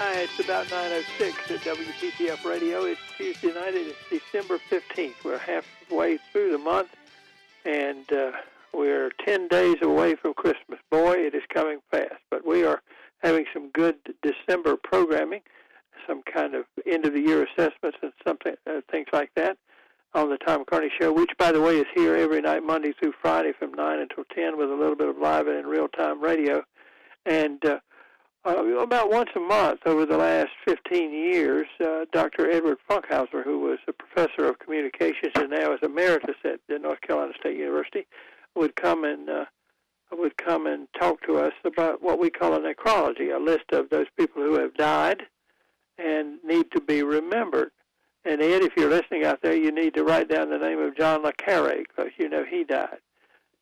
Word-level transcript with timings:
Hi, 0.00 0.20
it's 0.20 0.38
about 0.38 0.68
9.06 0.68 1.50
at 1.50 1.76
WPTF 1.76 2.44
Radio. 2.48 2.84
It's 2.84 3.00
Tuesday 3.16 3.48
night. 3.48 3.74
It's 3.74 3.98
December 4.08 4.60
15th. 4.70 5.24
We're 5.24 5.38
halfway 5.38 6.18
through 6.30 6.52
the 6.52 6.58
month, 6.58 6.90
and 7.64 8.10
uh, 8.12 8.30
we're 8.72 9.10
10 9.26 9.48
days 9.48 9.74
away 9.82 10.14
from 10.14 10.34
Christmas. 10.34 10.78
Boy, 10.88 11.14
it 11.14 11.34
is 11.34 11.42
coming 11.52 11.80
fast. 11.90 12.14
But 12.30 12.46
we 12.46 12.62
are 12.62 12.80
having 13.24 13.46
some 13.52 13.70
good 13.70 13.96
December 14.22 14.76
programming, 14.76 15.40
some 16.06 16.22
kind 16.32 16.54
of 16.54 16.66
end-of-the-year 16.86 17.48
assessments 17.48 17.98
and 18.00 18.12
something, 18.24 18.54
uh, 18.70 18.82
things 18.92 19.08
like 19.12 19.32
that 19.34 19.58
on 20.14 20.30
the 20.30 20.38
Tom 20.38 20.64
Kearney 20.64 20.92
Show, 21.00 21.12
which, 21.12 21.32
by 21.40 21.50
the 21.50 21.60
way, 21.60 21.76
is 21.76 21.86
here 21.96 22.14
every 22.14 22.40
night, 22.40 22.62
Monday 22.62 22.92
through 22.92 23.14
Friday 23.20 23.50
from 23.58 23.72
9 23.72 23.98
until 23.98 24.22
10 24.32 24.58
with 24.58 24.70
a 24.70 24.76
little 24.76 24.94
bit 24.94 25.08
of 25.08 25.18
live 25.18 25.48
and 25.48 25.66
real-time 25.66 26.22
radio. 26.22 26.62
And 27.26 27.64
uh, 27.64 27.80
uh, 28.48 28.64
about 28.78 29.10
once 29.10 29.30
a 29.36 29.40
month 29.40 29.80
over 29.84 30.06
the 30.06 30.16
last 30.16 30.50
15 30.64 31.12
years, 31.12 31.66
uh, 31.84 32.06
Dr. 32.12 32.50
Edward 32.50 32.78
Funkhouser, 32.88 33.44
who 33.44 33.60
was 33.60 33.78
a 33.86 33.92
professor 33.92 34.48
of 34.48 34.58
communications 34.58 35.32
and 35.34 35.50
now 35.50 35.74
is 35.74 35.80
emeritus 35.82 36.36
at 36.44 36.60
the 36.68 36.78
North 36.78 37.00
Carolina 37.02 37.32
State 37.38 37.58
University, 37.58 38.06
would 38.54 38.74
come 38.74 39.04
and 39.04 39.28
uh, 39.28 39.44
would 40.12 40.36
come 40.38 40.66
and 40.66 40.88
talk 40.98 41.20
to 41.26 41.36
us 41.36 41.52
about 41.64 42.02
what 42.02 42.18
we 42.18 42.30
call 42.30 42.54
a 42.54 42.58
necrology, 42.58 43.34
a 43.34 43.38
list 43.38 43.72
of 43.72 43.90
those 43.90 44.06
people 44.16 44.42
who 44.42 44.58
have 44.58 44.74
died 44.74 45.22
and 45.98 46.38
need 46.42 46.70
to 46.72 46.80
be 46.80 47.02
remembered. 47.02 47.70
And 48.24 48.40
Ed, 48.40 48.62
if 48.62 48.72
you're 48.76 48.88
listening 48.88 49.24
out 49.24 49.42
there, 49.42 49.54
you 49.54 49.70
need 49.70 49.94
to 49.94 50.04
write 50.04 50.30
down 50.30 50.48
the 50.48 50.58
name 50.58 50.78
of 50.78 50.96
John 50.96 51.22
le 51.22 51.32
Carre 51.34 51.84
because 51.86 52.12
you 52.16 52.28
know 52.28 52.44
he 52.48 52.64
died. 52.64 52.98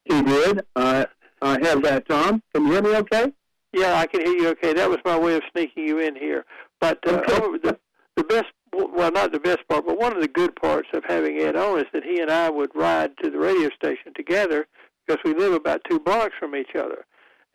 He 0.05 0.23
did. 0.23 0.61
Uh, 0.77 1.07
I 1.43 1.59
have 1.67 1.83
that, 1.83 2.09
Tom. 2.09 2.43
Can 2.55 2.67
you 2.67 2.73
hear 2.73 2.83
me 2.83 2.95
okay? 2.97 3.33
Yeah, 3.77 3.99
I 3.99 4.07
can 4.07 4.25
hear 4.25 4.35
you 4.35 4.49
okay. 4.51 4.73
That 4.73 4.89
was 4.89 4.99
my 5.05 5.19
way 5.19 5.37
of 5.37 5.43
sneaking 5.53 5.87
you 5.87 5.99
in 5.99 6.17
here. 6.17 6.47
But 6.81 6.99
uh, 7.07 7.21
Okay. 7.29 7.59
the, 7.63 7.79
the 8.17 8.25
best, 8.25 8.47
well, 8.73 9.13
not 9.13 9.33
the 9.33 9.39
best 9.41 9.69
part, 9.69 9.87
but 9.87 9.99
one 9.99 10.15
of 10.17 10.23
the 10.23 10.29
good 10.29 10.57
parts 10.57 10.89
of 10.95 11.05
having 11.07 11.39
Ed 11.41 11.57
on 11.57 11.79
is 11.79 11.85
that 11.93 12.03
he 12.03 12.21
and 12.21 12.31
I 12.31 12.49
would 12.49 12.71
ride 12.75 13.11
to 13.23 13.31
the 13.31 13.39
radio 13.39 13.69
station 13.71 14.13
together 14.15 14.67
because 15.07 15.23
we 15.25 15.35
live 15.35 15.53
about 15.53 15.83
two 15.89 16.01
blocks 16.01 16.35
from 16.41 16.57
each 16.57 16.75
other. 16.75 17.05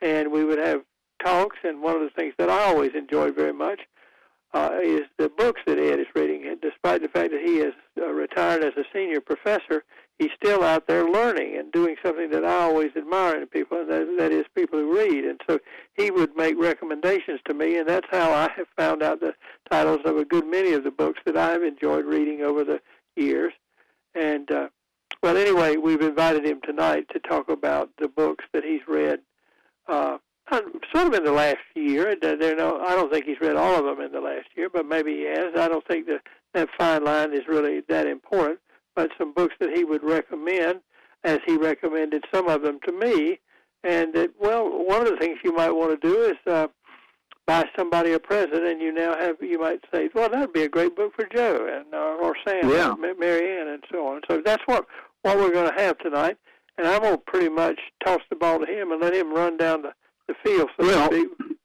And 0.01 0.31
we 0.31 0.45
would 0.45 0.59
have 0.59 0.81
talks, 1.23 1.57
and 1.63 1.81
one 1.81 1.95
of 1.95 2.01
the 2.01 2.09
things 2.15 2.33
that 2.37 2.49
I 2.49 2.65
always 2.65 2.91
enjoyed 2.95 3.35
very 3.35 3.53
much 3.53 3.81
uh, 4.53 4.69
is 4.81 5.01
the 5.17 5.29
books 5.29 5.61
that 5.65 5.79
Ed 5.79 5.99
is 5.99 6.07
reading. 6.13 6.47
And 6.47 6.61
despite 6.61 7.01
the 7.01 7.07
fact 7.09 7.31
that 7.31 7.41
he 7.43 7.57
is 7.59 7.73
uh, 7.99 8.07
retired 8.07 8.63
as 8.63 8.73
a 8.77 8.83
senior 8.93 9.21
professor, 9.21 9.83
he's 10.21 10.29
still 10.35 10.63
out 10.63 10.85
there 10.85 11.09
learning 11.09 11.57
and 11.57 11.71
doing 11.71 11.95
something 12.05 12.29
that 12.29 12.45
I 12.45 12.59
always 12.59 12.91
admire 12.95 13.41
in 13.41 13.47
people, 13.47 13.79
and 13.79 13.89
that, 13.89 14.15
that 14.19 14.31
is 14.31 14.45
people 14.53 14.77
who 14.77 14.95
read. 14.95 15.25
And 15.25 15.41
so 15.49 15.57
he 15.95 16.11
would 16.11 16.35
make 16.35 16.55
recommendations 16.59 17.39
to 17.45 17.55
me, 17.55 17.77
and 17.77 17.89
that's 17.89 18.05
how 18.11 18.31
I 18.31 18.47
have 18.55 18.67
found 18.77 19.01
out 19.01 19.19
the 19.19 19.33
titles 19.71 20.01
of 20.05 20.17
a 20.17 20.25
good 20.25 20.45
many 20.45 20.73
of 20.73 20.83
the 20.83 20.91
books 20.91 21.19
that 21.25 21.37
I've 21.37 21.63
enjoyed 21.63 22.05
reading 22.05 22.41
over 22.41 22.63
the 22.63 22.79
years. 23.15 23.51
And 24.13 24.51
uh, 24.51 24.67
well, 25.23 25.37
anyway, 25.37 25.77
we've 25.77 26.01
invited 26.01 26.45
him 26.45 26.61
tonight 26.63 27.07
to 27.13 27.19
talk 27.19 27.49
about 27.49 27.89
the 27.97 28.07
books 28.07 28.45
that 28.53 28.63
he's 28.63 28.81
read. 28.87 29.21
Uh, 29.87 30.19
sort 30.93 31.07
of 31.07 31.13
in 31.15 31.23
the 31.23 31.31
last 31.31 31.57
year. 31.75 32.15
There, 32.21 32.55
no, 32.55 32.79
I 32.79 32.93
don't 32.93 33.11
think 33.11 33.25
he's 33.25 33.41
read 33.41 33.55
all 33.55 33.79
of 33.79 33.85
them 33.85 34.05
in 34.05 34.11
the 34.11 34.21
last 34.21 34.49
year, 34.55 34.69
but 34.71 34.85
maybe 34.85 35.15
he 35.15 35.23
has. 35.23 35.55
I 35.57 35.67
don't 35.67 35.87
think 35.87 36.05
that 36.07 36.21
that 36.53 36.69
fine 36.77 37.03
line 37.03 37.33
is 37.33 37.47
really 37.47 37.81
that 37.89 38.05
important. 38.05 38.59
But 38.95 39.11
some 39.17 39.33
books 39.33 39.55
that 39.59 39.69
he 39.75 39.83
would 39.83 40.03
recommend, 40.03 40.81
as 41.23 41.39
he 41.45 41.55
recommended 41.57 42.23
some 42.33 42.47
of 42.47 42.61
them 42.61 42.79
to 42.85 42.91
me, 42.91 43.39
and 43.83 44.13
that 44.13 44.31
well, 44.39 44.65
one 44.85 45.01
of 45.01 45.07
the 45.11 45.17
things 45.17 45.37
you 45.43 45.53
might 45.53 45.71
want 45.71 45.99
to 45.99 46.07
do 46.07 46.21
is 46.23 46.35
uh, 46.51 46.67
buy 47.47 47.65
somebody 47.77 48.11
a 48.13 48.19
present, 48.19 48.65
and 48.65 48.81
you 48.81 48.93
now 48.93 49.17
have 49.17 49.37
you 49.41 49.59
might 49.59 49.79
say, 49.93 50.09
well, 50.13 50.29
that'd 50.29 50.53
be 50.53 50.63
a 50.63 50.69
great 50.69 50.95
book 50.95 51.13
for 51.15 51.25
Joe 51.33 51.67
and 51.71 51.93
uh, 51.93 52.17
or 52.21 52.35
Sam, 52.45 52.69
Yeah. 52.69 52.91
or 52.91 52.97
Ma- 52.97 53.13
Mary 53.17 53.59
Ann, 53.59 53.67
and 53.69 53.83
so 53.91 54.05
on. 54.07 54.21
So 54.29 54.41
that's 54.43 54.63
what 54.65 54.85
what 55.21 55.37
we're 55.37 55.51
going 55.51 55.71
to 55.73 55.81
have 55.81 55.97
tonight. 55.99 56.37
And 56.77 56.87
I'm 56.87 57.01
going 57.01 57.13
to 57.15 57.21
pretty 57.27 57.49
much 57.49 57.79
toss 58.03 58.21
the 58.29 58.35
ball 58.35 58.59
to 58.59 58.65
him 58.65 58.91
and 58.91 59.01
let 59.01 59.13
him 59.13 59.33
run 59.33 59.57
down 59.57 59.83
the, 59.83 59.91
the 60.27 60.33
field, 60.43 60.69
so 60.79 60.87
Well, 60.87 61.09
to 61.09 61.15
speak. 61.15 61.57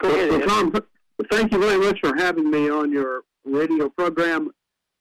Go 0.00 0.08
ahead, 0.10 0.30
Well, 0.30 0.40
Tom, 0.48 0.74
thank 1.30 1.52
you 1.52 1.58
very 1.58 1.78
much 1.78 1.98
for 2.00 2.14
having 2.16 2.50
me 2.50 2.68
on 2.70 2.92
your 2.92 3.22
radio 3.44 3.88
program 3.88 4.50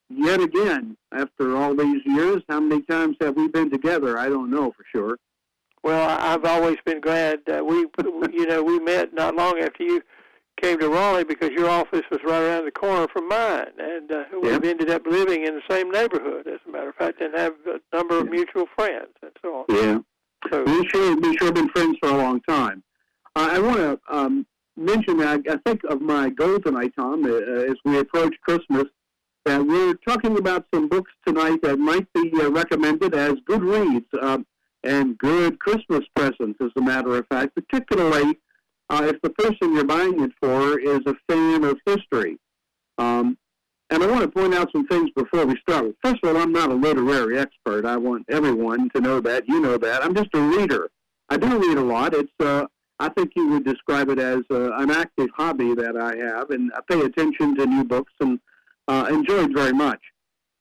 yet 0.10 0.42
again 0.42 0.98
after 1.12 1.56
all 1.56 1.76
these 1.76 2.02
years. 2.06 2.42
How 2.50 2.60
many 2.60 2.82
times 2.84 3.18
have 3.22 3.36
we 3.36 3.48
been 3.48 3.70
together? 3.70 4.18
I 4.18 4.30
don't 4.30 4.50
know 4.50 4.72
for 4.72 4.84
sure. 4.94 5.18
Well, 5.84 6.10
I- 6.10 6.34
I've 6.34 6.46
always 6.46 6.78
been 6.86 7.00
glad. 7.02 7.40
Uh, 7.48 7.64
we, 7.64 7.86
you 8.34 8.46
know, 8.48 8.64
we 8.64 8.80
met 8.80 9.14
not 9.14 9.36
long 9.36 9.60
after 9.60 9.84
you 9.84 10.02
came 10.62 10.80
to 10.80 10.90
Raleigh 10.90 11.26
because 11.26 11.50
your 11.52 11.70
office 11.70 12.04
was 12.10 12.20
right 12.24 12.42
around 12.42 12.66
the 12.66 12.72
corner 12.72 13.08
from 13.12 13.28
mine, 13.28 13.72
and 13.78 14.12
uh, 14.12 14.24
we've 14.42 14.64
ended 14.64 14.90
up 14.90 15.06
living 15.06 15.46
in 15.46 15.56
the 15.56 15.62
same 15.70 15.92
neighborhood, 15.92 16.48
as 16.48 16.60
a 16.68 16.72
matter 16.72 16.90
of 16.90 16.96
fact, 16.96 17.22
and 17.22 17.38
have 17.38 17.54
a 17.68 17.96
number 17.96 18.18
of 18.20 18.30
mutual 18.30 18.66
friends 18.76 19.10
and 19.22 19.32
so 19.42 19.54
on. 19.54 19.66
Yeah. 19.70 20.00
So, 20.52 20.64
We 20.64 20.88
sure, 20.88 21.16
we 21.20 21.36
sure 21.38 21.52
been 21.52 21.70
friends 21.70 21.98
for 22.02 22.10
a 22.10 22.18
long 22.18 22.40
time. 22.42 22.84
Uh, 23.36 23.50
I 23.52 23.60
want 23.60 23.78
to 23.78 24.00
um, 24.10 24.46
mention 24.78 25.18
that 25.18 25.42
I 25.50 25.58
think 25.66 25.84
of 25.90 26.02
my 26.02 26.30
goal 26.30 26.60
tonight, 26.60 26.94
Tom, 26.98 27.26
uh, 27.26 27.36
as 27.36 27.76
we 27.84 28.00
approach 28.00 28.34
Christmas, 28.42 28.86
that 29.46 29.66
we're 29.66 29.94
talking 30.08 30.38
about 30.38 30.66
some 30.74 30.88
books 30.88 31.12
tonight 31.26 31.62
that 31.62 31.78
might 31.78 32.12
be 32.14 32.32
uh, 32.42 32.52
recommended 32.52 33.14
as 33.14 33.36
good 33.46 33.64
reads 33.64 34.06
um, 34.22 34.46
and 34.84 35.18
good 35.18 35.60
Christmas 35.60 36.02
presents, 36.16 36.60
as 36.62 36.72
a 36.78 36.82
matter 36.82 37.16
of 37.16 37.26
fact, 37.28 37.56
particularly 37.56 38.40
uh, 38.90 39.04
if 39.06 39.22
the 39.22 39.30
person 39.32 39.74
you're 39.74 39.84
buying 39.84 40.22
it 40.22 40.32
for 40.42 40.80
is 40.80 41.02
a 41.06 41.16
fan 41.30 41.64
of 41.64 41.78
history. 41.86 42.38
Um, 42.98 43.38
and 43.90 44.04
I 44.04 44.08
want 44.08 44.22
to 44.22 44.28
point 44.28 44.54
out 44.54 44.72
some 44.72 44.88
things 44.88 45.12
before 45.16 45.46
we 45.46 45.56
start. 45.58 45.96
First 46.04 46.18
of 46.24 46.36
all, 46.36 46.42
I'm 46.42 46.52
not 46.52 46.72
a 46.72 46.74
literary 46.74 47.38
expert. 47.38 47.86
I 47.86 47.98
want 47.98 48.26
everyone 48.30 48.90
to 48.96 49.02
know 49.02 49.20
that. 49.22 49.48
You 49.48 49.62
know 49.62 49.78
that. 49.78 50.04
I'm 50.04 50.16
just 50.16 50.30
a 50.34 50.42
reader. 50.42 50.90
I 51.30 51.38
do 51.38 51.60
read 51.60 51.78
a 51.78 51.84
lot. 51.84 52.14
It's 52.14 52.32
uh, 52.40 52.66
I 53.00 53.10
think 53.10 53.34
you 53.36 53.48
would 53.50 53.66
describe 53.66 54.10
it 54.10 54.20
as 54.20 54.42
uh, 54.50 54.72
an 54.78 54.90
active 54.90 55.28
hobby 55.36 55.76
that 55.76 55.98
I 55.98 56.16
have, 56.18 56.50
and 56.50 56.72
I 56.74 56.80
pay 56.90 57.02
attention 57.02 57.56
to 57.58 57.66
new 57.66 57.84
books 57.84 58.14
and 58.20 58.40
uh, 58.88 59.08
enjoy 59.10 59.44
it 59.44 59.54
very 59.54 59.74
much. 59.74 60.00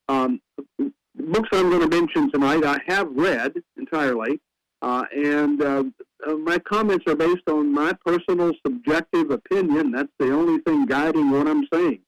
Um, 0.09 0.41
books 0.79 1.49
I'm 1.53 1.71
going 1.71 1.89
to 1.89 1.97
mention 1.97 2.31
tonight, 2.31 2.65
I 2.65 2.79
have 2.87 3.09
read 3.13 3.55
entirely, 3.77 4.41
uh, 4.83 5.05
and 5.15 5.63
uh, 5.63 5.85
uh, 6.27 6.35
my 6.35 6.59
comments 6.59 7.05
are 7.07 7.17
based 7.17 7.49
on 7.49 7.73
my 7.73 7.93
personal 8.05 8.53
subjective 8.67 9.31
opinion. 9.31 9.93
That's 9.93 10.13
the 10.19 10.33
only 10.33 10.61
thing 10.63 10.87
guiding 10.87 11.31
what 11.31 11.49
I'm 11.49 11.67
saying. 11.73 12.01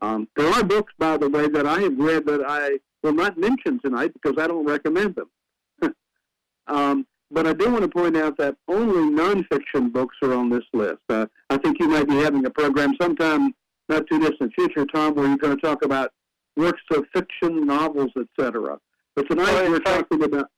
Um, 0.00 0.28
there 0.36 0.48
are 0.48 0.62
books, 0.62 0.92
by 0.98 1.16
the 1.16 1.28
way, 1.28 1.48
that 1.48 1.66
I 1.66 1.80
have 1.80 1.98
read 1.98 2.26
that 2.26 2.42
I 2.46 2.78
will 3.02 3.14
not 3.14 3.36
mention 3.36 3.80
tonight 3.80 4.12
because 4.14 4.42
I 4.42 4.46
don't 4.46 4.64
recommend 4.64 5.16
them. 5.16 5.94
um, 6.68 7.06
but 7.30 7.46
I 7.46 7.52
do 7.52 7.70
want 7.70 7.82
to 7.82 7.88
point 7.88 8.16
out 8.16 8.38
that 8.38 8.56
only 8.68 9.14
nonfiction 9.14 9.92
books 9.92 10.16
are 10.22 10.32
on 10.32 10.48
this 10.48 10.64
list. 10.72 11.00
Uh, 11.08 11.26
I 11.50 11.58
think 11.58 11.78
you 11.78 11.88
might 11.88 12.08
be 12.08 12.16
having 12.16 12.46
a 12.46 12.50
program 12.50 12.94
sometime 13.00 13.52
not 13.88 14.06
too 14.06 14.18
distant 14.18 14.52
future, 14.54 14.84
Tom, 14.86 15.14
where 15.14 15.26
you're 15.28 15.36
going 15.38 15.56
to 15.56 15.60
talk 15.62 15.84
about 15.84 16.12
works 16.56 16.82
of 16.92 17.04
fiction, 17.14 17.66
novels, 17.66 18.10
etc. 18.16 18.78
But 19.16 19.28
tonight 19.28 19.44
Well, 19.52 19.70
we're 19.70 19.80
fact- 19.80 20.10
talking 20.10 20.24
about 20.24 20.50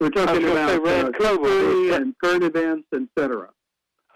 we're 0.00 0.08
talking 0.10 0.44
about 0.48 0.82
Ran 0.82 1.06
uh, 1.06 1.10
history 1.18 1.92
and 1.94 2.14
current 2.24 2.42
events, 2.42 2.88
etc. 2.94 3.48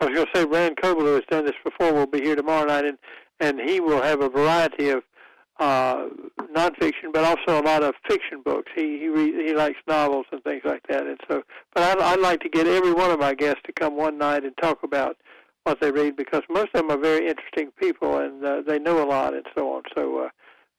I 0.01 0.07
was 0.07 0.15
going 0.15 0.27
to 0.27 0.33
say 0.41 0.45
Ran 0.47 0.75
Coble, 0.77 1.03
who 1.03 1.15
has 1.15 1.25
done 1.31 1.45
this 1.45 1.55
before, 1.63 1.93
will 1.93 2.07
be 2.07 2.21
here 2.23 2.37
tomorrow 2.37 2.65
night, 2.67 2.87
and 2.87 2.97
and 3.41 3.61
he 3.61 3.81
will 3.81 4.01
have 4.01 4.23
a 4.23 4.29
variety 4.31 4.89
of 4.91 5.03
uh, 5.61 6.07
nonfiction, 6.55 7.13
but 7.13 7.23
also 7.25 7.61
a 7.61 7.65
lot 7.65 7.83
of 7.83 7.95
fiction 8.09 8.41
books. 8.43 8.71
He 8.75 8.99
he 8.99 9.09
re- 9.09 9.47
he 9.47 9.55
likes 9.55 9.77
novels 9.87 10.25
and 10.33 10.43
things 10.43 10.63
like 10.65 10.83
that, 10.89 11.07
and 11.07 11.19
so. 11.31 11.43
But 11.75 11.83
I'd, 11.85 11.99
I'd 12.01 12.21
like 12.21 12.41
to 12.41 12.49
get 12.49 12.67
every 12.67 12.93
one 12.93 13.11
of 13.11 13.19
my 13.21 13.35
guests 13.35 13.61
to 13.67 13.73
come 13.73 13.95
one 13.97 14.17
night 14.19 14.45
and 14.45 14.57
talk 14.57 14.83
about 14.85 15.17
what 15.65 15.81
they 15.81 15.91
read 15.91 16.17
because 16.17 16.43
most 16.49 16.69
of 16.75 16.81
them 16.87 16.91
are 16.91 16.99
very 17.01 17.27
interesting 17.29 17.71
people 17.81 18.19
and 18.19 18.45
uh, 18.45 18.63
they 18.67 18.79
know 18.79 19.03
a 19.05 19.09
lot 19.09 19.35
and 19.35 19.45
so 19.57 19.73
on. 19.75 19.83
So, 19.97 20.19
uh, 20.25 20.29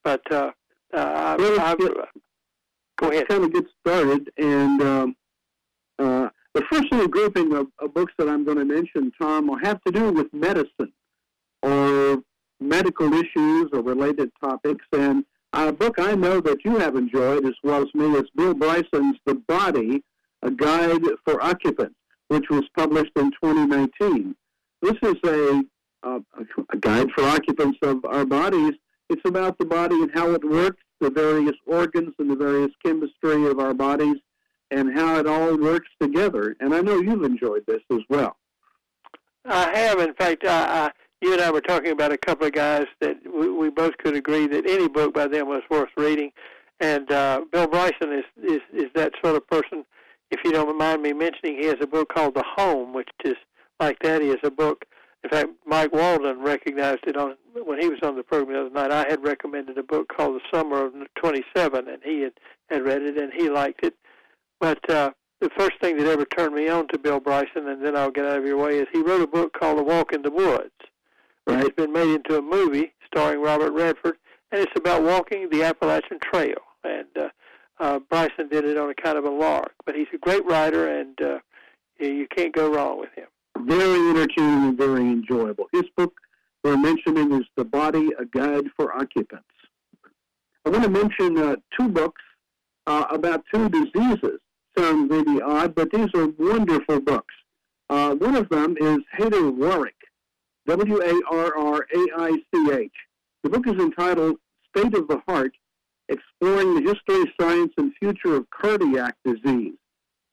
but 0.04 0.22
uh, 0.32 0.52
uh, 0.94 1.36
Well, 1.40 1.60
I've, 1.60 1.80
it- 1.80 1.98
I've, 1.98 2.22
go 2.98 3.10
ahead. 3.12 3.28
kind 3.28 3.44
of 3.44 3.52
get 3.54 3.66
started. 3.86 4.30
And 4.38 4.82
um, 4.82 5.16
uh, 6.00 6.30
the 6.54 6.62
first 6.72 6.92
little 6.92 7.08
grouping 7.08 7.54
of, 7.54 7.68
of 7.80 7.94
books 7.94 8.14
that 8.18 8.30
I'm 8.30 8.46
going 8.46 8.60
to 8.60 8.66
mention, 8.66 9.12
Tom, 9.20 9.48
will 9.48 9.60
have 9.64 9.82
to 9.86 9.92
do 9.92 10.12
with 10.12 10.28
medicine 10.34 10.94
or 11.64 12.18
medical 12.60 13.12
issues 13.14 13.70
or 13.74 13.82
related 13.82 14.30
topics. 14.42 14.86
And 14.94 15.26
a 15.54 15.72
book 15.74 15.96
I 15.98 16.16
know 16.16 16.40
that 16.42 16.60
you 16.64 16.78
have 16.78 16.96
enjoyed 16.96 17.46
as 17.46 17.56
well 17.64 17.82
as 17.82 17.88
me 17.96 18.06
is 18.16 18.24
Bill 18.36 18.54
Bryson's 18.54 19.18
The 19.26 19.36
Body, 19.48 20.04
A 20.44 20.52
Guide 20.52 21.02
for 21.26 21.44
Occupants, 21.44 21.96
which 22.28 22.46
was 22.50 22.64
published 22.78 23.12
in 23.16 23.32
2019. 23.44 24.36
This 24.82 24.96
is 25.02 25.16
a, 25.26 25.64
uh, 26.04 26.20
a 26.72 26.78
guide 26.78 27.10
for 27.16 27.24
occupants 27.24 27.80
of 27.82 28.06
our 28.06 28.26
bodies. 28.26 28.74
It's 29.10 29.22
about 29.26 29.58
the 29.58 29.66
body 29.66 29.96
and 29.96 30.12
how 30.14 30.32
it 30.32 30.44
works, 30.44 30.82
the 31.00 31.10
various 31.10 31.56
organs 31.66 32.14
and 32.20 32.30
the 32.30 32.36
various 32.36 32.72
chemistry 32.84 33.46
of 33.48 33.60
our 33.60 33.74
bodies, 33.74 34.18
and 34.72 34.98
how 34.98 35.18
it 35.20 35.28
all 35.28 35.58
works 35.58 35.90
together. 36.02 36.56
And 36.60 36.74
I 36.74 36.82
know 36.82 37.00
you've 37.00 37.24
enjoyed 37.24 37.64
this 37.68 37.82
as 37.92 38.02
well. 38.10 38.38
I 39.46 39.78
have, 39.78 40.00
in 40.00 40.14
fact, 40.16 40.46
I, 40.46 40.86
I, 40.86 40.92
you 41.22 41.34
and 41.34 41.42
I 41.42 41.52
were 41.52 41.62
talking 41.62 41.92
about 41.92 42.12
a 42.12 42.18
couple 42.18 42.48
of 42.48 42.54
guys 42.54 42.86
that 43.00 43.18
we, 43.32 43.50
we 43.50 43.70
both 43.70 43.96
could 43.98 44.16
agree 44.16 44.48
that 44.48 44.68
any 44.68 44.88
book 44.88 45.14
by 45.14 45.28
them 45.28 45.48
was 45.48 45.62
worth 45.70 45.90
reading, 45.98 46.32
and 46.80 47.12
uh, 47.12 47.42
Bill 47.52 47.68
Bryson 47.68 48.12
is, 48.12 48.26
is 48.44 48.62
is 48.74 48.90
that 48.96 49.14
sort 49.24 49.36
of 49.36 49.48
person. 49.48 49.86
If 50.32 50.40
you 50.44 50.52
don't 50.52 50.78
mind 50.78 51.04
me 51.04 51.14
mentioning, 51.14 51.58
he 51.60 51.68
has 51.68 51.78
a 51.80 51.88
book 51.88 52.10
called 52.14 52.34
The 52.34 52.44
Home, 52.58 52.94
which 52.94 53.10
is 53.24 53.36
like 53.80 54.00
that. 54.00 54.22
He 54.22 54.30
has 54.30 54.40
a 54.44 54.52
book. 54.52 54.86
In 55.24 55.30
fact, 55.30 55.50
Mike 55.66 55.92
Walden 55.92 56.40
recognized 56.40 57.08
it 57.08 57.18
on 57.18 57.36
when 57.54 57.82
he 57.82 57.90
was 57.90 58.00
on 58.04 58.16
the 58.16 58.24
program 58.24 58.54
the 58.54 58.66
other 58.66 58.90
night. 58.90 58.92
I 58.92 59.10
had 59.10 59.24
recommended 59.24 59.78
a 59.78 59.84
book 59.84 60.08
called 60.16 60.36
The 60.36 60.58
Summer 60.58 60.86
of 60.86 60.94
'27, 61.16 61.88
and 61.88 62.02
he 62.04 62.22
had, 62.22 62.34
had 62.70 62.86
read 62.86 63.02
it 63.02 63.18
and 63.18 63.34
he 63.34 63.50
liked 63.50 63.84
it. 63.84 63.96
But 64.60 64.88
uh, 64.90 65.12
the 65.42 65.50
first 65.58 65.74
thing 65.82 65.98
that 65.98 66.08
ever 66.08 66.26
turned 66.26 66.56
me 66.56 66.70
on 66.70 66.88
to 66.90 67.00
Bill 67.00 67.20
Bryson, 67.20 67.68
and 67.68 67.84
then 67.84 67.96
I'll 67.96 68.12
get 68.12 68.26
out 68.26 68.38
of 68.38 68.46
your 68.46 68.58
way, 68.58 68.78
is 68.78 68.88
he 68.92 69.02
wrote 69.02 69.22
a 69.22 69.28
book 69.28 69.54
called 69.54 69.80
The 69.80 69.84
Walk 69.84 70.14
in 70.14 70.22
the 70.22 70.32
Woods. 70.32 70.72
Right. 71.48 71.64
It's 71.64 71.76
been 71.76 71.94
made 71.94 72.14
into 72.14 72.38
a 72.38 72.42
movie 72.42 72.94
starring 73.06 73.42
Robert 73.42 73.72
Redford, 73.72 74.18
and 74.52 74.62
it's 74.62 74.72
about 74.76 75.04
walking 75.04 75.50
the 75.50 75.64
Appalachian 75.64 76.20
Trail. 76.20 76.58
And 76.84 77.08
uh, 77.20 77.30
uh, 77.80 78.00
Bryson 78.10 78.48
did 78.50 78.66
it 78.66 78.78
on 78.78 78.90
a 78.90 78.96
kind 78.96 79.18
of 79.18 79.26
a 79.26 79.30
lark, 79.30 79.74
but 79.86 79.96
he's 79.96 80.08
a 80.14 80.18
great 80.18 80.46
writer, 80.46 80.88
and 80.88 81.22
uh, 81.22 81.40
you 82.00 82.28
can't 82.36 82.54
go 82.54 82.72
wrong 82.72 83.00
with 83.00 83.12
him. 83.16 83.28
Very 83.58 84.10
entertaining 84.10 84.70
and 84.70 84.78
very 84.78 85.02
enjoyable. 85.02 85.66
His 85.72 85.84
book 85.96 86.14
we're 86.64 86.78
mentioning 86.78 87.32
is 87.32 87.46
The 87.56 87.64
Body, 87.64 88.10
A 88.20 88.26
Guide 88.26 88.66
for 88.76 88.96
Occupants. 88.96 89.46
I 90.66 90.70
want 90.70 90.84
to 90.84 90.90
mention 90.90 91.38
uh, 91.38 91.56
two 91.80 91.90
books 91.90 92.22
uh, 92.88 93.06
about 93.12 93.44
two 93.54 93.70
diseases. 93.70 94.40
Sounds 94.78 95.10
maybe 95.10 95.42
odd, 95.42 95.76
but 95.76 95.92
these 95.92 96.10
are 96.16 96.28
wonderful 96.38 97.00
books. 97.00 97.34
Uh, 97.90 98.16
one 98.16 98.36
of 98.36 98.50
them 98.50 98.76
is 98.82 98.98
Haider 99.18 99.52
Warraich, 99.56 99.92
W 100.66 101.02
A 101.02 101.22
R 101.32 101.58
R 101.58 101.88
A 101.96 102.08
I 102.18 102.32
C 102.54 102.72
H. 102.72 102.92
The 103.44 103.50
book 103.50 103.68
is 103.68 103.74
entitled 103.74 104.38
State 104.76 104.96
of 104.96 105.08
the 105.08 105.22
Heart 105.28 105.54
Exploring 106.10 106.76
the 106.76 106.82
History, 106.82 107.32
Science, 107.40 107.74
and 107.78 107.94
Future 108.00 108.36
of 108.36 108.50
Cardiac 108.50 109.16
Disease. 109.24 109.76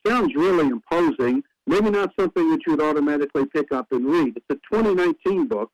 Sounds 0.07 0.35
really 0.35 0.67
imposing, 0.67 1.45
maybe 1.67 1.91
not 1.91 2.13
something 2.19 2.51
that 2.51 2.61
you'd 2.67 2.83
automatically 2.83 3.47
pick 3.47 3.73
up 3.73 3.87
and 3.91 4.07
read. 4.07 4.37
It's 4.37 4.47
a 4.51 4.75
2019 4.75 5.47
book. 5.49 5.71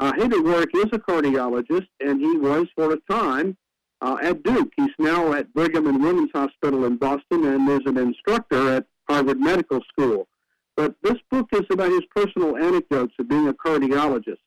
Uh, 0.00 0.12
Haider 0.12 0.42
Warraich 0.42 0.74
is 0.74 0.90
a 0.92 0.98
cardiologist, 0.98 1.88
and 2.00 2.20
he 2.20 2.36
was 2.36 2.66
for 2.74 2.92
a 2.92 2.98
time 3.10 3.56
uh, 4.00 4.16
at 4.22 4.42
Duke. 4.42 4.72
He's 4.76 4.90
now 4.98 5.32
at 5.32 5.52
Brigham 5.54 5.86
and 5.86 6.02
Women's 6.02 6.30
Hospital 6.34 6.84
in 6.84 6.96
Boston 6.96 7.44
and 7.46 7.68
is 7.68 7.80
an 7.86 7.96
instructor 7.96 8.74
at 8.74 8.86
Harvard 9.08 9.40
Medical 9.40 9.80
School. 9.88 10.26
But 10.76 10.94
this 11.02 11.16
book 11.30 11.48
is 11.52 11.62
about 11.70 11.90
his 11.90 12.02
personal 12.14 12.56
anecdotes 12.56 13.14
of 13.18 13.28
being 13.28 13.48
a 13.48 13.54
cardiologist 13.54 14.38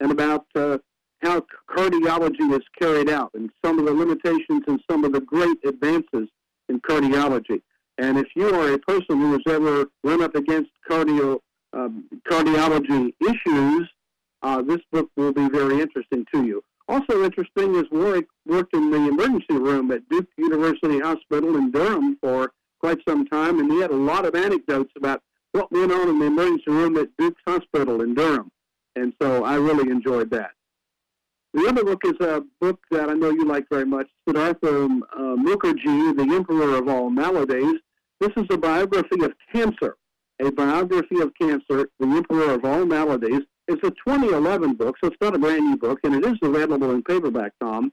and 0.00 0.10
about 0.10 0.46
uh, 0.54 0.78
how 1.22 1.44
cardiology 1.70 2.54
is 2.54 2.64
carried 2.78 3.10
out 3.10 3.30
and 3.34 3.50
some 3.64 3.78
of 3.78 3.84
the 3.84 3.92
limitations 3.92 4.62
and 4.66 4.80
some 4.90 5.04
of 5.04 5.12
the 5.12 5.20
great 5.20 5.58
advances 5.66 6.28
in 6.68 6.80
cardiology. 6.80 7.60
And 7.98 8.18
if 8.18 8.26
you 8.34 8.48
are 8.54 8.72
a 8.72 8.78
person 8.78 9.20
who 9.20 9.32
has 9.32 9.42
ever 9.48 9.86
run 10.02 10.22
up 10.22 10.34
against 10.34 10.70
cardio 10.88 11.38
um, 11.72 12.04
cardiology 12.28 13.12
issues, 13.20 13.88
uh, 14.42 14.62
this 14.62 14.80
book 14.92 15.08
will 15.16 15.32
be 15.32 15.48
very 15.48 15.80
interesting 15.80 16.24
to 16.32 16.44
you. 16.44 16.62
Also 16.88 17.24
interesting 17.24 17.74
is 17.76 17.84
Warraich 17.84 18.26
worked 18.46 18.74
in 18.74 18.90
the 18.90 19.08
emergency 19.08 19.54
room 19.54 19.90
at 19.90 20.08
Duke 20.08 20.28
University 20.36 21.00
Hospital 21.00 21.56
in 21.56 21.70
Durham 21.70 22.18
for 22.20 22.52
quite 22.78 22.98
some 23.08 23.26
time, 23.26 23.58
and 23.58 23.72
he 23.72 23.80
had 23.80 23.90
a 23.90 23.96
lot 23.96 24.26
of 24.26 24.34
anecdotes 24.34 24.92
about 24.96 25.22
what 25.52 25.72
went 25.72 25.92
on 25.92 26.08
in 26.08 26.18
the 26.18 26.26
emergency 26.26 26.70
room 26.70 26.96
at 26.98 27.08
Duke's 27.16 27.40
Hospital 27.46 28.02
in 28.02 28.14
Durham. 28.14 28.50
And 28.96 29.14
so 29.20 29.44
I 29.44 29.54
really 29.56 29.90
enjoyed 29.90 30.30
that. 30.30 30.50
The 31.54 31.66
other 31.68 31.84
book 31.84 32.02
is 32.04 32.14
a 32.20 32.42
book 32.60 32.80
that 32.90 33.08
I 33.08 33.14
know 33.14 33.30
you 33.30 33.46
like 33.46 33.66
very 33.70 33.86
much, 33.86 34.08
Siddhartha 34.26 34.84
uh, 34.84 35.36
Mukherjee, 35.36 36.16
The 36.16 36.34
Emperor 36.34 36.76
of 36.76 36.88
All 36.88 37.10
Maladies. 37.10 37.80
This 38.20 38.30
is 38.36 38.44
a 38.50 38.58
biography 38.58 39.24
of 39.24 39.32
cancer, 39.52 39.96
a 40.40 40.50
biography 40.52 41.20
of 41.20 41.32
cancer, 41.40 41.88
The 41.98 42.06
Emperor 42.06 42.52
of 42.52 42.64
All 42.64 42.86
Maladies. 42.86 43.40
It's 43.66 43.82
a 43.82 43.90
2011 43.90 44.74
book, 44.74 44.96
so 45.02 45.08
it's 45.08 45.16
not 45.20 45.34
a 45.34 45.38
brand 45.38 45.66
new 45.66 45.76
book, 45.76 45.98
and 46.04 46.14
it 46.14 46.24
is 46.24 46.38
available 46.42 46.92
in 46.92 47.02
paperback, 47.02 47.52
Tom. 47.60 47.92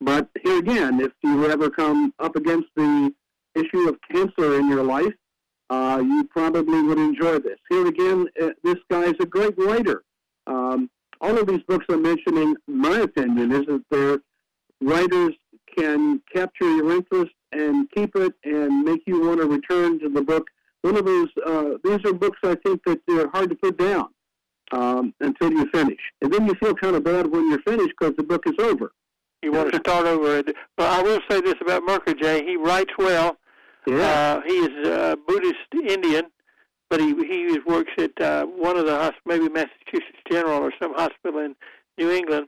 But 0.00 0.28
here 0.42 0.58
again, 0.58 1.00
if 1.00 1.12
you 1.22 1.44
ever 1.50 1.70
come 1.70 2.14
up 2.18 2.36
against 2.36 2.68
the 2.76 3.12
issue 3.54 3.88
of 3.88 3.96
cancer 4.10 4.58
in 4.58 4.68
your 4.68 4.84
life, 4.84 5.12
uh, 5.70 6.00
you 6.04 6.24
probably 6.24 6.82
would 6.82 6.98
enjoy 6.98 7.38
this. 7.38 7.58
Here 7.68 7.86
again, 7.86 8.26
uh, 8.40 8.50
this 8.62 8.76
guy 8.90 9.04
is 9.04 9.14
a 9.20 9.26
great 9.26 9.54
writer. 9.58 10.04
Um, 10.46 10.90
all 11.20 11.38
of 11.38 11.46
these 11.46 11.62
books 11.66 11.86
I'm 11.88 12.02
mentioning, 12.02 12.54
my 12.66 12.98
opinion 12.98 13.52
is 13.52 13.66
that 13.66 13.84
their 13.90 14.18
writers 14.80 15.32
can 15.76 16.20
capture 16.34 16.68
your 16.76 16.92
interest 16.92 17.32
and 17.52 17.90
keep 17.90 18.14
it 18.16 18.32
and 18.44 18.84
make 18.84 19.02
you 19.06 19.20
want 19.26 19.40
to 19.40 19.46
return 19.46 19.98
to 20.00 20.08
the 20.08 20.22
book. 20.22 20.48
One 20.82 20.96
of 20.96 21.04
those, 21.04 21.28
uh, 21.46 21.70
these 21.84 22.00
are 22.04 22.12
books 22.12 22.38
I 22.42 22.56
think 22.56 22.82
that 22.86 23.00
they're 23.06 23.28
hard 23.28 23.50
to 23.50 23.56
put 23.56 23.78
down 23.78 24.08
um, 24.72 25.14
until 25.20 25.52
you 25.52 25.68
finish. 25.72 26.00
And 26.20 26.32
then 26.32 26.46
you 26.46 26.54
feel 26.54 26.74
kind 26.74 26.96
of 26.96 27.04
bad 27.04 27.26
when 27.26 27.48
you're 27.48 27.62
finished 27.62 27.94
because 27.98 28.16
the 28.16 28.24
book 28.24 28.44
is 28.46 28.54
over. 28.58 28.92
You 29.42 29.52
want 29.52 29.72
to 29.72 29.78
start 29.86 30.06
over. 30.06 30.42
But 30.76 30.90
I 30.90 31.02
will 31.02 31.20
say 31.30 31.40
this 31.40 31.54
about 31.60 31.82
Mukherjee. 31.82 32.44
He 32.44 32.56
writes 32.56 32.92
well 32.98 33.38
yeah. 33.86 34.40
Uh, 34.40 34.40
he 34.46 34.52
is 34.52 34.88
a 34.88 35.16
Buddhist 35.26 35.56
Indian, 35.74 36.26
but 36.88 37.00
he 37.00 37.14
he 37.26 37.58
works 37.66 37.92
at 37.98 38.20
uh, 38.20 38.46
one 38.46 38.76
of 38.76 38.86
the 38.86 38.96
hospitals, 38.96 39.22
maybe 39.26 39.48
Massachusetts 39.48 40.22
General 40.30 40.62
or 40.62 40.72
some 40.80 40.94
hospital 40.94 41.40
in 41.40 41.56
New 41.98 42.10
England, 42.10 42.46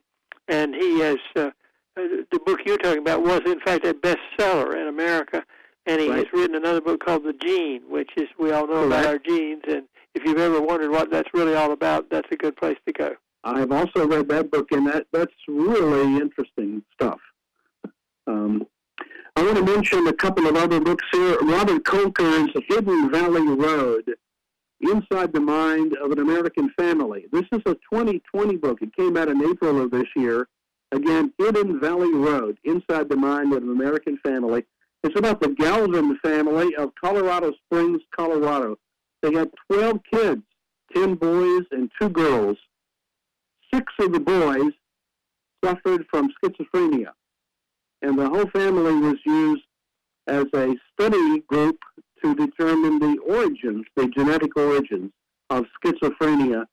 and 0.48 0.74
he 0.74 1.00
has 1.00 1.18
uh, 1.36 1.50
the 1.96 2.40
book 2.44 2.60
you're 2.66 2.78
talking 2.78 3.00
about 3.00 3.22
was 3.22 3.40
in 3.46 3.60
fact 3.60 3.84
a 3.84 3.94
bestseller 3.94 4.74
in 4.80 4.88
America, 4.88 5.44
and 5.86 6.00
he 6.00 6.08
right. 6.08 6.18
has 6.18 6.26
written 6.32 6.56
another 6.56 6.80
book 6.80 7.04
called 7.04 7.24
The 7.24 7.32
Gene, 7.32 7.82
which 7.88 8.10
is 8.16 8.28
we 8.38 8.52
all 8.52 8.66
know 8.66 8.88
Correct. 8.88 9.04
about 9.04 9.06
our 9.06 9.18
genes, 9.18 9.62
and 9.68 9.84
if 10.14 10.24
you've 10.24 10.38
ever 10.38 10.60
wondered 10.60 10.90
what 10.90 11.10
that's 11.10 11.28
really 11.34 11.54
all 11.54 11.72
about, 11.72 12.10
that's 12.10 12.28
a 12.30 12.36
good 12.36 12.56
place 12.56 12.78
to 12.86 12.92
go. 12.92 13.14
I've 13.44 13.72
also 13.72 14.06
read 14.06 14.28
that 14.28 14.50
book, 14.50 14.68
and 14.72 14.86
that 14.86 15.06
that's 15.12 15.32
really 15.46 16.16
interesting 16.16 16.82
stuff. 16.94 17.20
Um, 18.26 18.66
I 19.36 19.42
want 19.42 19.56
to 19.56 19.64
mention 19.64 20.06
a 20.06 20.12
couple 20.12 20.46
of 20.46 20.56
other 20.56 20.80
books 20.80 21.04
here. 21.12 21.38
Robert 21.42 21.84
Kolker's 21.84 22.50
Hidden 22.68 23.10
Valley 23.10 23.46
Road, 23.46 24.14
Inside 24.80 25.32
the 25.32 25.40
Mind 25.40 25.94
of 26.02 26.12
an 26.12 26.20
American 26.20 26.70
Family. 26.78 27.26
This 27.32 27.44
is 27.52 27.60
a 27.66 27.74
2020 27.92 28.56
book. 28.56 28.80
It 28.80 28.94
came 28.96 29.16
out 29.16 29.28
in 29.28 29.44
April 29.44 29.82
of 29.82 29.90
this 29.90 30.06
year. 30.16 30.48
Again, 30.94 31.32
Hidden 31.38 31.80
Valley 31.80 32.14
Road, 32.14 32.58
Inside 32.64 33.08
the 33.08 33.16
Mind 33.16 33.52
of 33.52 33.62
an 33.62 33.70
American 33.70 34.18
Family. 34.24 34.64
It's 35.02 35.18
about 35.18 35.40
the 35.40 35.48
Galvin 35.48 36.16
family 36.22 36.74
of 36.76 36.92
Colorado 37.02 37.52
Springs, 37.64 38.00
Colorado. 38.16 38.78
They 39.20 39.32
had 39.32 39.50
12 39.70 39.98
kids, 40.12 40.42
10 40.94 41.16
boys 41.16 41.62
and 41.72 41.90
2 42.00 42.08
girls. 42.10 42.56
Six 43.72 43.92
of 43.98 44.12
the 44.12 44.20
boys 44.20 44.72
suffered 45.62 46.06
from 46.10 46.30
schizophrenia 46.42 47.10
and 48.04 48.18
the 48.18 48.28
whole 48.28 48.48
family 48.50 48.94
was 48.94 49.16
used 49.24 49.64
as 50.26 50.44
a 50.54 50.74
study 50.92 51.40
group 51.48 51.78
to 52.22 52.34
determine 52.34 52.98
the 52.98 53.18
origins, 53.26 53.84
the 53.96 54.06
genetic 54.08 54.56
origins 54.56 55.10
of 55.50 55.64
schizophrenia. 55.82 56.64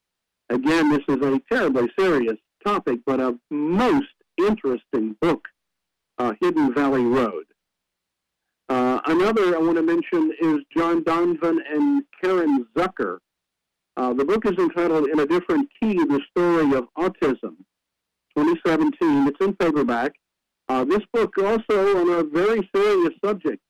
Again, 0.50 0.90
this 0.90 1.04
is 1.08 1.26
a 1.26 1.42
terribly 1.52 1.90
serious 1.98 2.38
topic, 2.66 3.00
but 3.06 3.20
a 3.20 3.38
most 3.50 4.08
interesting 4.38 5.16
book, 5.22 5.48
uh, 6.18 6.34
Hidden 6.42 6.74
Valley 6.74 7.04
Road. 7.04 7.46
Uh, 8.70 9.02
another 9.06 9.56
I 9.56 9.60
want 9.60 9.76
to 9.76 9.84
mention 9.84 10.32
is 10.40 10.60
John 10.76 11.04
Donvan 11.04 11.58
and 11.70 12.04
Caren 12.24 12.66
Zucker. 12.76 13.18
Uh, 13.98 14.14
the 14.14 14.24
book 14.24 14.46
is 14.46 14.58
entitled 14.58 15.10
In 15.10 15.20
a 15.20 15.26
Different 15.26 15.70
Key, 15.82 15.96
The 15.96 16.22
Story 16.30 16.74
of 16.74 16.88
Autism, 16.98 17.58
2017. 18.38 19.28
It's 19.28 19.46
in 19.46 19.56
paperback. 19.58 20.14
Uh, 20.70 20.86
this 20.86 21.02
book 21.12 21.34
also 21.38 21.98
on 22.00 22.10
a 22.14 22.24
very 22.24 22.70
serious 22.74 23.14
subject, 23.24 23.62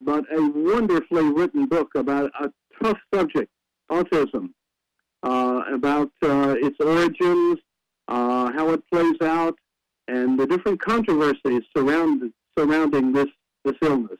but 0.00 0.24
a 0.32 0.40
wonderfully 0.54 1.24
written 1.32 1.66
book 1.66 1.88
about 1.96 2.30
a 2.40 2.48
tough 2.80 2.98
subject, 3.12 3.50
autism, 3.90 4.50
uh, 5.24 5.62
about 5.72 6.12
uh, 6.22 6.54
its 6.60 6.76
origins, 6.78 7.58
uh, 8.08 8.52
how 8.52 8.70
it 8.70 8.82
plays 8.92 9.16
out, 9.22 9.56
and 10.08 10.38
the 10.38 10.46
different 10.46 10.80
controversies 10.80 11.62
surround, 11.76 12.32
surrounding 12.58 13.12
this, 13.12 13.28
this 13.64 13.76
illness. 13.82 14.18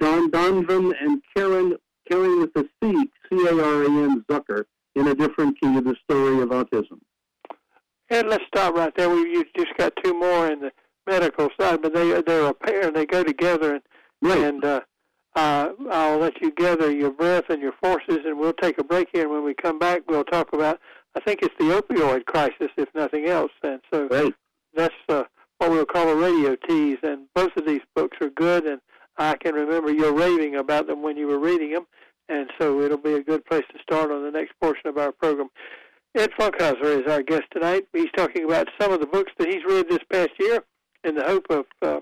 John 0.00 0.30
Donvan 0.30 0.94
and 1.00 1.22
Caren, 1.36 1.72
Caren 2.10 2.40
with 2.40 2.54
the 2.54 2.68
C, 2.82 3.10
C-A-R-A-N, 3.28 4.24
Zucker, 4.30 4.64
in 4.94 5.08
a 5.08 5.14
different 5.14 5.60
key, 5.60 5.76
of 5.76 5.84
the 5.84 5.96
story 6.04 6.40
of 6.40 6.50
autism. 6.50 7.00
And 8.10 8.28
let's 8.28 8.44
stop 8.46 8.74
right 8.74 8.94
there. 8.96 9.10
We 9.10 9.20
you 9.32 9.44
just 9.56 9.76
got 9.76 9.92
two 10.02 10.14
more 10.14 10.50
in 10.50 10.60
the 10.60 10.70
medical 11.06 11.50
side, 11.60 11.82
but 11.82 11.92
they 11.92 12.20
they're 12.22 12.46
a 12.46 12.54
pair 12.54 12.86
and 12.86 12.96
they 12.96 13.04
go 13.04 13.22
together. 13.22 13.74
And, 13.74 13.82
right. 14.22 14.38
and 14.38 14.64
uh, 14.64 14.80
uh, 15.38 15.72
I'll 15.90 16.18
let 16.18 16.40
you 16.42 16.50
gather 16.50 16.90
your 16.90 17.10
breath 17.10 17.44
and 17.48 17.62
your 17.62 17.74
forces, 17.80 18.18
and 18.24 18.38
we'll 18.38 18.52
take 18.54 18.78
a 18.78 18.84
break 18.84 19.08
here. 19.12 19.22
And 19.22 19.32
when 19.32 19.44
we 19.44 19.54
come 19.54 19.78
back, 19.78 20.02
we'll 20.08 20.24
talk 20.24 20.52
about 20.52 20.80
I 21.14 21.20
think 21.20 21.40
it's 21.42 21.54
the 21.58 21.80
opioid 21.80 22.26
crisis, 22.26 22.70
if 22.76 22.88
nothing 22.94 23.26
else. 23.26 23.52
And 23.62 23.80
so 23.92 24.08
Right. 24.08 24.34
that's 24.74 24.94
uh, 25.08 25.24
what 25.58 25.70
we'll 25.70 25.86
call 25.86 26.08
a 26.08 26.14
radio 26.14 26.54
tease. 26.68 26.98
And 27.02 27.26
both 27.34 27.56
of 27.56 27.66
these 27.66 27.80
books 27.94 28.18
are 28.20 28.30
good, 28.30 28.66
and 28.66 28.80
I 29.16 29.36
can 29.36 29.54
remember 29.54 29.92
your 29.92 30.12
raving 30.12 30.56
about 30.56 30.86
them 30.86 31.02
when 31.02 31.16
you 31.16 31.26
were 31.26 31.38
reading 31.38 31.72
them. 31.72 31.86
And 32.28 32.50
so 32.60 32.82
it'll 32.82 32.98
be 32.98 33.14
a 33.14 33.22
good 33.22 33.44
place 33.46 33.64
to 33.72 33.82
start 33.82 34.10
on 34.10 34.22
the 34.22 34.30
next 34.30 34.52
portion 34.60 34.86
of 34.86 34.98
our 34.98 35.12
program. 35.12 35.48
Ed 36.14 36.30
Funkhouser 36.38 37.00
is 37.00 37.10
our 37.10 37.22
guest 37.22 37.44
tonight. 37.52 37.84
He's 37.92 38.12
talking 38.16 38.44
about 38.44 38.68
some 38.80 38.92
of 38.92 39.00
the 39.00 39.06
books 39.06 39.32
that 39.38 39.48
he's 39.48 39.64
read 39.66 39.88
this 39.88 40.04
past 40.12 40.30
year 40.38 40.62
in 41.04 41.14
the 41.14 41.24
hope 41.24 41.46
of, 41.50 41.64
uh, 41.82 42.00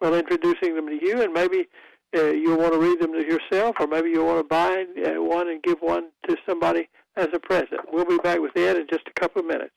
well, 0.00 0.14
introducing 0.14 0.74
them 0.74 0.88
to 0.88 0.98
you, 1.00 1.22
and 1.22 1.32
maybe 1.32 1.68
uh, 2.16 2.26
you'll 2.26 2.58
want 2.58 2.72
to 2.72 2.78
read 2.78 3.00
them 3.00 3.12
to 3.12 3.24
yourself, 3.24 3.76
or 3.80 3.86
maybe 3.86 4.10
you'll 4.10 4.26
want 4.26 4.38
to 4.38 4.44
buy 4.44 4.86
one 5.18 5.48
and 5.48 5.62
give 5.62 5.78
one 5.80 6.08
to 6.26 6.36
somebody 6.46 6.88
as 7.16 7.28
a 7.32 7.38
present. 7.38 7.80
We'll 7.92 8.04
be 8.04 8.18
back 8.18 8.40
with 8.40 8.56
Ed 8.56 8.76
in 8.76 8.86
just 8.88 9.06
a 9.08 9.20
couple 9.20 9.40
of 9.40 9.46
minutes. 9.46 9.74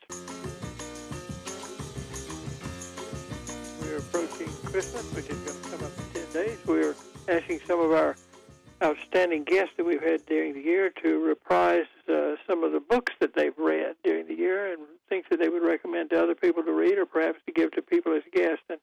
We're 3.81 3.97
approaching 3.97 4.47
Christmas, 4.63 5.03
which 5.13 5.29
is 5.29 5.37
going 5.39 5.61
to 5.61 5.69
come 5.69 5.85
up 5.85 5.91
in 6.15 6.23
10 6.31 6.33
days. 6.33 6.57
We're 6.65 6.95
asking 7.27 7.59
some 7.67 7.79
of 7.79 7.91
our 7.91 8.15
outstanding 8.83 9.43
guests 9.43 9.73
that 9.77 9.85
we've 9.85 10.01
had 10.01 10.25
during 10.25 10.53
the 10.53 10.61
year 10.61 10.91
to 11.03 11.19
reprise 11.19 11.85
uh, 12.09 12.35
some 12.47 12.63
of 12.63 12.71
the 12.71 12.79
books 12.79 13.13
that 13.19 13.35
they've 13.35 13.57
read 13.57 13.95
during 14.03 14.27
the 14.27 14.33
year 14.33 14.73
and 14.73 14.81
things 15.07 15.25
that 15.29 15.39
they 15.39 15.49
would 15.49 15.63
recommend 15.63 16.09
to 16.09 16.21
other 16.21 16.35
people 16.35 16.63
to 16.63 16.71
read 16.71 16.97
or 16.97 17.05
perhaps 17.05 17.39
to 17.45 17.51
give 17.51 17.71
to 17.71 17.81
people 17.81 18.13
as 18.13 18.23
guests. 18.33 18.63
And 18.69 18.79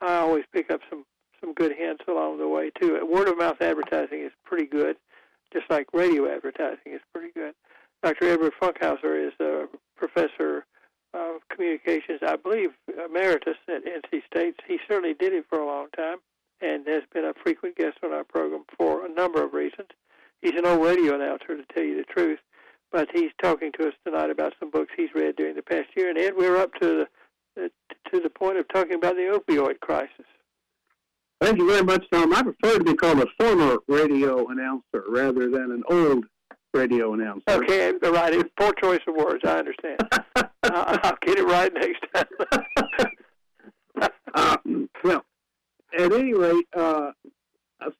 I 0.00 0.16
always 0.16 0.44
pick 0.52 0.70
up 0.70 0.80
some, 0.88 1.04
some 1.44 1.54
good 1.54 1.72
hints 1.76 2.04
along 2.08 2.38
the 2.38 2.48
way, 2.48 2.70
too. 2.80 2.98
Word 3.06 3.28
of 3.28 3.38
mouth 3.38 3.60
advertising 3.60 4.22
is 4.22 4.32
pretty 4.44 4.66
good, 4.66 4.96
just 5.52 5.68
like 5.68 5.86
radio 5.92 6.32
advertising 6.34 6.92
is 6.92 7.00
pretty 7.12 7.32
good. 7.32 7.54
Dr. 8.02 8.30
Edward 8.30 8.52
Funkhouser 8.60 9.28
is 9.28 9.32
a 9.40 9.66
professor 9.96 10.64
of 11.12 11.40
communications, 11.48 12.20
I 12.26 12.36
believe, 12.36 12.70
emeritus 12.88 13.56
at 13.68 13.84
NC 13.84 14.22
State. 14.26 14.60
He 14.66 14.78
certainly 14.88 15.14
did 15.14 15.32
it 15.32 15.44
for 15.48 15.58
a 15.58 15.66
long 15.66 15.88
time 15.96 16.18
and 16.60 16.86
has 16.86 17.02
been 17.12 17.24
a 17.24 17.34
frequent 17.42 17.76
guest 17.76 17.98
on 18.02 18.12
our 18.12 18.24
program 18.24 18.64
for 18.76 19.04
a 19.04 19.08
number 19.08 19.42
of 19.42 19.52
reasons. 19.52 19.88
He's 20.40 20.54
an 20.56 20.66
old 20.66 20.84
radio 20.84 21.14
announcer, 21.14 21.56
to 21.56 21.64
tell 21.72 21.84
you 21.84 21.96
the 21.96 22.04
truth, 22.04 22.40
but 22.90 23.08
he's 23.12 23.30
talking 23.40 23.70
to 23.78 23.88
us 23.88 23.94
tonight 24.04 24.30
about 24.30 24.54
some 24.58 24.70
books 24.70 24.92
he's 24.96 25.14
read 25.14 25.36
during 25.36 25.56
the 25.56 25.62
past 25.62 25.88
year. 25.96 26.10
And 26.10 26.18
Ed, 26.18 26.34
we're 26.36 26.56
up 26.56 26.72
to 26.80 27.06
the 27.56 27.70
to 28.10 28.20
the 28.20 28.30
point 28.30 28.58
of 28.58 28.66
talking 28.68 28.94
about 28.94 29.14
the 29.14 29.40
opioid 29.40 29.80
crisis. 29.80 30.26
Thank 31.44 31.58
you 31.58 31.68
very 31.68 31.84
much, 31.84 32.02
Tom. 32.10 32.32
I 32.32 32.42
prefer 32.42 32.78
to 32.78 32.84
be 32.84 32.94
called 32.94 33.20
a 33.20 33.26
former 33.38 33.76
radio 33.86 34.46
announcer 34.48 35.04
rather 35.06 35.50
than 35.50 35.72
an 35.72 35.82
old 35.90 36.24
radio 36.72 37.12
announcer. 37.12 37.42
Okay, 37.50 37.92
the 38.00 38.10
right. 38.10 38.32
It's 38.32 38.48
poor 38.58 38.72
choice 38.82 39.02
of 39.06 39.14
words. 39.14 39.44
I 39.44 39.58
understand. 39.58 40.00
I'll 40.62 41.18
get 41.20 41.38
it 41.38 41.44
right 41.44 41.70
next 41.74 42.02
time. 42.14 44.08
uh, 44.34 44.56
well, 45.04 45.22
at 45.98 46.12
any 46.14 46.32
rate, 46.32 46.64
uh, 46.74 47.10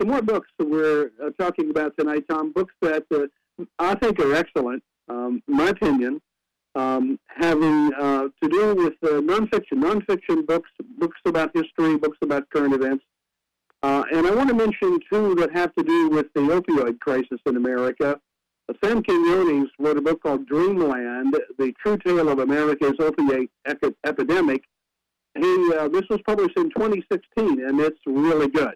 some 0.00 0.08
more 0.08 0.22
books 0.22 0.48
that 0.58 0.66
we're 0.66 1.10
uh, 1.22 1.28
talking 1.38 1.68
about 1.68 1.92
tonight, 1.98 2.24
Tom. 2.30 2.50
Books 2.50 2.72
that 2.80 3.04
uh, 3.14 3.64
I 3.78 3.94
think 3.96 4.20
are 4.20 4.34
excellent, 4.34 4.82
um, 5.10 5.42
in 5.46 5.54
my 5.54 5.68
opinion, 5.68 6.22
um, 6.76 7.20
having 7.26 7.92
uh, 8.00 8.28
to 8.42 8.48
do 8.48 8.74
with 8.74 8.94
uh, 9.02 9.20
nonfiction, 9.20 9.82
nonfiction 9.82 10.46
books, 10.46 10.70
books 10.98 11.20
about 11.26 11.50
history, 11.54 11.98
books 11.98 12.16
about 12.22 12.48
current 12.48 12.72
events. 12.72 13.04
Uh, 13.84 14.02
and 14.14 14.26
I 14.26 14.34
want 14.34 14.48
to 14.48 14.54
mention 14.54 14.98
two 15.12 15.34
that 15.34 15.54
have 15.54 15.74
to 15.74 15.84
do 15.84 16.08
with 16.08 16.32
the 16.34 16.40
opioid 16.40 17.00
crisis 17.00 17.38
in 17.44 17.58
America. 17.58 18.18
Sam 18.82 19.02
Quinones 19.02 19.68
wrote 19.78 19.98
a 19.98 20.00
book 20.00 20.22
called 20.22 20.46
Dreamland, 20.46 21.36
The 21.58 21.70
True 21.82 21.98
Tale 21.98 22.30
of 22.30 22.38
America's 22.38 22.94
Opiate 22.98 23.50
Epidemic. 24.06 24.62
He, 25.38 25.72
uh, 25.74 25.88
this 25.88 26.04
was 26.08 26.18
published 26.26 26.56
in 26.56 26.70
2016, 26.70 27.62
and 27.62 27.78
it's 27.78 28.00
really 28.06 28.48
good. 28.48 28.74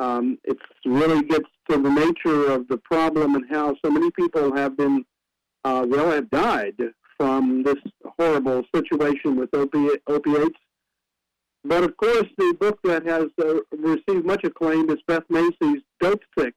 Um, 0.00 0.38
it 0.42 0.58
really 0.84 1.22
gets 1.22 1.48
to 1.70 1.78
the 1.78 1.90
nature 1.90 2.50
of 2.50 2.66
the 2.66 2.78
problem 2.78 3.36
and 3.36 3.44
how 3.48 3.76
so 3.84 3.92
many 3.92 4.10
people 4.10 4.56
have 4.56 4.76
been, 4.76 5.04
uh, 5.64 5.86
well, 5.88 6.10
have 6.10 6.28
died 6.30 6.74
from 7.16 7.62
this 7.62 7.78
horrible 8.18 8.64
situation 8.74 9.36
with 9.36 9.52
opi- 9.52 10.00
opiates. 10.08 10.58
But 11.64 11.84
of 11.84 11.96
course, 11.96 12.26
the 12.36 12.56
book 12.58 12.80
that 12.84 13.06
has 13.06 13.26
uh, 13.40 13.60
received 13.76 14.26
much 14.26 14.44
acclaim 14.44 14.90
is 14.90 14.98
Beth 15.06 15.24
Macy's 15.28 15.82
Dope 16.00 16.22
Sick 16.36 16.54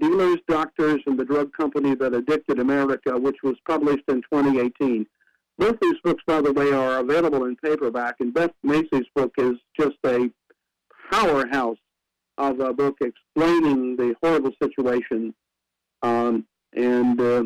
Dealers, 0.00 0.38
Doctors, 0.48 1.00
and 1.06 1.18
the 1.18 1.24
Drug 1.24 1.52
Company 1.52 1.94
That 1.94 2.14
Addicted 2.14 2.58
America, 2.58 3.18
which 3.18 3.36
was 3.42 3.56
published 3.66 4.04
in 4.08 4.22
2018. 4.32 5.06
Both 5.58 5.78
these 5.80 5.96
books, 6.04 6.22
by 6.26 6.40
the 6.40 6.52
way, 6.52 6.72
are 6.72 7.00
available 7.00 7.44
in 7.44 7.56
paperback, 7.56 8.16
and 8.20 8.32
Beth 8.32 8.52
Macy's 8.62 9.06
book 9.14 9.32
is 9.38 9.56
just 9.78 9.96
a 10.06 10.30
powerhouse 11.10 11.78
of 12.38 12.60
a 12.60 12.72
book 12.72 12.96
explaining 13.00 13.96
the 13.96 14.14
horrible 14.22 14.52
situation, 14.62 15.34
um, 16.02 16.46
and 16.74 17.20
uh, 17.20 17.42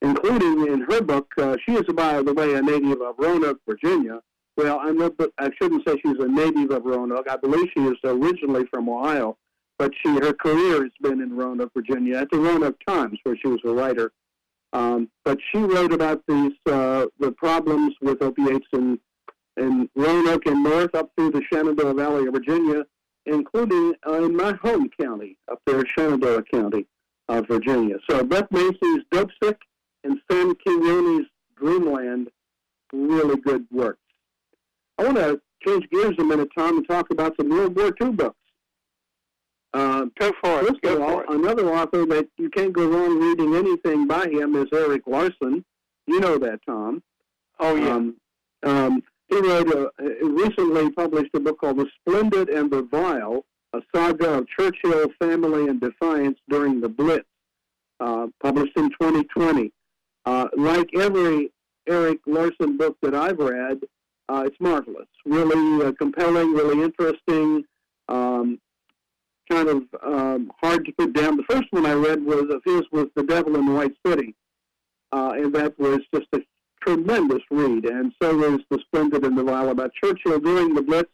including 0.00 0.72
in 0.72 0.80
her 0.88 1.02
book, 1.02 1.30
uh, 1.38 1.56
she 1.64 1.74
is, 1.74 1.84
by 1.94 2.22
the 2.22 2.32
way, 2.32 2.54
a 2.54 2.62
native 2.62 3.02
of 3.02 3.16
Roanoke, 3.18 3.60
Virginia. 3.68 4.20
Well, 4.56 4.80
I'm 4.80 4.98
not, 4.98 5.12
I 5.38 5.50
shouldn't 5.60 5.86
say 5.88 5.96
she's 6.02 6.18
a 6.18 6.28
native 6.28 6.70
of 6.70 6.84
Roanoke. 6.84 7.28
I 7.28 7.36
believe 7.36 7.68
she 7.74 7.84
is 7.84 7.96
originally 8.04 8.66
from 8.66 8.88
Ohio, 8.88 9.38
but 9.78 9.92
she 10.02 10.10
her 10.10 10.34
career 10.34 10.82
has 10.82 10.92
been 11.00 11.20
in 11.22 11.34
Roanoke, 11.34 11.72
Virginia, 11.74 12.18
at 12.18 12.30
the 12.30 12.38
Roanoke 12.38 12.78
Times, 12.86 13.18
where 13.22 13.36
she 13.36 13.48
was 13.48 13.60
a 13.64 13.70
writer. 13.70 14.12
Um, 14.74 15.08
but 15.24 15.38
she 15.50 15.58
wrote 15.58 15.92
about 15.92 16.22
these 16.28 16.52
uh, 16.66 17.06
the 17.18 17.32
problems 17.32 17.94
with 18.02 18.22
opiates 18.22 18.66
in 18.72 18.98
in 19.56 19.88
Roanoke 19.94 20.46
and 20.46 20.62
north 20.62 20.94
up 20.94 21.10
through 21.16 21.30
the 21.30 21.42
Shenandoah 21.50 21.94
Valley 21.94 22.26
of 22.26 22.34
Virginia, 22.34 22.84
including 23.26 23.94
uh, 24.06 24.22
in 24.24 24.36
my 24.36 24.52
home 24.62 24.88
county 24.98 25.36
up 25.50 25.60
there, 25.66 25.84
Shenandoah 25.86 26.44
County 26.44 26.86
of 27.28 27.46
Virginia. 27.48 27.96
So 28.08 28.24
Beth 28.24 28.50
Macy's 28.50 29.02
Dope 29.10 29.30
Sick 29.42 29.58
and 30.04 30.18
Sam 30.30 30.54
Quinones' 30.66 31.26
Dreamland, 31.56 32.28
really 32.92 33.40
good 33.40 33.66
works. 33.70 34.01
I 34.98 35.04
want 35.04 35.16
to 35.16 35.40
change 35.66 35.88
gears 35.90 36.14
a 36.18 36.24
minute, 36.24 36.48
Tom, 36.56 36.78
and 36.78 36.88
talk 36.88 37.10
about 37.10 37.34
some 37.38 37.48
World 37.48 37.76
War 37.76 37.92
II 38.00 38.10
books. 38.10 38.36
Uh, 39.74 40.06
Go 40.18 40.32
for 40.42 40.60
it. 40.60 40.68
First 40.68 40.82
Go 40.82 40.96
of 40.96 41.02
all, 41.02 41.34
another 41.34 41.72
author 41.72 42.04
that 42.06 42.28
you 42.36 42.50
can't 42.50 42.72
go 42.72 42.86
wrong 42.86 43.18
reading 43.18 43.54
anything 43.54 44.06
by 44.06 44.26
him 44.28 44.54
is 44.54 44.66
Erik 44.72 45.02
Larson. 45.06 45.64
You 46.06 46.20
know 46.20 46.36
that, 46.38 46.60
Tom. 46.66 47.02
Oh 47.58 47.74
yeah. 47.74 47.94
Um, 47.94 48.16
um, 48.64 49.02
he 49.28 49.38
wrote 49.38 49.68
a, 49.68 49.90
recently 50.22 50.90
published 50.90 51.30
a 51.34 51.40
book 51.40 51.60
called 51.60 51.78
The 51.78 51.88
Splendid 52.00 52.50
and 52.50 52.70
the 52.70 52.82
Vile, 52.82 53.44
a 53.72 53.80
saga 53.94 54.34
of 54.34 54.46
Churchill, 54.48 55.06
family, 55.18 55.68
and 55.68 55.80
defiance 55.80 56.38
during 56.50 56.80
the 56.80 56.88
Blitz, 56.88 57.24
uh, 58.00 58.26
published 58.42 58.76
in 58.76 58.90
2020. 58.90 59.72
Uh, 60.26 60.48
like 60.56 60.90
every 60.94 61.50
Erik 61.88 62.20
Larson 62.26 62.76
book 62.76 62.96
that 63.00 63.14
I've 63.14 63.38
read, 63.38 63.80
uh, 64.32 64.44
it's 64.44 64.56
marvelous, 64.60 65.08
really 65.26 65.84
uh, 65.84 65.92
compelling, 65.98 66.52
really 66.52 66.82
interesting, 66.82 67.64
um, 68.08 68.58
kind 69.50 69.68
of 69.68 69.82
um, 70.02 70.50
hard 70.62 70.86
to 70.86 70.92
put 70.92 71.12
down. 71.12 71.36
The 71.36 71.44
first 71.50 71.66
one 71.70 71.84
I 71.84 71.92
read 71.92 72.24
was 72.24 72.44
of 72.50 72.62
his 72.64 72.82
was 72.92 73.08
The 73.14 73.24
Devil 73.24 73.56
in 73.56 73.66
the 73.66 73.72
White 73.72 73.94
City, 74.06 74.34
uh, 75.12 75.32
and 75.34 75.54
that 75.54 75.78
was 75.78 76.00
just 76.14 76.28
a 76.32 76.40
tremendous 76.82 77.42
read. 77.50 77.84
And 77.84 78.12
so 78.22 78.54
is 78.54 78.60
The 78.70 78.78
Splendid 78.86 79.24
and 79.24 79.36
the 79.36 79.44
Vile 79.44 79.68
about 79.68 79.92
Churchill 80.02 80.38
during 80.38 80.74
the 80.74 80.82
Blitz, 80.82 81.10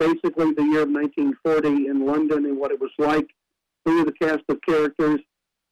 basically 0.00 0.52
the 0.52 0.64
year 0.64 0.82
of 0.82 0.90
1940 0.90 1.86
in 1.86 2.06
London 2.06 2.44
and 2.44 2.58
what 2.58 2.72
it 2.72 2.80
was 2.80 2.90
like 2.98 3.28
through 3.86 4.04
the 4.04 4.12
cast 4.12 4.42
of 4.48 4.60
characters, 4.62 5.20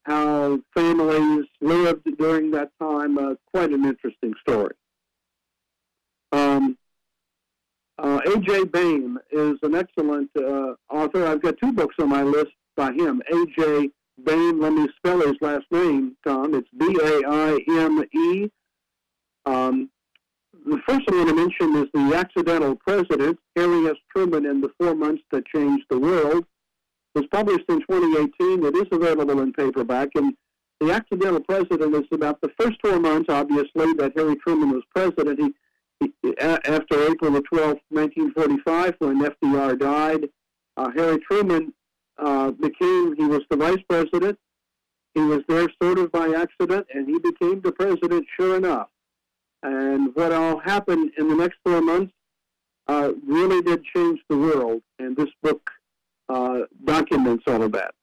how 0.04 0.60
families 0.72 1.46
lived 1.60 2.06
during 2.16 2.52
that 2.52 2.70
time. 2.80 3.18
Uh, 3.18 3.34
quite 3.52 3.72
an 3.72 3.84
interesting 3.84 4.34
story. 4.40 4.74
Um, 6.36 6.76
uh, 7.98 8.20
A.J. 8.26 8.64
Baime 8.64 9.18
is 9.30 9.54
an 9.62 9.74
excellent 9.74 10.30
uh, 10.36 10.74
author. 10.90 11.26
I've 11.26 11.40
got 11.40 11.54
two 11.62 11.72
books 11.72 11.94
on 11.98 12.10
my 12.10 12.22
list 12.22 12.52
by 12.76 12.92
him. 12.92 13.22
A.J. 13.32 13.88
Baime, 14.22 14.60
let 14.60 14.72
me 14.72 14.86
spell 14.98 15.20
his 15.20 15.36
last 15.40 15.64
name, 15.70 16.14
Tom. 16.26 16.54
It's 16.54 16.68
B-A-I-M-E. 16.76 18.50
Um, 19.46 19.90
the 20.66 20.78
first 20.86 21.08
one 21.08 21.20
I 21.20 21.24
to 21.24 21.34
mention 21.34 21.76
is 21.76 21.86
The 21.94 22.16
Accidental 22.16 22.76
President, 22.76 23.38
Harry 23.56 23.86
S. 23.86 23.96
Truman 24.14 24.46
and 24.46 24.62
the 24.62 24.70
Four 24.78 24.94
Months 24.94 25.22
That 25.30 25.46
Changed 25.46 25.84
the 25.88 25.98
World. 25.98 26.44
It 27.14 27.20
was 27.20 27.26
published 27.30 27.64
in 27.68 27.80
2018. 27.80 28.64
It 28.66 28.76
is 28.76 28.88
available 28.92 29.40
in 29.40 29.52
paperback. 29.54 30.10
And 30.16 30.34
The 30.80 30.92
Accidental 30.92 31.40
President 31.40 31.94
is 31.94 32.08
about 32.12 32.40
the 32.42 32.50
first 32.60 32.76
four 32.82 32.98
months, 33.00 33.30
obviously, 33.30 33.94
that 33.94 34.12
Harry 34.16 34.36
Truman 34.36 34.70
was 34.70 34.82
president. 34.94 35.40
He 35.40 35.54
after 36.38 37.10
April 37.10 37.32
the 37.32 37.42
12th, 37.42 37.80
1945, 37.90 38.94
when 38.98 39.20
FDR 39.20 39.78
died, 39.78 40.28
uh, 40.76 40.90
Harry 40.96 41.18
Truman 41.20 41.72
uh, 42.18 42.50
became, 42.52 43.14
he 43.16 43.24
was 43.24 43.42
the 43.50 43.56
vice 43.56 43.82
president. 43.88 44.38
He 45.14 45.20
was 45.20 45.42
there 45.48 45.68
sort 45.82 45.98
of 45.98 46.12
by 46.12 46.28
accident, 46.34 46.86
and 46.94 47.06
he 47.06 47.18
became 47.18 47.60
the 47.62 47.72
president 47.72 48.26
sure 48.38 48.56
enough. 48.56 48.88
and 49.62 50.14
what 50.14 50.32
all 50.32 50.58
happened 50.58 51.12
in 51.18 51.28
the 51.28 51.34
next 51.34 51.58
four 51.64 51.80
months 51.80 52.12
uh, 52.88 53.12
really 53.26 53.62
did 53.62 53.82
change 53.94 54.20
the 54.28 54.36
world, 54.36 54.82
and 54.98 55.16
this 55.16 55.30
book 55.42 55.70
uh, 56.28 56.60
documents 56.84 57.44
all 57.46 57.62
of 57.62 57.72
that. 57.72 57.94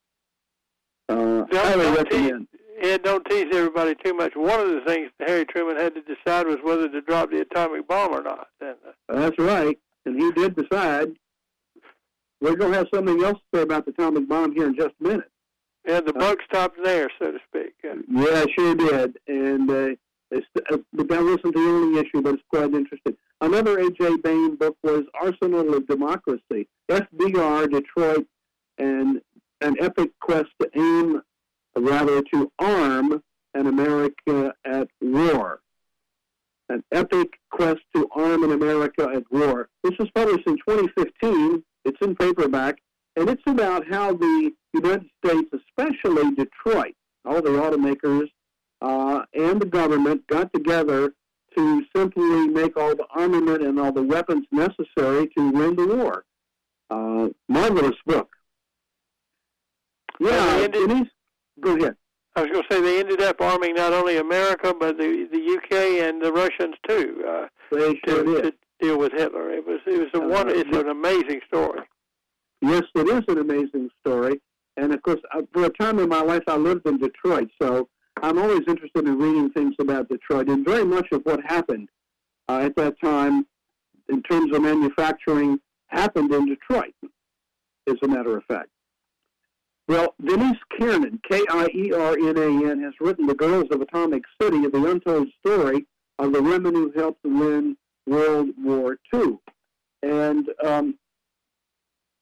Uh, 1.09 1.45
highly 1.51 1.89
recommend. 1.95 2.47
Tease, 2.83 2.99
don't 3.03 3.25
tease 3.29 3.47
everybody 3.53 3.95
too 4.03 4.13
much. 4.13 4.33
One 4.35 4.59
of 4.59 4.67
the 4.67 4.81
things 4.85 5.09
Harry 5.25 5.45
Truman 5.45 5.77
had 5.77 5.93
to 5.95 6.01
decide 6.01 6.47
was 6.47 6.57
whether 6.63 6.89
to 6.89 7.01
drop 7.01 7.31
the 7.31 7.41
atomic 7.41 7.87
bomb 7.87 8.11
or 8.11 8.21
not. 8.21 8.47
And, 8.59 8.75
uh, 8.87 9.19
That's 9.19 9.39
right, 9.39 9.77
and 10.05 10.21
he 10.21 10.31
did 10.33 10.55
decide. 10.55 11.13
We're 12.41 12.57
going 12.57 12.73
to 12.73 12.77
have 12.79 12.87
something 12.93 13.23
else 13.23 13.39
to 13.39 13.57
say 13.57 13.61
about 13.61 13.85
the 13.85 13.91
atomic 13.91 14.27
bomb 14.27 14.53
here 14.53 14.67
in 14.67 14.75
just 14.75 14.95
a 14.99 15.03
minute. 15.03 15.31
Yeah, 15.87 16.01
the 16.01 16.11
buck 16.11 16.39
stopped 16.45 16.77
there, 16.83 17.09
so 17.21 17.31
to 17.31 17.39
speak. 17.47 17.73
Yeah, 17.83 17.93
yeah 18.09 18.45
sure 18.57 18.75
did. 18.75 19.17
And 19.27 19.69
uh, 19.69 19.95
it's, 20.29 20.45
uh, 20.69 20.77
that 20.93 21.23
wasn't 21.23 21.53
the 21.53 21.59
only 21.59 21.99
issue, 22.01 22.21
but 22.21 22.35
it's 22.35 22.43
quite 22.49 22.73
interesting. 22.73 23.15
Another 23.39 23.79
A.J. 23.79 24.17
Baime 24.17 24.57
book 24.57 24.77
was 24.83 25.03
Arsenal 25.21 25.73
of 25.73 25.87
Democracy, 25.87 26.67
FDR, 26.89 27.71
Detroit, 27.71 28.27
and 28.77 29.21
an 29.61 29.75
epic 29.79 30.11
quest 30.21 30.49
to 30.61 30.69
aim, 30.75 31.21
rather 31.75 32.21
to 32.33 32.51
arm, 32.59 33.23
an 33.53 33.67
America 33.67 34.53
at 34.65 34.87
war. 35.01 35.61
An 36.69 36.83
epic 36.91 37.39
quest 37.51 37.81
to 37.95 38.07
arm 38.15 38.43
an 38.43 38.51
America 38.51 39.09
at 39.13 39.23
war. 39.31 39.69
This 39.83 39.93
was 39.99 40.09
published 40.15 40.47
in 40.47 40.57
2015. 40.57 41.63
It's 41.85 41.97
in 42.01 42.15
paperback, 42.15 42.77
and 43.15 43.29
it's 43.29 43.43
about 43.45 43.85
how 43.87 44.13
the 44.13 44.51
United 44.73 45.05
States, 45.23 45.49
especially 45.53 46.31
Detroit, 46.35 46.95
all 47.25 47.41
the 47.41 47.49
automakers 47.49 48.29
uh, 48.81 49.23
and 49.33 49.61
the 49.61 49.65
government 49.65 50.25
got 50.27 50.51
together 50.53 51.13
to 51.55 51.83
simply 51.95 52.47
make 52.47 52.77
all 52.77 52.95
the 52.95 53.05
armament 53.11 53.61
and 53.63 53.79
all 53.79 53.91
the 53.91 54.01
weapons 54.01 54.45
necessary 54.51 55.27
to 55.37 55.51
win 55.51 55.75
the 55.75 55.87
war. 55.87 56.25
Uh, 56.89 57.29
marvelous 57.47 57.95
book. 58.05 58.29
Yeah, 60.19 60.59
ended, 60.61 60.73
Denise, 60.73 61.07
go 61.61 61.75
ahead. 61.75 61.95
I 62.35 62.41
was 62.41 62.51
going 62.51 62.63
to 62.67 62.73
say 62.73 62.81
they 62.81 62.99
ended 62.99 63.21
up 63.21 63.39
arming 63.41 63.75
not 63.75 63.93
only 63.93 64.17
America 64.17 64.73
but 64.77 64.97
the 64.97 65.27
the 65.31 65.57
UK 65.57 66.07
and 66.07 66.21
the 66.21 66.31
Russians 66.31 66.75
too. 66.87 67.23
Uh, 67.27 67.47
they 67.71 67.99
sure 68.07 68.23
to, 68.23 68.41
did. 68.41 68.43
to 68.43 68.53
deal 68.79 68.97
with 68.97 69.11
Hitler. 69.13 69.51
It 69.51 69.65
was 69.65 69.79
it 69.85 69.99
was 69.99 70.21
a 70.21 70.23
uh, 70.23 70.27
one. 70.27 70.49
It's 70.49 70.75
an 70.75 70.89
amazing 70.89 71.41
story. 71.47 71.81
Yes, 72.61 72.83
it 72.95 73.07
is 73.07 73.23
an 73.27 73.39
amazing 73.39 73.89
story. 74.01 74.41
And 74.77 74.93
of 74.93 75.01
course, 75.03 75.19
uh, 75.35 75.41
for 75.53 75.65
a 75.65 75.69
time 75.69 75.99
in 75.99 76.09
my 76.09 76.21
life, 76.21 76.43
I 76.47 76.55
lived 76.55 76.87
in 76.87 76.97
Detroit, 76.97 77.49
so 77.61 77.89
I'm 78.21 78.39
always 78.39 78.61
interested 78.67 79.05
in 79.05 79.19
reading 79.19 79.51
things 79.51 79.75
about 79.79 80.09
Detroit. 80.09 80.49
And 80.49 80.65
very 80.65 80.85
much 80.85 81.07
of 81.11 81.21
what 81.23 81.39
happened 81.45 81.89
uh, 82.49 82.59
at 82.59 82.75
that 82.77 82.95
time, 83.03 83.45
in 84.09 84.23
terms 84.23 84.55
of 84.55 84.61
manufacturing, 84.61 85.59
happened 85.87 86.33
in 86.33 86.45
Detroit. 86.45 86.93
As 87.87 87.95
a 88.01 88.07
matter 88.07 88.37
of 88.37 88.43
fact. 88.45 88.69
Well, 89.87 90.15
Denise 90.23 90.57
Kiernan, 90.77 91.19
K-I-E-R-N-A-N, 91.29 92.83
has 92.83 92.93
written 93.01 93.27
The 93.27 93.35
Girls 93.35 93.67
of 93.71 93.81
Atomic 93.81 94.23
City, 94.41 94.65
the 94.67 94.85
untold 94.85 95.27
story 95.45 95.85
of 96.19 96.31
the 96.31 96.41
women 96.41 96.73
who 96.73 96.93
helped 96.95 97.23
win 97.25 97.75
World 98.07 98.49
War 98.57 98.97
II. 99.13 99.39
And 100.01 100.47
um, 100.63 100.97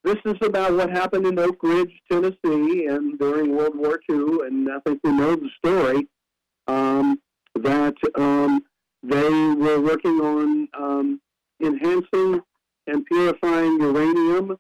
this 0.04 0.18
is 0.26 0.36
about 0.42 0.74
what 0.74 0.90
happened 0.90 1.28
in 1.28 1.38
Oak 1.38 1.62
Ridge, 1.62 1.92
Tennessee, 2.12 2.88
and 2.88 3.20
during 3.20 3.56
World 3.56 3.76
War 3.76 4.00
II. 4.10 4.48
And 4.48 4.68
I 4.72 4.80
think 4.80 5.00
we 5.04 5.12
know 5.12 5.36
the 5.36 5.50
story 5.64 6.08
um, 6.68 7.20
that 7.56 7.96
um, 8.18 8.64
they 9.04 9.30
were 9.30 9.80
working 9.80 10.20
on 10.20 10.68
um, 10.76 11.22
enhancing 11.62 12.42
and 12.88 13.06
purifying 13.06 13.80
uranium 13.80 14.58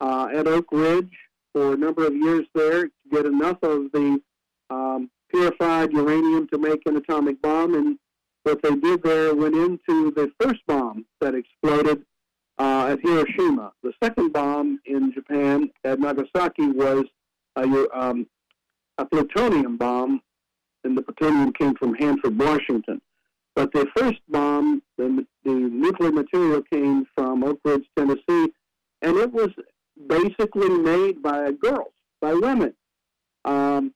uh, 0.00 0.28
at 0.32 0.46
Oak 0.46 0.66
Ridge 0.70 1.10
for 1.56 1.72
a 1.72 1.76
number 1.78 2.06
of 2.06 2.14
years 2.14 2.44
there 2.54 2.82
to 2.82 2.90
get 3.10 3.24
enough 3.24 3.56
of 3.62 3.90
the 3.92 4.20
um, 4.68 5.10
purified 5.30 5.90
uranium 5.90 6.46
to 6.48 6.58
make 6.58 6.82
an 6.84 6.98
atomic 6.98 7.40
bomb. 7.40 7.74
And 7.74 7.98
what 8.42 8.60
they 8.60 8.74
did 8.74 9.02
there 9.02 9.34
went 9.34 9.54
into 9.54 10.10
the 10.10 10.30
first 10.38 10.60
bomb 10.66 11.06
that 11.22 11.34
exploded 11.34 12.02
uh, 12.58 12.88
at 12.90 13.00
Hiroshima. 13.00 13.72
The 13.82 13.94
second 14.04 14.34
bomb 14.34 14.80
in 14.84 15.14
Japan 15.14 15.70
at 15.82 15.98
Nagasaki 15.98 16.66
was 16.66 17.04
a, 17.56 17.64
um, 17.98 18.26
a 18.98 19.06
plutonium 19.06 19.78
bomb, 19.78 20.20
and 20.84 20.94
the 20.94 21.00
plutonium 21.00 21.54
came 21.54 21.74
from 21.76 21.94
Hanford, 21.94 22.38
Washington. 22.38 23.00
But 23.54 23.72
the 23.72 23.86
first 23.96 24.20
bomb, 24.28 24.82
the, 24.98 25.24
the 25.42 25.54
nuclear 25.54 26.12
material 26.12 26.60
came 26.70 27.06
from 27.14 27.44
Oak 27.44 27.60
Ridge, 27.64 27.86
Tennessee, 27.96 28.52
and 29.00 29.16
it 29.16 29.32
was 29.32 29.48
basically 30.08 30.68
made 30.68 31.22
by 31.22 31.52
girls, 31.52 31.92
by 32.20 32.34
women. 32.34 32.74
Um, 33.44 33.92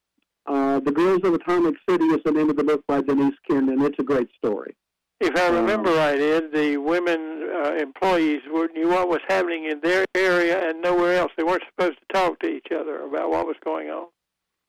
uh, 0.47 0.81
the 0.81 0.93
Girls 0.93 1.21
of 1.25 1.35
Atomic 1.35 1.77
City 1.89 2.05
is 2.07 2.21
the 2.25 2.33
name 2.33 2.51
of 2.51 2.57
the 2.57 2.65
book 2.65 2.85
by 2.87 3.01
Denise 3.03 3.35
Kin, 3.49 3.69
and 3.69 3.83
It's 3.83 3.99
a 3.99 4.03
great 4.03 4.29
story. 4.37 4.75
If 5.21 5.37
I 5.37 5.49
remember 5.49 5.91
um, 5.91 5.97
right, 5.97 6.19
Ed, 6.19 6.45
the 6.53 6.79
women 6.79 7.51
uh, 7.55 7.75
employees 7.75 8.41
were, 8.51 8.69
knew 8.69 8.89
what 8.89 9.09
was 9.09 9.21
happening 9.29 9.67
in 9.67 9.79
their 9.81 10.07
area 10.15 10.67
and 10.67 10.81
nowhere 10.81 11.19
else. 11.19 11.31
They 11.37 11.45
weren't 11.45 11.63
supposed 11.71 11.99
to 11.99 12.15
talk 12.15 12.39
to 12.41 12.49
each 12.49 12.69
other 12.75 13.03
about 13.03 13.31
what 13.31 13.47
was 13.47 13.57
going 13.63 13.91
on. 13.91 14.07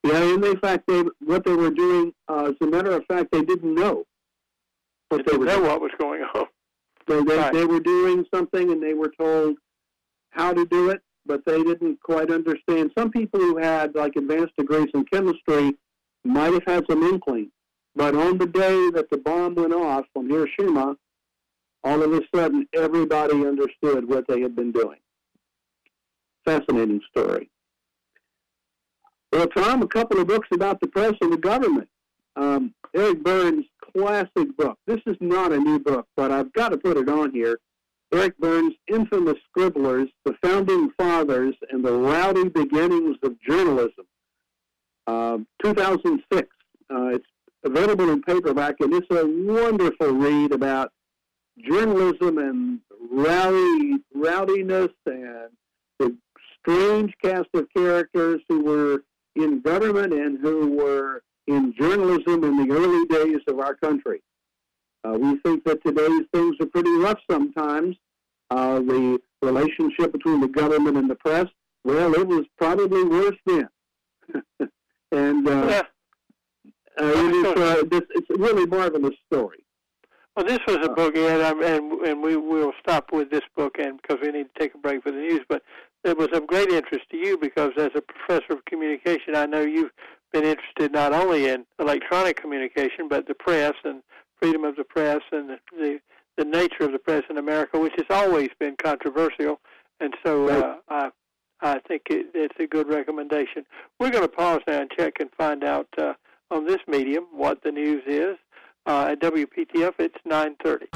Yeah, 0.04 0.22
and 0.22 0.44
in 0.44 0.58
fact, 0.58 0.84
they 0.88 1.04
what 1.24 1.44
they 1.44 1.54
were 1.54 1.70
doing, 1.70 2.12
uh, 2.28 2.50
as 2.50 2.54
a 2.60 2.66
matter 2.66 2.90
of 2.90 3.04
fact, 3.06 3.30
they 3.32 3.42
didn't 3.42 3.74
know 3.74 4.04
what 5.08 5.24
they, 5.24 5.32
they 5.32 5.38
were 5.38 5.46
know 5.46 5.56
doing. 5.56 5.68
what 5.68 5.80
was 5.80 5.92
going 5.98 6.22
on. 6.34 6.46
So 7.08 7.22
they, 7.22 7.36
right. 7.36 7.52
they 7.52 7.64
were 7.64 7.80
doing 7.80 8.24
something, 8.32 8.70
and 8.70 8.82
they 8.82 8.94
were 8.94 9.12
told 9.18 9.56
how 10.30 10.52
to 10.52 10.66
do 10.66 10.90
it, 10.90 11.00
but 11.26 11.44
they 11.44 11.62
didn't 11.62 12.00
quite 12.00 12.30
understand. 12.30 12.90
Some 12.96 13.10
people 13.10 13.40
who 13.40 13.56
had 13.56 13.94
like 13.94 14.16
advanced 14.16 14.56
degrees 14.56 14.88
in 14.94 15.04
chemistry 15.04 15.74
might 16.24 16.52
have 16.52 16.64
had 16.66 16.84
some 16.88 17.02
inkling, 17.02 17.50
but 17.94 18.14
on 18.14 18.38
the 18.38 18.46
day 18.46 18.90
that 18.90 19.10
the 19.10 19.18
bomb 19.18 19.54
went 19.54 19.72
off 19.72 20.04
from 20.12 20.28
Hiroshima, 20.28 20.96
all 21.84 22.02
of 22.02 22.12
a 22.12 22.20
sudden 22.34 22.66
everybody 22.74 23.46
understood 23.46 24.08
what 24.08 24.24
they 24.28 24.40
had 24.40 24.54
been 24.54 24.72
doing. 24.72 24.98
Fascinating 26.44 27.00
story. 27.10 27.50
Well, 29.32 29.46
Tom, 29.48 29.82
a 29.82 29.86
couple 29.86 30.20
of 30.20 30.26
books 30.26 30.48
about 30.52 30.80
the 30.80 30.88
press 30.88 31.14
and 31.20 31.32
the 31.32 31.38
government. 31.38 31.88
Um, 32.36 32.74
Eric 32.94 33.22
Burns' 33.22 33.64
classic 33.96 34.56
book. 34.56 34.78
This 34.86 35.00
is 35.06 35.16
not 35.20 35.52
a 35.52 35.58
new 35.58 35.78
book, 35.78 36.06
but 36.16 36.30
I've 36.30 36.52
got 36.52 36.70
to 36.70 36.78
put 36.78 36.96
it 36.96 37.08
on 37.08 37.30
here. 37.32 37.58
Eric 38.12 38.36
Burns' 38.38 38.74
Infamous 38.88 39.38
Scribblers, 39.48 40.08
The 40.24 40.34
Founding 40.42 40.90
Fathers, 40.98 41.54
and 41.70 41.84
the 41.84 41.92
Rowdy 41.92 42.48
Beginnings 42.48 43.16
of 43.22 43.40
Journalism. 43.40 44.06
Uh, 45.06 45.38
2006. 45.64 46.48
Uh, 46.90 47.06
it's 47.06 47.26
available 47.64 48.10
in 48.10 48.22
paperback, 48.22 48.76
and 48.80 48.92
it's 48.92 49.06
a 49.10 49.26
wonderful 49.26 50.12
read 50.12 50.52
about 50.52 50.92
journalism 51.58 52.38
and 52.38 52.80
rowdy, 53.10 54.02
rowdiness 54.14 54.90
and 55.06 55.50
the 55.98 56.16
strange 56.58 57.12
cast 57.22 57.48
of 57.54 57.66
characters 57.74 58.40
who 58.48 58.62
were 58.62 59.04
in 59.36 59.60
government 59.60 60.12
and 60.12 60.38
who 60.40 60.68
were 60.68 61.22
in 61.46 61.74
journalism 61.78 62.44
in 62.44 62.68
the 62.68 62.74
early 62.74 63.06
days 63.06 63.40
of 63.48 63.58
our 63.58 63.74
country. 63.74 64.22
Uh, 65.04 65.18
we 65.18 65.36
think 65.38 65.64
that 65.64 65.82
today's 65.84 66.22
things 66.32 66.56
are 66.60 66.66
pretty 66.66 66.92
rough 66.98 67.18
sometimes. 67.30 67.96
Uh, 68.52 68.80
the 68.80 69.18
relationship 69.40 70.12
between 70.12 70.40
the 70.40 70.48
government 70.48 70.98
and 70.98 71.08
the 71.08 71.14
press, 71.14 71.46
well, 71.84 72.12
it 72.14 72.26
was 72.26 72.44
probably 72.58 73.02
worse 73.02 73.36
then. 73.46 73.68
and 75.12 75.48
uh, 75.48 75.66
yeah. 75.68 75.82
Uh, 77.00 77.12
it 77.16 77.34
is, 77.34 77.46
uh, 77.46 77.82
this, 77.90 78.02
it's 78.10 78.28
a 78.28 78.38
really 78.38 78.66
marvelous 78.66 79.14
story. 79.26 79.64
Well, 80.36 80.44
this 80.44 80.58
was 80.66 80.76
a 80.76 80.90
uh, 80.90 80.94
book, 80.94 81.16
Ed, 81.16 81.40
and 81.40 81.92
and 82.06 82.22
we 82.22 82.36
will 82.36 82.72
stop 82.78 83.10
with 83.10 83.30
this 83.30 83.42
book, 83.56 83.76
and 83.78 84.00
because 84.00 84.18
we 84.22 84.30
need 84.30 84.48
to 84.54 84.60
take 84.60 84.74
a 84.74 84.78
break 84.78 85.02
for 85.02 85.10
the 85.10 85.18
news. 85.18 85.40
But 85.48 85.62
it 86.04 86.18
was 86.18 86.28
of 86.34 86.46
great 86.46 86.68
interest 86.68 87.04
to 87.10 87.16
you 87.16 87.38
because, 87.38 87.70
as 87.78 87.90
a 87.94 88.02
professor 88.02 88.52
of 88.52 88.64
communication, 88.66 89.34
I 89.34 89.46
know 89.46 89.62
you've 89.62 89.92
been 90.32 90.44
interested 90.44 90.92
not 90.92 91.14
only 91.14 91.48
in 91.48 91.64
electronic 91.78 92.40
communication, 92.40 93.08
but 93.08 93.26
the 93.26 93.34
press 93.34 93.74
and 93.84 94.02
freedom 94.40 94.64
of 94.64 94.76
the 94.76 94.84
press 94.84 95.20
and 95.32 95.48
the 95.48 95.58
the, 95.72 95.98
the 96.36 96.44
nature 96.44 96.84
of 96.84 96.92
the 96.92 96.98
press 96.98 97.22
in 97.28 97.38
America, 97.38 97.78
which 97.78 97.94
has 97.96 98.06
always 98.10 98.48
been 98.58 98.76
controversial. 98.76 99.60
And 100.00 100.14
so, 100.24 100.48
uh, 100.48 100.76
I 100.88 101.10
I 101.62 101.78
think 101.86 102.02
it, 102.10 102.26
it's 102.34 102.56
a 102.58 102.66
good 102.66 102.88
recommendation. 102.88 103.64
We're 104.00 104.10
going 104.10 104.24
to 104.24 104.28
pause 104.28 104.60
now 104.66 104.80
and 104.80 104.90
check 104.90 105.14
and 105.20 105.30
find 105.38 105.62
out 105.62 105.86
uh, 105.96 106.14
on 106.50 106.66
this 106.66 106.80
medium 106.88 107.26
what 107.32 107.62
the 107.62 107.70
news 107.70 108.02
is. 108.06 108.36
Uh, 108.84 109.10
at 109.12 109.20
WPTF, 109.20 109.94
it's 110.00 110.16
9.30. 110.26 110.88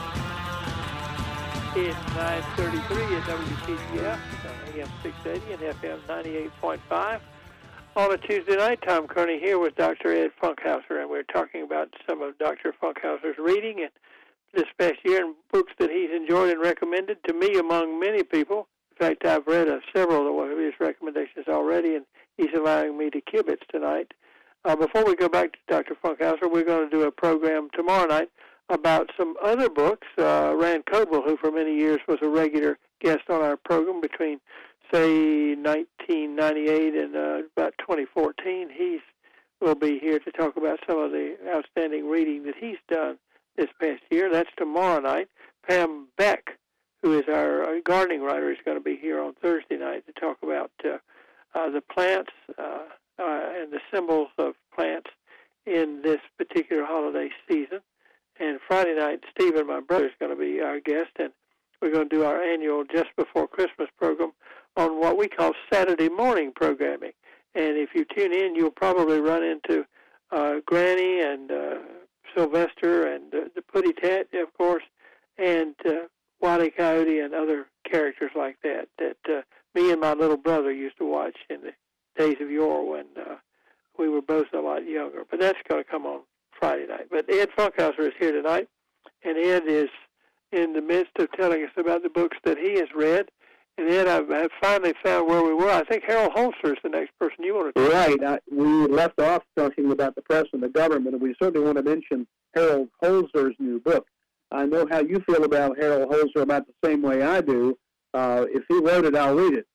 It's 1.76 1.96
9.33 1.96 3.16
at 3.16 3.22
WPTF, 3.22 4.18
AM 4.74 4.88
680 5.02 5.52
and 5.52 5.74
FM 5.74 6.00
98.5. 6.60 7.20
On 7.94 8.12
a 8.12 8.18
Tuesday 8.18 8.56
night, 8.56 8.80
Tom 8.86 9.06
Kearney 9.06 9.38
here 9.38 9.58
with 9.58 9.76
Dr. 9.76 10.12
Ed 10.12 10.30
Funkhouser, 10.42 11.00
and 11.00 11.08
we're 11.08 11.22
talking 11.22 11.62
about 11.62 11.94
some 12.08 12.22
of 12.22 12.36
Dr. 12.38 12.74
Funkhouser's 12.82 13.38
reading 13.38 13.80
and 13.82 13.90
this 14.56 14.66
past 14.78 14.96
year 15.04 15.24
and 15.24 15.34
books 15.52 15.72
that 15.78 15.90
he's 15.90 16.10
enjoyed 16.10 16.50
and 16.50 16.60
recommended 16.60 17.18
to 17.24 17.34
me 17.34 17.58
among 17.58 18.00
many 18.00 18.22
people. 18.22 18.66
In 18.92 19.06
fact, 19.06 19.26
I've 19.26 19.46
read 19.46 19.68
uh, 19.68 19.80
several 19.94 20.42
of 20.42 20.58
his 20.58 20.72
recommendations 20.80 21.46
already, 21.48 21.94
and 21.96 22.06
he's 22.38 22.54
allowing 22.56 22.96
me 22.96 23.10
to 23.10 23.20
kibitz 23.20 23.66
tonight. 23.70 24.12
Uh, 24.64 24.74
before 24.74 25.04
we 25.04 25.14
go 25.14 25.28
back 25.28 25.52
to 25.52 25.58
Dr. 25.68 25.94
Funkhouser, 26.02 26.50
we're 26.50 26.64
going 26.64 26.88
to 26.88 26.96
do 26.96 27.02
a 27.02 27.12
program 27.12 27.68
tomorrow 27.74 28.06
night 28.06 28.30
about 28.70 29.10
some 29.16 29.34
other 29.44 29.68
books. 29.68 30.08
Uh, 30.18 30.54
Ran 30.56 30.82
Coble, 30.90 31.22
who 31.22 31.36
for 31.36 31.52
many 31.52 31.76
years 31.76 32.00
was 32.08 32.18
a 32.22 32.28
regular 32.28 32.78
guest 33.00 33.28
on 33.28 33.42
our 33.42 33.56
program 33.56 34.00
between, 34.00 34.40
say, 34.92 35.54
1998 35.54 36.94
and 36.94 37.14
uh, 37.14 37.42
about 37.56 37.74
2014, 37.78 38.70
he's 38.74 39.00
will 39.60 39.74
be 39.74 39.98
here 39.98 40.18
to 40.18 40.30
talk 40.32 40.56
about 40.58 40.78
some 40.86 40.98
of 40.98 41.12
the 41.12 41.34
outstanding 41.48 42.06
reading 42.10 42.44
that 42.44 42.54
he's 42.60 42.76
done 42.90 43.16
this 43.56 43.70
past 43.80 44.02
year. 44.10 44.30
That's 44.30 44.50
tomorrow 44.56 45.00
night. 45.00 45.28
Pam 45.68 46.08
Beck, 46.16 46.58
who 47.02 47.18
is 47.18 47.24
our 47.28 47.80
gardening 47.84 48.22
writer, 48.22 48.50
is 48.50 48.58
going 48.64 48.76
to 48.76 48.82
be 48.82 48.96
here 48.96 49.20
on 49.20 49.34
Thursday 49.34 49.76
night 49.76 50.04
to 50.06 50.12
talk 50.20 50.38
about 50.42 50.70
uh, 50.84 50.98
uh, 51.54 51.70
the 51.70 51.80
plants 51.80 52.32
uh, 52.58 52.82
uh, 53.18 53.40
and 53.58 53.72
the 53.72 53.80
symbols 53.92 54.28
of 54.38 54.54
plants 54.74 55.10
in 55.64 56.00
this 56.02 56.20
particular 56.38 56.84
holiday 56.84 57.30
season. 57.48 57.80
And 58.38 58.60
Friday 58.66 58.94
night, 58.94 59.20
Stephen, 59.30 59.66
my 59.66 59.80
brother, 59.80 60.06
is 60.06 60.12
going 60.20 60.30
to 60.30 60.40
be 60.40 60.60
our 60.60 60.78
guest, 60.80 61.10
and 61.18 61.30
we're 61.80 61.92
going 61.92 62.08
to 62.08 62.14
do 62.14 62.24
our 62.24 62.42
annual 62.42 62.84
Just 62.84 63.16
Before 63.16 63.48
Christmas 63.48 63.88
program 63.98 64.32
on 64.76 65.00
what 65.00 65.16
we 65.16 65.28
call 65.28 65.52
Saturday 65.72 66.08
morning 66.08 66.52
programming. 66.54 67.12
And 67.54 67.78
if 67.78 67.90
you 67.94 68.04
tune 68.04 68.34
in, 68.34 68.54
you'll 68.54 68.70
probably 68.70 69.20
run 69.20 69.42
into 69.42 69.86
uh, 70.30 70.56
Granny 70.66 71.20
and 71.20 71.50
uh, 71.50 71.74
Sylvester 72.36 73.06
and 73.06 73.34
uh, 73.34 73.48
the 73.54 73.62
Putty 73.62 73.92
Tat, 73.92 74.28
of 74.34 74.52
course, 74.54 74.82
and 75.38 75.74
uh, 75.86 76.06
Wile 76.40 76.68
Coyote 76.76 77.20
and 77.20 77.34
other 77.34 77.66
characters 77.90 78.30
like 78.36 78.58
that 78.62 78.88
that 78.98 79.16
uh, 79.28 79.42
me 79.74 79.90
and 79.90 80.00
my 80.00 80.12
little 80.12 80.36
brother 80.36 80.72
used 80.72 80.98
to 80.98 81.10
watch 81.10 81.36
in 81.48 81.60
the 81.62 81.72
days 82.16 82.36
of 82.40 82.50
yore 82.50 82.88
when 82.88 83.06
uh, 83.18 83.36
we 83.98 84.08
were 84.08 84.22
both 84.22 84.46
a 84.52 84.58
lot 84.58 84.86
younger. 84.86 85.24
But 85.30 85.40
that's 85.40 85.58
going 85.68 85.82
to 85.82 85.90
come 85.90 86.06
on 86.06 86.20
Friday 86.58 86.86
night. 86.86 87.08
But 87.10 87.30
Ed 87.30 87.48
Funkhouser 87.56 88.00
is 88.00 88.14
here 88.18 88.32
tonight, 88.32 88.68
and 89.24 89.38
Ed 89.38 89.64
is 89.66 89.88
in 90.52 90.72
the 90.72 90.82
midst 90.82 91.12
of 91.18 91.30
telling 91.32 91.62
us 91.64 91.70
about 91.76 92.02
the 92.02 92.08
books 92.08 92.36
that 92.44 92.58
he 92.58 92.74
has 92.74 92.88
read 92.94 93.28
and 93.78 93.90
then 93.90 94.08
I've, 94.08 94.30
I've 94.30 94.50
finally 94.60 94.94
found 95.04 95.28
where 95.28 95.42
we 95.42 95.52
were. 95.52 95.70
I 95.70 95.84
think 95.84 96.04
Harold 96.06 96.32
Holzer 96.32 96.72
is 96.72 96.78
the 96.82 96.88
next 96.88 97.10
person 97.18 97.44
you 97.44 97.54
want 97.54 97.74
to. 97.74 97.82
Talk 97.82 97.92
right. 97.92 98.24
I, 98.24 98.38
we 98.50 98.86
left 98.86 99.20
off 99.20 99.42
talking 99.56 99.90
about 99.90 100.14
the 100.14 100.22
press 100.22 100.46
and 100.52 100.62
the 100.62 100.68
government, 100.68 101.14
and 101.14 101.20
we 101.20 101.34
certainly 101.40 101.64
want 101.64 101.76
to 101.76 101.82
mention 101.82 102.26
Harold 102.54 102.88
Holzer's 103.02 103.54
new 103.58 103.78
book. 103.80 104.06
I 104.50 104.64
know 104.64 104.86
how 104.90 105.00
you 105.00 105.22
feel 105.28 105.44
about 105.44 105.78
Harold 105.78 106.10
Holzer 106.10 106.42
about 106.42 106.64
the 106.66 106.88
same 106.88 107.02
way 107.02 107.22
I 107.22 107.40
do. 107.40 107.76
Uh, 108.14 108.46
if 108.48 108.64
he 108.68 108.78
wrote 108.78 109.04
it, 109.04 109.14
I'll 109.14 109.34
read 109.34 109.54
it. 109.54 109.66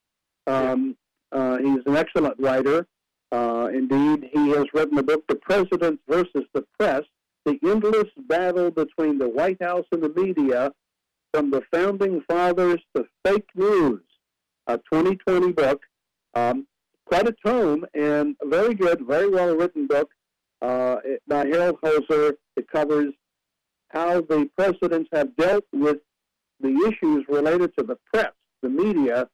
Um, 0.47 0.97
uh, 1.31 1.57
he's 1.57 1.79
an 1.85 1.95
excellent 1.95 2.39
writer. 2.39 2.87
Uh, 3.31 3.69
indeed, 3.73 4.29
he 4.33 4.49
has 4.49 4.65
written 4.73 4.95
the 4.95 5.03
book, 5.03 5.23
The 5.27 5.35
Presidents 5.35 6.01
versus 6.07 6.43
the 6.53 6.65
Press, 6.79 7.03
the 7.45 7.59
endless 7.63 8.09
battle 8.27 8.71
between 8.71 9.17
the 9.17 9.29
White 9.29 9.61
House 9.61 9.85
and 9.91 10.01
the 10.01 10.09
media 10.09 10.71
from 11.33 11.49
the 11.49 11.61
Founding 11.73 12.21
Fathers 12.29 12.79
to 12.95 13.05
Fake 13.25 13.47
News, 13.55 14.01
a 14.67 14.77
2020 14.77 15.53
book. 15.53 15.81
Um, 16.33 16.67
quite 17.05 17.27
a 17.27 17.35
tome 17.45 17.85
and 17.93 18.35
a 18.41 18.47
very 18.47 18.73
good, 18.73 19.05
very 19.05 19.29
well 19.29 19.55
written 19.55 19.87
book 19.87 20.09
uh, 20.61 20.97
by 21.27 21.45
Harold 21.45 21.79
Holzer. 21.81 22.33
It 22.55 22.67
covers 22.69 23.13
how 23.89 24.21
the 24.21 24.49
presidents 24.57 25.09
have 25.13 25.35
dealt 25.35 25.65
with 25.73 25.97
the 26.61 26.69
issues 26.87 27.25
related 27.27 27.75
to 27.77 27.83
the 27.83 27.97
press, 28.13 28.31
the 28.61 28.69
media, 28.69 29.27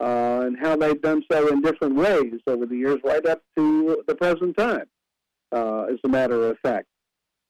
uh, 0.00 0.42
and 0.44 0.58
how 0.58 0.76
they've 0.76 1.00
done 1.00 1.22
so 1.30 1.48
in 1.48 1.62
different 1.62 1.94
ways 1.94 2.34
over 2.46 2.66
the 2.66 2.76
years, 2.76 2.98
right 3.04 3.24
up 3.26 3.42
to 3.56 4.02
the 4.06 4.14
present 4.14 4.56
time, 4.58 4.84
uh, 5.52 5.84
as 5.84 5.98
a 6.04 6.08
matter 6.08 6.50
of 6.50 6.58
fact. 6.58 6.86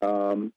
Um, 0.03 0.53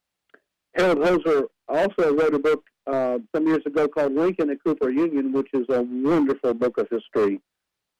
Harold 0.75 0.99
Holzer 0.99 1.45
also 1.67 2.15
wrote 2.15 2.35
a 2.35 2.39
book 2.39 2.63
uh, 2.89 3.19
some 3.35 3.47
years 3.47 3.61
ago 3.65 3.87
called 3.87 4.13
Lincoln 4.13 4.49
and 4.49 4.63
Cooper 4.63 4.89
Union, 4.89 5.31
which 5.31 5.49
is 5.53 5.65
a 5.69 5.83
wonderful 5.83 6.53
book 6.53 6.77
of 6.77 6.87
history 6.89 7.39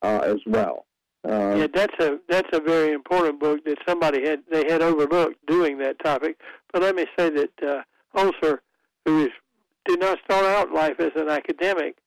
uh, 0.02 0.22
as 0.24 0.38
well. 0.46 0.86
Uh, 1.28 1.56
yeah, 1.58 1.68
that's 1.74 1.94
a 2.00 2.18
that's 2.30 2.48
a 2.54 2.62
very 2.62 2.94
important 2.94 3.40
book 3.42 3.64
that 3.66 3.78
somebody 3.88 4.26
had 4.26 4.40
they 4.50 4.64
had 4.70 4.82
overlooked 4.82 5.36
doing 5.48 5.78
that 5.78 6.00
topic. 6.04 6.40
But 6.72 6.82
let 6.82 6.96
me 6.96 7.06
say 7.18 7.30
that 7.30 7.52
uh, 7.62 7.82
Holzer, 8.18 8.60
who 9.06 9.26
is 9.26 9.30
did 9.86 10.00
not 10.00 10.20
start 10.24 10.46
out 10.46 10.72
life 10.72 11.00
as 11.00 11.12
an 11.16 11.28
academic, 11.28 11.98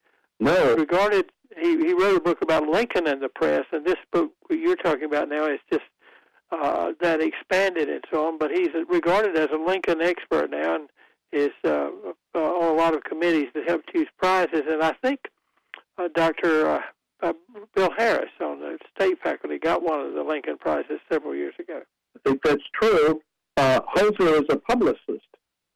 no, 0.41 0.75
regarded 0.77 1.31
he 1.61 1.77
he 1.77 1.93
wrote 1.93 2.17
a 2.17 2.21
book 2.21 2.41
about 2.41 2.67
Lincoln 2.67 3.07
and 3.07 3.21
the 3.23 3.29
press, 3.29 3.65
and 3.71 3.85
this 3.85 3.97
book 4.13 4.33
you're 4.49 4.77
talking 4.77 5.05
about 5.05 5.29
now 5.29 5.45
is 5.45 5.61
just 5.71 5.85
uh, 6.51 6.93
that 7.03 7.21
expanded 7.21 7.91
and 7.91 8.03
so 8.11 8.27
on. 8.29 8.39
But 8.39 8.51
he's 8.51 8.71
regarded 8.89 9.37
as 9.37 9.49
a 9.53 9.59
Lincoln 9.59 10.01
expert 10.01 10.51
now, 10.51 10.75
and 10.75 10.89
is 11.33 11.51
uh, 11.65 11.89
uh, 12.35 12.39
on 12.39 12.73
a 12.73 12.75
lot 12.75 12.95
of 12.95 13.03
committees 13.05 13.49
that 13.55 13.69
help 13.69 13.83
choose 13.93 14.09
prizes. 14.19 14.63
And 14.69 14.83
I 14.83 14.93
think 15.03 15.21
uh, 15.99 16.09
Dr. 16.15 16.69
Uh, 16.69 16.81
uh, 17.23 17.33
Bill 17.75 17.91
Harris 17.97 18.31
on 18.41 18.61
the 18.61 18.79
state 18.95 19.19
faculty 19.23 19.59
got 19.59 19.83
one 19.83 20.01
of 20.01 20.15
the 20.15 20.23
Lincoln 20.23 20.59
Prizes 20.59 21.01
several 21.11 21.35
years 21.35 21.55
ago. 21.59 21.83
I 22.17 22.29
think 22.29 22.43
that's 22.43 22.63
true. 22.75 23.21
Uh, 23.57 23.81
Holzer 23.95 24.41
is 24.41 24.47
a 24.51 24.57
publicist. 24.57 25.27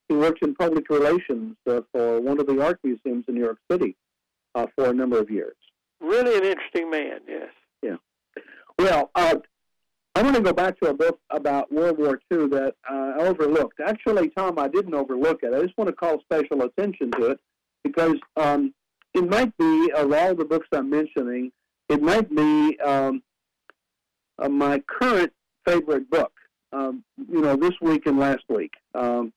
He 0.09 0.15
worked 0.15 0.43
in 0.43 0.55
public 0.55 0.89
relations 0.89 1.57
uh, 1.69 1.81
for 1.93 2.21
one 2.21 2.41
of 2.41 2.47
the 2.47 2.63
art 2.63 2.79
museums 2.83 3.25
in 3.29 3.35
New 3.35 3.45
York 3.45 3.59
City 3.71 3.97
uh, 4.55 4.67
for 4.75 4.91
a 4.91 4.95
number 4.95 5.19
of 5.19 5.31
years. 5.31 5.57
Really 6.01 6.37
an 6.37 6.45
interesting 6.45 6.91
man, 6.91 7.21
yes. 7.27 7.51
Yeah. 7.83 7.97
Well, 8.79 9.11
uh, 9.15 9.37
I 10.17 10.23
want 10.23 10.35
to 10.35 10.41
go 10.41 10.55
back 10.55 10.81
to 10.81 10.89
a 10.89 10.95
book 10.95 11.21
about 11.29 11.71
World 11.71 11.99
War 11.99 12.19
II 12.33 12.49
that 12.49 12.75
uh, 12.91 13.21
I 13.21 13.27
overlooked. 13.27 13.81
Actually, 13.87 14.31
Tom, 14.31 14.59
I 14.59 14.67
didn't 14.67 14.95
overlook 14.95 15.41
it. 15.43 15.53
I 15.53 15.61
just 15.61 15.77
want 15.77 15.89
to 15.89 15.95
call 15.95 16.23
special 16.23 16.63
attention 16.63 17.11
to 17.19 17.33
it 17.33 17.41
because 17.85 18.15
um, 18.39 18.73
it 19.13 19.29
might 19.29 19.55
be, 19.59 19.93
of 19.95 20.11
all 20.11 20.35
the 20.35 20.47
books 20.47 20.69
I'm 20.73 20.89
mentioning, 20.89 21.53
it 21.91 22.01
might 22.01 22.35
be 22.35 22.81
um, 22.81 23.23
uh, 24.39 24.49
my 24.49 24.83
current 24.87 25.35
favorite 25.67 26.09
book. 26.09 26.33
Um, 26.73 27.05
you 27.31 27.43
know, 27.43 27.55
this 27.55 27.75
week 27.83 28.07
and 28.07 28.19
last 28.19 28.45
week. 28.49 28.73
Um, 28.95 29.35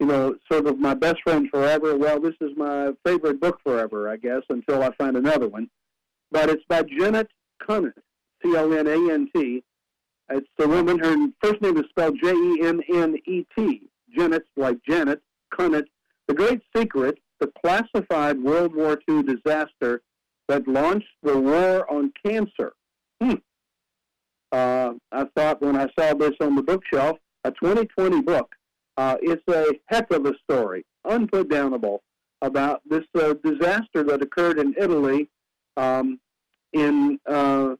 you 0.00 0.06
know, 0.06 0.34
sort 0.50 0.66
of 0.66 0.78
my 0.78 0.94
best 0.94 1.18
friend 1.22 1.46
forever. 1.50 1.94
Well, 1.94 2.20
this 2.20 2.34
is 2.40 2.52
my 2.56 2.92
favorite 3.04 3.38
book 3.38 3.58
forever, 3.62 4.08
I 4.08 4.16
guess, 4.16 4.44
until 4.48 4.82
I 4.82 4.94
find 4.94 5.14
another 5.14 5.46
one. 5.46 5.68
But 6.32 6.48
it's 6.48 6.64
by 6.70 6.84
Jennet 6.84 7.26
Conant, 7.62 8.02
C 8.42 8.56
O 8.56 8.72
N 8.72 8.86
A 8.86 9.12
N 9.12 9.28
T 9.36 9.62
it's 10.30 10.48
the 10.58 10.68
woman. 10.68 10.98
Her 10.98 11.16
first 11.42 11.60
name 11.60 11.76
is 11.76 11.84
spelled 11.90 12.18
J-E-N-N-E-T. 12.22 13.90
Janet, 14.16 14.44
like 14.56 14.78
Janet, 14.88 15.20
Conant. 15.52 15.86
The 16.28 16.34
Great 16.34 16.62
Secret, 16.74 17.18
the 17.40 17.50
classified 17.62 18.42
World 18.42 18.74
War 18.74 18.98
II 19.08 19.22
disaster 19.22 20.02
that 20.48 20.66
launched 20.66 21.08
the 21.22 21.38
war 21.38 21.90
on 21.92 22.12
cancer. 22.24 22.72
Hmm. 23.20 23.34
Uh, 24.52 24.92
I 25.12 25.26
thought 25.36 25.60
when 25.60 25.76
I 25.76 25.88
saw 25.98 26.14
this 26.14 26.34
on 26.40 26.54
the 26.54 26.62
bookshelf, 26.62 27.18
a 27.44 27.50
2020 27.50 28.22
book, 28.22 28.54
uh, 28.96 29.16
it's 29.20 29.42
a 29.48 29.78
heck 29.86 30.10
of 30.12 30.26
a 30.26 30.34
story, 30.44 30.86
unputdownable, 31.06 31.98
about 32.40 32.82
this 32.88 33.04
uh, 33.18 33.34
disaster 33.42 34.02
that 34.04 34.22
occurred 34.22 34.58
in 34.58 34.74
Italy 34.78 35.28
um, 35.76 36.20
in 36.72 37.18
uh, 37.26 37.74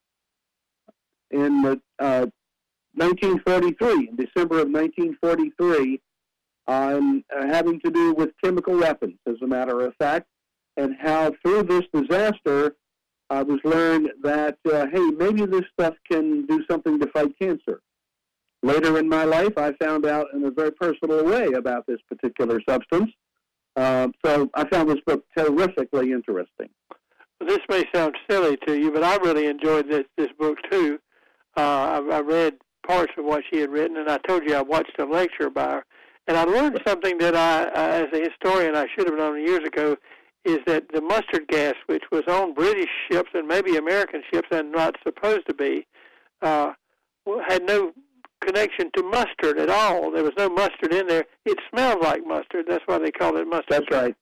in 1.34 1.62
the, 1.62 1.80
uh, 1.98 2.26
1943, 2.94 4.08
in 4.08 4.16
December 4.16 4.60
of 4.60 4.68
1943, 4.70 6.00
um, 6.66 7.24
uh, 7.34 7.46
having 7.46 7.80
to 7.80 7.90
do 7.90 8.14
with 8.14 8.30
chemical 8.42 8.76
weapons, 8.78 9.18
as 9.26 9.34
a 9.42 9.46
matter 9.46 9.80
of 9.80 9.94
fact, 9.96 10.26
and 10.76 10.96
how 11.00 11.32
through 11.42 11.64
this 11.64 11.82
disaster 11.92 12.76
I 13.30 13.42
was 13.42 13.58
learned 13.64 14.10
that, 14.22 14.58
uh, 14.70 14.86
hey, 14.92 15.10
maybe 15.10 15.44
this 15.46 15.64
stuff 15.78 15.94
can 16.10 16.46
do 16.46 16.64
something 16.70 17.00
to 17.00 17.06
fight 17.08 17.32
cancer. 17.40 17.80
Later 18.62 18.98
in 18.98 19.08
my 19.08 19.24
life, 19.24 19.58
I 19.58 19.72
found 19.72 20.06
out 20.06 20.28
in 20.32 20.44
a 20.44 20.50
very 20.50 20.72
personal 20.72 21.24
way 21.24 21.52
about 21.52 21.86
this 21.86 22.00
particular 22.08 22.60
substance. 22.68 23.10
Uh, 23.76 24.08
so 24.24 24.48
I 24.54 24.68
found 24.68 24.88
this 24.88 25.00
book 25.06 25.24
terrifically 25.36 26.12
interesting. 26.12 26.70
This 27.40 27.58
may 27.68 27.84
sound 27.94 28.16
silly 28.30 28.56
to 28.66 28.78
you, 28.78 28.90
but 28.90 29.02
I 29.02 29.16
really 29.16 29.46
enjoyed 29.46 29.90
this 29.90 30.04
this 30.16 30.30
book 30.38 30.56
too. 30.70 30.98
Uh, 31.56 31.60
I, 31.60 32.16
I 32.16 32.20
read 32.20 32.54
parts 32.86 33.12
of 33.16 33.24
what 33.24 33.44
she 33.50 33.60
had 33.60 33.70
written, 33.70 33.96
and 33.96 34.10
I 34.10 34.18
told 34.18 34.42
you 34.44 34.54
I 34.54 34.62
watched 34.62 34.98
a 34.98 35.04
lecture 35.04 35.50
by 35.50 35.70
her, 35.70 35.84
and 36.26 36.36
I 36.36 36.44
learned 36.44 36.80
something 36.86 37.18
that 37.18 37.34
I, 37.34 37.64
as 37.74 38.06
a 38.12 38.28
historian, 38.28 38.74
I 38.74 38.86
should 38.94 39.06
have 39.08 39.18
known 39.18 39.40
years 39.40 39.66
ago, 39.66 39.96
is 40.44 40.58
that 40.66 40.84
the 40.92 41.00
mustard 41.00 41.48
gas, 41.48 41.74
which 41.86 42.04
was 42.12 42.24
on 42.28 42.54
British 42.54 42.90
ships 43.10 43.30
and 43.34 43.48
maybe 43.48 43.76
American 43.76 44.22
ships, 44.32 44.48
and 44.50 44.72
not 44.72 44.96
supposed 45.02 45.46
to 45.48 45.54
be, 45.54 45.86
uh, 46.42 46.72
had 47.48 47.62
no 47.64 47.92
connection 48.44 48.90
to 48.96 49.02
mustard 49.02 49.58
at 49.58 49.70
all. 49.70 50.10
There 50.10 50.22
was 50.22 50.34
no 50.36 50.50
mustard 50.50 50.92
in 50.92 51.06
there. 51.06 51.24
It 51.46 51.58
smelled 51.70 52.02
like 52.02 52.26
mustard. 52.26 52.66
That's 52.68 52.84
why 52.86 52.98
they 52.98 53.10
called 53.10 53.36
it 53.36 53.46
mustard. 53.46 53.70
That's 53.70 53.90
right. 53.90 54.14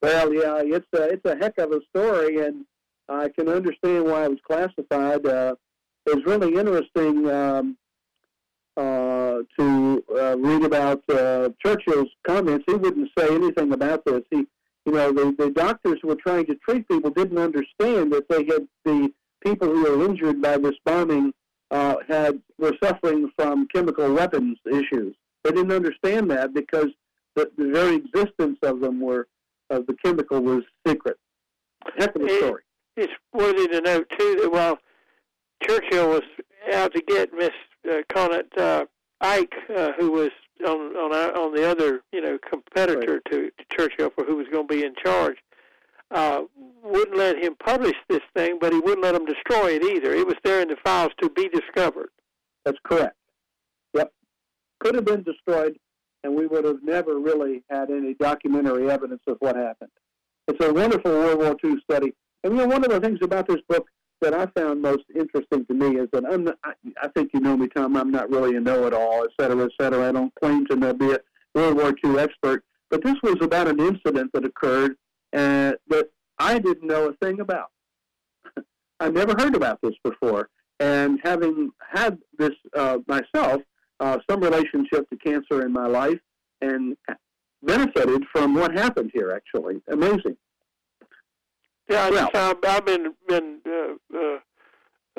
Well, 0.00 0.32
yeah, 0.32 0.62
it's 0.64 0.86
a 0.94 1.02
it's 1.04 1.24
a 1.24 1.36
heck 1.36 1.58
of 1.58 1.72
a 1.72 1.80
story, 1.90 2.44
and 2.44 2.64
I 3.08 3.28
can 3.28 3.48
understand 3.48 4.04
why 4.04 4.24
it 4.24 4.30
was 4.30 4.38
classified. 4.46 5.26
Uh, 5.26 5.54
it 6.06 6.16
was 6.16 6.24
really 6.24 6.54
interesting 6.54 7.28
um, 7.30 7.76
uh, 8.76 9.38
to 9.58 10.04
uh, 10.14 10.36
read 10.38 10.64
about 10.64 11.02
uh, 11.10 11.50
Churchill's 11.64 12.10
comments. 12.26 12.64
He 12.66 12.74
wouldn't 12.74 13.10
say 13.18 13.34
anything 13.34 13.72
about 13.72 14.04
this. 14.04 14.22
He, 14.30 14.46
you 14.86 14.92
know, 14.92 15.12
the, 15.12 15.34
the 15.38 15.50
doctors 15.50 15.98
who 16.02 16.08
were 16.08 16.16
trying 16.16 16.46
to 16.46 16.54
treat 16.56 16.88
people 16.88 17.10
didn't 17.10 17.38
understand 17.38 18.12
that 18.12 18.28
they 18.28 18.44
had 18.44 18.66
the 18.84 19.12
people 19.44 19.68
who 19.68 19.82
were 19.82 20.04
injured 20.04 20.40
by 20.40 20.56
this 20.56 20.74
bombing 20.84 21.32
uh, 21.70 21.96
had 22.08 22.40
were 22.58 22.72
suffering 22.82 23.30
from 23.36 23.66
chemical 23.74 24.12
weapons 24.12 24.58
issues. 24.70 25.14
They 25.44 25.50
didn't 25.50 25.72
understand 25.72 26.30
that 26.30 26.54
because 26.54 26.88
the, 27.34 27.50
the 27.56 27.70
very 27.72 27.96
existence 27.96 28.58
of 28.62 28.80
them 28.80 29.00
were 29.00 29.26
of 29.70 29.86
the 29.86 29.96
chemical 30.04 30.40
was 30.40 30.62
secret. 30.86 31.16
Heck 31.98 32.14
of 32.14 32.22
a 32.22 32.38
story. 32.38 32.62
It's 32.96 33.12
worthy 33.32 33.68
to 33.68 33.80
note 33.80 34.06
too 34.18 34.38
that 34.42 34.52
while 34.52 34.78
Churchill 35.62 36.08
was 36.08 36.22
out 36.72 36.94
to 36.94 37.02
get 37.02 37.32
Miss 37.32 37.50
uh, 37.90 38.02
Conant 38.08 38.56
uh, 38.58 38.84
Ike, 39.20 39.54
uh, 39.74 39.92
who 39.98 40.12
was 40.12 40.30
on 40.66 40.96
on 40.96 41.14
our, 41.14 41.36
on 41.36 41.54
the 41.54 41.68
other 41.68 42.02
you 42.12 42.20
know 42.20 42.38
competitor 42.48 43.14
right. 43.14 43.24
to, 43.30 43.50
to 43.50 43.64
Churchill 43.76 44.10
for 44.10 44.24
who 44.24 44.36
was 44.36 44.46
going 44.52 44.68
to 44.68 44.74
be 44.74 44.84
in 44.84 44.94
charge. 45.02 45.36
Uh, 46.10 46.42
wouldn't 46.82 47.16
let 47.16 47.42
him 47.42 47.54
publish 47.56 47.96
this 48.08 48.20
thing, 48.36 48.58
but 48.60 48.72
he 48.72 48.78
wouldn't 48.80 49.02
let 49.02 49.14
him 49.14 49.24
destroy 49.24 49.70
it 49.70 49.82
either. 49.82 50.12
It 50.12 50.26
was 50.26 50.36
there 50.44 50.60
in 50.60 50.68
the 50.68 50.76
files 50.84 51.12
to 51.22 51.30
be 51.30 51.48
discovered. 51.48 52.10
That's 52.64 52.78
correct. 52.84 53.16
Yep. 53.94 54.12
Could 54.80 54.94
have 54.96 55.06
been 55.06 55.22
destroyed, 55.22 55.78
and 56.22 56.34
we 56.34 56.46
would 56.46 56.64
have 56.64 56.82
never 56.82 57.18
really 57.18 57.62
had 57.70 57.90
any 57.90 58.12
documentary 58.14 58.90
evidence 58.90 59.22
of 59.26 59.38
what 59.40 59.56
happened. 59.56 59.90
It's 60.48 60.62
a 60.62 60.72
wonderful 60.72 61.12
World 61.12 61.38
War 61.38 61.56
II 61.64 61.80
study. 61.80 62.12
And 62.44 62.52
you 62.52 62.58
know, 62.58 62.66
one 62.66 62.84
of 62.84 62.90
the 62.90 63.00
things 63.00 63.20
about 63.22 63.48
this 63.48 63.60
book 63.68 63.86
that 64.22 64.34
I 64.34 64.46
found 64.58 64.80
most 64.80 65.04
interesting 65.14 65.66
to 65.66 65.74
me 65.74 65.98
is 65.98 66.08
that 66.12 66.24
I'm 66.24 66.44
not, 66.44 66.56
I, 66.64 66.72
I 67.02 67.08
think 67.08 67.30
you 67.34 67.40
know 67.40 67.56
me, 67.56 67.68
Tom. 67.68 67.96
I'm 67.96 68.10
not 68.10 68.30
really 68.30 68.56
a 68.56 68.60
know-it-all, 68.60 69.24
et 69.24 69.30
cetera, 69.38 69.64
et 69.64 69.72
cetera. 69.80 70.08
I 70.08 70.12
don't 70.12 70.34
claim 70.42 70.66
to 70.66 70.94
be 70.94 71.12
a 71.12 71.18
World 71.54 71.76
War 71.76 71.92
II 72.04 72.18
expert, 72.18 72.64
but 72.90 73.04
this 73.04 73.16
was 73.22 73.36
about 73.42 73.68
an 73.68 73.80
incident 73.80 74.30
that 74.32 74.44
occurred 74.44 74.92
uh, 75.34 75.72
that 75.88 76.08
I 76.38 76.58
didn't 76.58 76.86
know 76.86 77.08
a 77.08 77.24
thing 77.24 77.40
about. 77.40 77.70
I 79.00 79.10
never 79.10 79.34
heard 79.38 79.56
about 79.56 79.80
this 79.82 79.94
before, 80.02 80.48
and 80.80 81.20
having 81.22 81.70
had 81.80 82.18
this 82.38 82.52
uh, 82.76 82.98
myself, 83.06 83.62
uh, 84.00 84.18
some 84.30 84.40
relationship 84.40 85.08
to 85.10 85.16
cancer 85.16 85.66
in 85.66 85.72
my 85.72 85.86
life, 85.86 86.20
and 86.60 86.96
benefited 87.62 88.24
from 88.32 88.54
what 88.54 88.72
happened 88.72 89.10
here. 89.12 89.30
Actually, 89.30 89.82
amazing. 89.90 90.36
Yeah, 91.88 92.10
well, 92.10 92.30
I've, 92.34 92.56
I've 92.64 92.84
been 92.84 93.14
been 93.28 93.58
uh, 93.66 94.16
uh, 94.16 94.38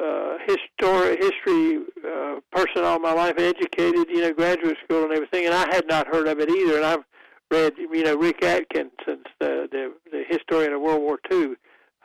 uh, 0.02 0.38
history 0.40 1.18
history 1.18 1.82
uh, 2.06 2.40
person 2.52 2.84
all 2.84 3.00
my 3.00 3.14
life, 3.14 3.36
educated, 3.38 4.10
you 4.10 4.22
know, 4.22 4.34
graduate 4.34 4.78
school 4.84 5.04
and 5.04 5.14
everything, 5.14 5.46
and 5.46 5.54
I 5.54 5.74
had 5.74 5.88
not 5.88 6.08
heard 6.08 6.28
of 6.28 6.40
it 6.40 6.50
either. 6.50 6.78
And 6.78 6.86
I've 6.86 7.04
read, 7.52 7.74
you 7.78 8.04
know, 8.04 8.18
Rick 8.18 8.44
Atkinson's 8.44 9.28
the 9.40 9.68
the, 9.72 9.94
the 10.12 10.24
historian 10.28 10.74
of 10.74 10.82
World 10.82 11.02
War 11.02 11.20
II. 11.32 11.56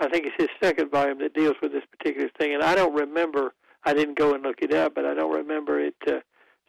I 0.00 0.08
think 0.08 0.26
it's 0.26 0.36
his 0.38 0.48
second 0.62 0.90
volume 0.90 1.18
that 1.20 1.34
deals 1.34 1.56
with 1.62 1.72
this 1.72 1.84
particular 1.96 2.30
thing, 2.38 2.54
and 2.54 2.62
I 2.62 2.74
don't 2.74 2.94
remember. 2.94 3.54
I 3.84 3.94
didn't 3.94 4.18
go 4.18 4.34
and 4.34 4.42
look 4.42 4.60
it 4.60 4.74
up, 4.74 4.94
but 4.94 5.06
I 5.06 5.14
don't 5.14 5.34
remember 5.34 5.80
it 5.80 5.94
uh, 6.06 6.20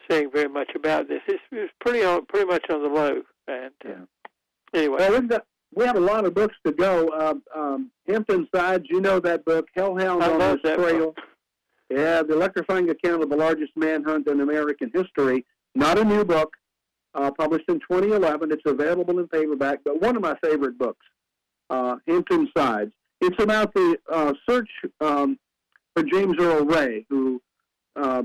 saying 0.09 0.29
very 0.33 0.47
much 0.47 0.71
about 0.75 1.07
this. 1.07 1.21
It's, 1.27 1.41
it's 1.51 1.73
pretty 1.81 2.03
on, 2.03 2.25
pretty 2.27 2.45
much 2.45 2.65
on 2.71 2.81
the 2.83 2.89
low. 2.89 3.21
And 3.47 3.73
uh, 3.85 3.89
yeah. 3.89 4.79
anyway, 4.79 5.09
well, 5.09 5.41
we 5.73 5.85
have 5.85 5.95
a 5.95 5.99
lot 6.01 6.25
of 6.25 6.33
books 6.33 6.55
to 6.65 6.71
go. 6.71 7.09
Um, 7.09 7.43
um, 7.55 7.91
Hampton 8.07 8.47
Sides, 8.53 8.85
you 8.89 9.01
know 9.01 9.19
that 9.19 9.45
book, 9.45 9.67
Hellhound 9.75 10.23
I 10.23 10.31
on 10.31 10.39
the 10.63 10.75
Trail. 10.75 11.05
book. 11.07 11.17
Yeah, 11.89 12.21
the 12.21 12.33
electrifying 12.33 12.89
account 12.89 13.23
of 13.23 13.29
the 13.29 13.35
largest 13.35 13.71
manhunt 13.75 14.27
in 14.27 14.41
American 14.41 14.91
history. 14.93 15.45
Not 15.73 15.97
a 15.97 16.03
new 16.03 16.23
book, 16.23 16.53
uh, 17.15 17.31
published 17.31 17.65
in 17.67 17.79
2011. 17.79 18.51
It's 18.51 18.61
available 18.65 19.19
in 19.19 19.27
paperback, 19.27 19.79
but 19.83 20.01
one 20.01 20.15
of 20.15 20.21
my 20.21 20.35
favorite 20.43 20.77
books, 20.77 21.05
uh, 21.69 21.95
Hampton 22.07 22.49
Sides. 22.55 22.91
It's 23.21 23.41
about 23.41 23.73
the 23.73 23.97
uh, 24.11 24.33
search 24.47 24.69
um, 25.01 25.37
for 25.95 26.03
James 26.03 26.35
Earl 26.39 26.65
Ray, 26.65 27.05
who 27.09 27.41
uh, 27.95 28.23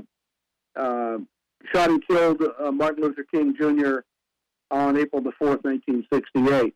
uh, 0.75 1.17
shot 1.73 1.89
and 1.89 2.05
killed 2.07 2.41
uh, 2.63 2.71
Martin 2.71 3.03
Luther 3.03 3.25
King 3.31 3.55
Jr. 3.59 3.99
on 4.71 4.95
April 4.97 5.21
the 5.21 5.31
4th, 5.31 5.63
1968. 5.63 6.73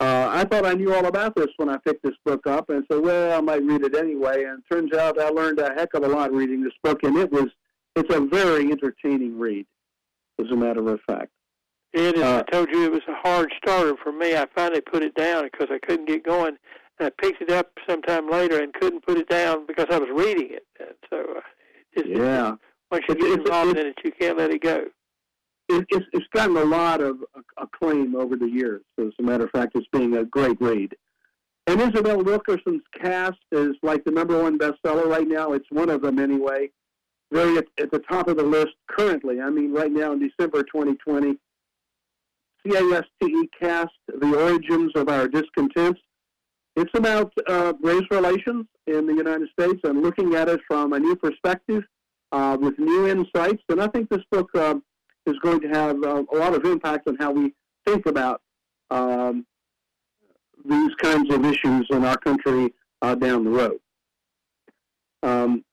Uh, 0.00 0.28
I 0.30 0.44
thought 0.44 0.64
I 0.64 0.74
knew 0.74 0.94
all 0.94 1.06
about 1.06 1.34
this 1.34 1.48
when 1.56 1.68
I 1.68 1.76
picked 1.78 2.04
this 2.04 2.14
book 2.24 2.46
up, 2.46 2.70
and 2.70 2.84
said, 2.90 3.02
"Well, 3.02 3.36
I 3.36 3.40
might 3.40 3.64
read 3.64 3.82
it 3.82 3.96
anyway." 3.96 4.44
And 4.44 4.60
it 4.60 4.64
turns 4.72 4.92
out 4.94 5.20
I 5.20 5.28
learned 5.30 5.58
a 5.58 5.74
heck 5.74 5.94
of 5.94 6.04
a 6.04 6.08
lot 6.08 6.32
reading 6.32 6.62
this 6.62 6.72
book, 6.84 7.02
and 7.02 7.16
it 7.16 7.32
was—it's 7.32 8.14
a 8.14 8.20
very 8.20 8.70
entertaining 8.70 9.38
read, 9.38 9.66
as 10.40 10.50
a 10.52 10.56
matter 10.56 10.88
of 10.88 11.00
fact. 11.06 11.30
It 11.92 12.16
is. 12.16 12.22
Uh, 12.22 12.44
I 12.46 12.50
told 12.50 12.68
you 12.70 12.84
it 12.84 12.92
was 12.92 13.00
a 13.08 13.28
hard 13.28 13.52
starter 13.60 13.96
for 14.02 14.12
me. 14.12 14.36
I 14.36 14.46
finally 14.54 14.82
put 14.82 15.02
it 15.02 15.14
down 15.16 15.48
because 15.50 15.68
I 15.70 15.84
couldn't 15.84 16.06
get 16.06 16.24
going. 16.24 16.56
And 17.00 17.06
I 17.06 17.10
picked 17.22 17.42
it 17.42 17.50
up 17.50 17.70
sometime 17.88 18.30
later 18.30 18.62
and 18.62 18.72
couldn't 18.74 19.04
put 19.06 19.18
it 19.18 19.28
down 19.28 19.66
because 19.66 19.86
I 19.90 19.98
was 19.98 20.08
reading 20.12 20.48
it. 20.50 20.66
And 20.78 20.94
so, 21.08 21.38
uh, 21.38 21.40
it's, 21.92 22.08
yeah. 22.08 22.56
Once 22.90 23.04
you 23.08 23.14
get 23.14 23.38
involved 23.40 23.78
in 23.78 23.86
it, 23.86 23.98
you 24.04 24.12
can't 24.12 24.36
let 24.36 24.50
it 24.50 24.62
go 24.62 24.84
it, 25.68 25.86
it's, 25.90 26.06
it's 26.12 26.26
gotten 26.32 26.56
a 26.56 26.64
lot 26.64 27.00
of 27.00 27.16
acclaim 27.56 28.14
over 28.14 28.36
the 28.36 28.48
years. 28.48 28.82
As 28.98 29.12
a 29.18 29.22
matter 29.22 29.44
of 29.44 29.50
fact, 29.50 29.72
it's 29.74 29.86
being 29.92 30.16
a 30.16 30.24
great 30.24 30.60
read. 30.60 30.94
And 31.66 31.80
Isabel 31.80 32.22
Wilkerson's 32.22 32.82
Caste 32.98 33.36
is 33.52 33.76
like 33.82 34.02
the 34.04 34.10
number 34.10 34.42
one 34.42 34.58
bestseller 34.58 35.06
right 35.06 35.28
now. 35.28 35.52
It's 35.52 35.70
one 35.70 35.90
of 35.90 36.00
them 36.00 36.18
anyway. 36.18 36.70
Very 37.30 37.58
at, 37.58 37.66
at 37.78 37.90
the 37.90 37.98
top 37.98 38.28
of 38.28 38.38
the 38.38 38.42
list 38.42 38.74
currently. 38.90 39.40
I 39.40 39.50
mean, 39.50 39.72
right 39.72 39.92
now 39.92 40.12
in 40.12 40.18
December 40.18 40.62
2020. 40.62 41.36
CASTE 42.66 43.48
cast, 43.60 43.92
The 44.08 44.34
Origins 44.34 44.92
of 44.94 45.08
Our 45.08 45.28
Discontents. 45.28 46.00
It's 46.76 46.90
about 46.94 47.32
uh, 47.48 47.72
race 47.82 48.06
relations 48.10 48.66
in 48.86 49.06
the 49.06 49.14
United 49.14 49.48
States 49.58 49.80
and 49.84 50.02
looking 50.02 50.34
at 50.34 50.48
it 50.48 50.60
from 50.68 50.92
a 50.92 50.98
new 50.98 51.16
perspective 51.16 51.82
uh, 52.32 52.56
with 52.60 52.78
new 52.78 53.08
insights. 53.08 53.62
And 53.68 53.80
I 53.80 53.88
think 53.88 54.08
this 54.10 54.22
book 54.30 54.48
uh, 54.54 54.76
is 55.28 55.38
going 55.40 55.60
to 55.60 55.68
have 55.68 55.96
uh, 56.02 56.24
a 56.32 56.36
lot 56.36 56.54
of 56.54 56.64
impact 56.64 57.06
on 57.08 57.16
how 57.16 57.30
we 57.30 57.54
think 57.86 58.06
about 58.06 58.40
um, 58.90 59.46
these 60.64 60.94
kinds 61.00 61.32
of 61.32 61.44
issues 61.44 61.86
in 61.90 62.04
our 62.04 62.16
country 62.18 62.72
uh, 63.02 63.14
down 63.14 63.44
the 63.44 63.50
road. 63.50 63.78
Um, 65.22 65.64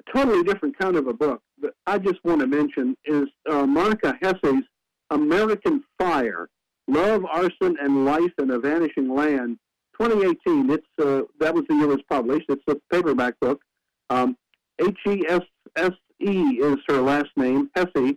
a 0.00 0.16
totally 0.16 0.42
different 0.42 0.78
kind 0.78 0.96
of 0.96 1.06
a 1.06 1.14
book 1.14 1.42
that 1.62 1.72
I 1.86 1.98
just 1.98 2.22
want 2.24 2.40
to 2.40 2.46
mention 2.46 2.96
is 3.04 3.26
uh, 3.50 3.66
Monica 3.66 4.18
Hesse's 4.22 4.64
American 5.10 5.82
Fire, 5.98 6.48
Love, 6.88 7.24
Arson, 7.24 7.76
and 7.80 8.04
Life 8.04 8.32
in 8.40 8.50
a 8.50 8.58
Vanishing 8.58 9.14
Land, 9.14 9.58
2018. 10.00 10.70
It's 10.70 10.86
uh, 10.98 11.22
That 11.38 11.54
was 11.54 11.64
the 11.68 11.74
year 11.74 11.84
it 11.84 11.88
was 11.88 12.02
published. 12.08 12.46
It's 12.48 12.62
a 12.68 12.76
paperback 12.92 13.34
book. 13.40 13.60
Um, 14.08 14.36
H-E-S-S-E 14.80 15.92
is 16.24 16.76
her 16.88 17.00
last 17.00 17.30
name, 17.36 17.70
Hesse, 17.76 18.16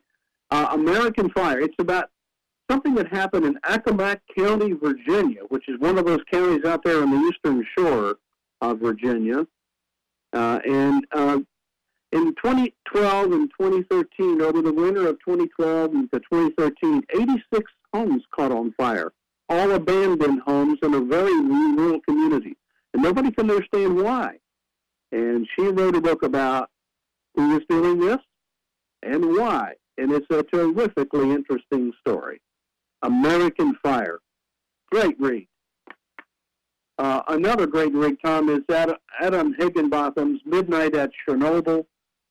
uh, 0.53 0.67
American 0.73 1.31
Fire. 1.31 1.59
It's 1.59 1.75
about 1.79 2.11
something 2.69 2.93
that 2.95 3.07
happened 3.07 3.45
in 3.45 3.55
Accomack 3.65 4.19
County, 4.37 4.73
Virginia, 4.73 5.41
which 5.49 5.67
is 5.67 5.79
one 5.79 5.97
of 5.97 6.05
those 6.05 6.19
counties 6.31 6.63
out 6.63 6.83
there 6.83 7.01
on 7.01 7.09
the 7.09 7.17
eastern 7.27 7.65
shore 7.75 8.17
of 8.61 8.79
Virginia. 8.79 9.47
Uh, 10.31 10.59
and 10.63 11.07
uh, 11.11 11.39
in 12.11 12.35
2012 12.35 13.31
and 13.31 13.51
2013, 13.59 14.41
over 14.41 14.61
the 14.61 14.71
winter 14.71 15.07
of 15.07 15.17
2012 15.27 15.91
and 15.91 16.11
to 16.11 16.19
2013, 16.19 17.01
86 17.19 17.71
homes 17.91 18.21
caught 18.35 18.51
on 18.51 18.73
fire, 18.73 19.11
all 19.49 19.71
abandoned 19.71 20.41
homes 20.41 20.77
in 20.83 20.93
a 20.93 21.01
very 21.01 21.33
rural 21.41 21.99
community. 22.01 22.55
And 22.93 23.01
nobody 23.01 23.31
can 23.31 23.49
understand 23.49 23.95
why. 23.95 24.37
And 25.11 25.47
she 25.55 25.63
wrote 25.63 25.95
a 25.95 26.01
book 26.01 26.21
about 26.21 26.69
who 27.33 27.57
is 27.57 27.63
doing 27.67 27.99
this 27.99 28.19
and 29.01 29.35
why 29.35 29.73
and 29.97 30.11
it's 30.11 30.27
a 30.29 30.43
terrifically 30.43 31.31
interesting 31.31 31.91
story. 31.99 32.41
American 33.03 33.75
Fire. 33.83 34.19
Great 34.91 35.19
read. 35.19 35.47
Uh, 36.97 37.21
another 37.27 37.65
great 37.65 37.93
read, 37.93 38.15
Tom, 38.23 38.49
is 38.49 38.61
Adam 39.19 39.55
Higginbotham's 39.57 40.41
Midnight 40.45 40.95
at 40.95 41.11
Chernobyl, 41.27 41.85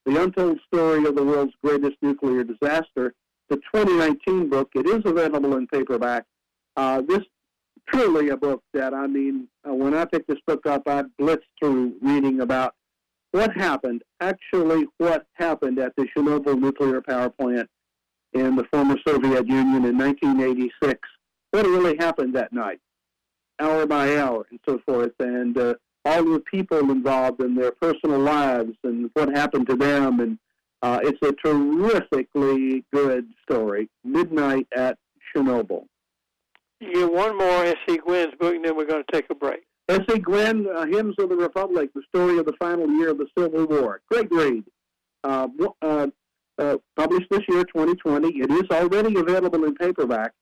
The 0.06 0.22
Untold 0.22 0.60
Story 0.72 1.04
of 1.04 1.16
the 1.16 1.24
World's 1.24 1.54
Greatest 1.64 1.96
Nuclear 2.00 2.44
Disaster, 2.44 3.14
the 3.48 3.56
2019 3.74 4.48
book. 4.48 4.70
It 4.74 4.86
is 4.86 5.02
available 5.04 5.56
in 5.56 5.66
paperback. 5.66 6.24
Uh, 6.76 7.02
this 7.06 7.20
truly 7.88 8.28
a 8.28 8.36
book 8.36 8.62
that, 8.72 8.94
I 8.94 9.06
mean, 9.06 9.48
uh, 9.68 9.74
when 9.74 9.94
I 9.94 10.04
picked 10.04 10.28
this 10.28 10.38
book 10.46 10.64
up, 10.66 10.82
I 10.86 11.02
blitzed 11.20 11.40
through 11.60 11.94
reading 12.00 12.40
about 12.40 12.74
what 13.32 13.52
happened, 13.56 14.02
actually 14.20 14.86
what 14.98 15.26
happened 15.34 15.78
at 15.78 15.92
the 15.96 16.06
Chernobyl 16.16 16.58
nuclear 16.58 17.00
power 17.00 17.30
plant 17.30 17.68
in 18.32 18.56
the 18.56 18.64
former 18.72 18.96
Soviet 19.06 19.46
Union 19.46 19.84
in 19.84 19.98
1986. 19.98 21.00
What 21.50 21.66
really 21.66 21.96
happened 21.98 22.34
that 22.34 22.52
night, 22.52 22.80
hour 23.60 23.86
by 23.86 24.16
hour, 24.18 24.46
and 24.50 24.60
so 24.66 24.80
forth, 24.86 25.12
and 25.18 25.58
uh, 25.58 25.74
all 26.04 26.24
the 26.24 26.40
people 26.50 26.90
involved 26.90 27.42
in 27.42 27.54
their 27.54 27.72
personal 27.72 28.18
lives 28.18 28.72
and 28.84 29.10
what 29.14 29.28
happened 29.36 29.68
to 29.68 29.76
them. 29.76 30.20
And 30.20 30.38
uh, 30.82 31.00
it's 31.02 31.18
a 31.22 31.32
terrifically 31.44 32.84
good 32.92 33.26
story. 33.42 33.88
Midnight 34.04 34.66
at 34.74 34.98
Chernobyl. 35.34 35.84
You 36.80 36.92
get 36.92 37.12
one 37.12 37.38
more 37.38 37.64
S.C. 37.64 37.98
Gwynne's 37.98 38.34
book, 38.40 38.54
and 38.54 38.64
then 38.64 38.76
we're 38.76 38.86
going 38.86 39.04
to 39.04 39.12
take 39.12 39.30
a 39.30 39.34
break. 39.34 39.62
S.C. 39.88 40.18
Gwynne, 40.18 40.66
uh, 40.68 40.86
Hymns 40.86 41.16
of 41.18 41.28
the 41.28 41.36
Republic, 41.36 41.90
the 41.94 42.02
story 42.08 42.38
of 42.38 42.46
the 42.46 42.54
final 42.58 42.88
year 42.88 43.10
of 43.10 43.18
the 43.18 43.26
Civil 43.36 43.66
War. 43.66 44.00
Great 44.10 44.30
read. 44.30 44.64
Uh, 45.24 45.48
uh, 45.82 46.06
uh, 46.58 46.76
published 46.96 47.28
this 47.30 47.42
year, 47.48 47.64
2020. 47.64 48.28
It 48.28 48.50
is 48.50 48.64
already 48.70 49.18
available 49.18 49.64
in 49.64 49.74
paperback. 49.74 50.32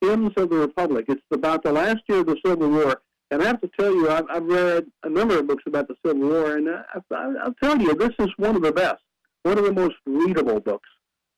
Hymns 0.00 0.32
of 0.36 0.50
the 0.50 0.56
Republic. 0.56 1.06
It's 1.08 1.22
about 1.30 1.62
the 1.62 1.72
last 1.72 2.00
year 2.08 2.20
of 2.20 2.26
the 2.26 2.38
Civil 2.44 2.70
War. 2.70 3.02
And 3.30 3.42
I 3.42 3.46
have 3.46 3.60
to 3.60 3.70
tell 3.78 3.92
you, 3.92 4.10
I've, 4.10 4.24
I've 4.28 4.44
read 4.44 4.86
a 5.04 5.08
number 5.08 5.38
of 5.38 5.46
books 5.46 5.62
about 5.66 5.88
the 5.88 5.94
Civil 6.04 6.28
War, 6.28 6.56
and 6.56 6.68
I, 6.68 6.82
I, 7.14 7.34
I'll 7.44 7.54
tell 7.62 7.80
you, 7.80 7.94
this 7.94 8.10
is 8.18 8.28
one 8.38 8.56
of 8.56 8.62
the 8.62 8.72
best, 8.72 9.02
one 9.44 9.56
of 9.56 9.64
the 9.64 9.72
most 9.72 9.94
readable 10.04 10.58
books 10.58 10.88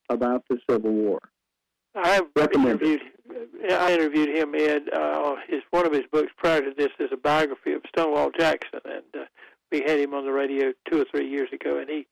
about 0.09 0.43
the 0.49 0.57
Civil 0.69 0.91
War. 0.91 1.19
I 1.95 2.21
interviewed, 2.53 3.01
I 3.69 3.93
interviewed 3.93 4.29
him, 4.29 4.55
Ed. 4.55 4.83
Uh, 4.91 5.35
his 5.47 5.61
one 5.71 5.85
of 5.85 5.93
his 5.93 6.03
books 6.11 6.31
prior 6.37 6.61
to 6.61 6.73
this 6.75 6.89
is 6.99 7.09
a 7.11 7.17
biography 7.17 7.73
of 7.73 7.81
Stonewall 7.89 8.31
Jackson, 8.37 8.79
and 8.85 9.03
uh, 9.13 9.25
we 9.71 9.81
had 9.81 9.99
him 9.99 10.13
on 10.13 10.25
the 10.25 10.31
radio 10.31 10.73
two 10.89 11.01
or 11.01 11.05
three 11.11 11.29
years 11.29 11.49
ago. 11.53 11.77
And 11.77 11.89
he 11.89 12.07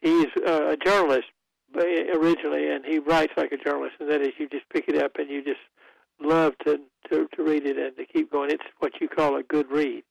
he's 0.00 0.26
uh, 0.46 0.68
a 0.72 0.76
journalist 0.76 1.28
originally, 1.76 2.70
and 2.70 2.84
he 2.84 2.98
writes 2.98 3.32
like 3.36 3.52
a 3.52 3.56
journalist, 3.56 3.94
and 4.00 4.10
that 4.10 4.20
is 4.20 4.32
you 4.38 4.48
just 4.48 4.68
pick 4.70 4.88
it 4.88 5.02
up 5.02 5.12
and 5.18 5.30
you 5.30 5.42
just 5.42 5.60
love 6.20 6.52
to 6.66 6.78
to, 7.10 7.26
to 7.34 7.42
read 7.42 7.66
it 7.66 7.78
and 7.78 7.96
to 7.96 8.04
keep 8.04 8.30
going. 8.30 8.50
It's 8.50 8.62
what 8.78 8.92
you 9.00 9.08
call 9.08 9.36
a 9.36 9.42
good 9.42 9.70
read. 9.70 10.04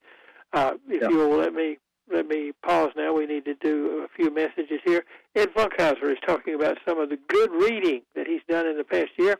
Uh, 0.53 0.73
if 0.87 1.01
yeah. 1.01 1.09
you 1.09 1.17
will 1.17 1.37
let 1.37 1.53
me 1.53 1.77
let 2.11 2.27
me 2.27 2.51
pause 2.63 2.91
now. 2.95 3.13
We 3.13 3.25
need 3.25 3.45
to 3.45 3.55
do 3.55 4.05
a 4.05 4.07
few 4.15 4.33
messages 4.33 4.79
here. 4.85 5.03
Ed 5.35 5.53
Funkhouser 5.53 6.11
is 6.11 6.17
talking 6.25 6.55
about 6.55 6.77
some 6.87 6.99
of 6.99 7.09
the 7.09 7.17
good 7.27 7.51
reading 7.51 8.01
that 8.15 8.27
he's 8.27 8.41
done 8.49 8.67
in 8.67 8.77
the 8.77 8.83
past 8.83 9.11
year. 9.17 9.39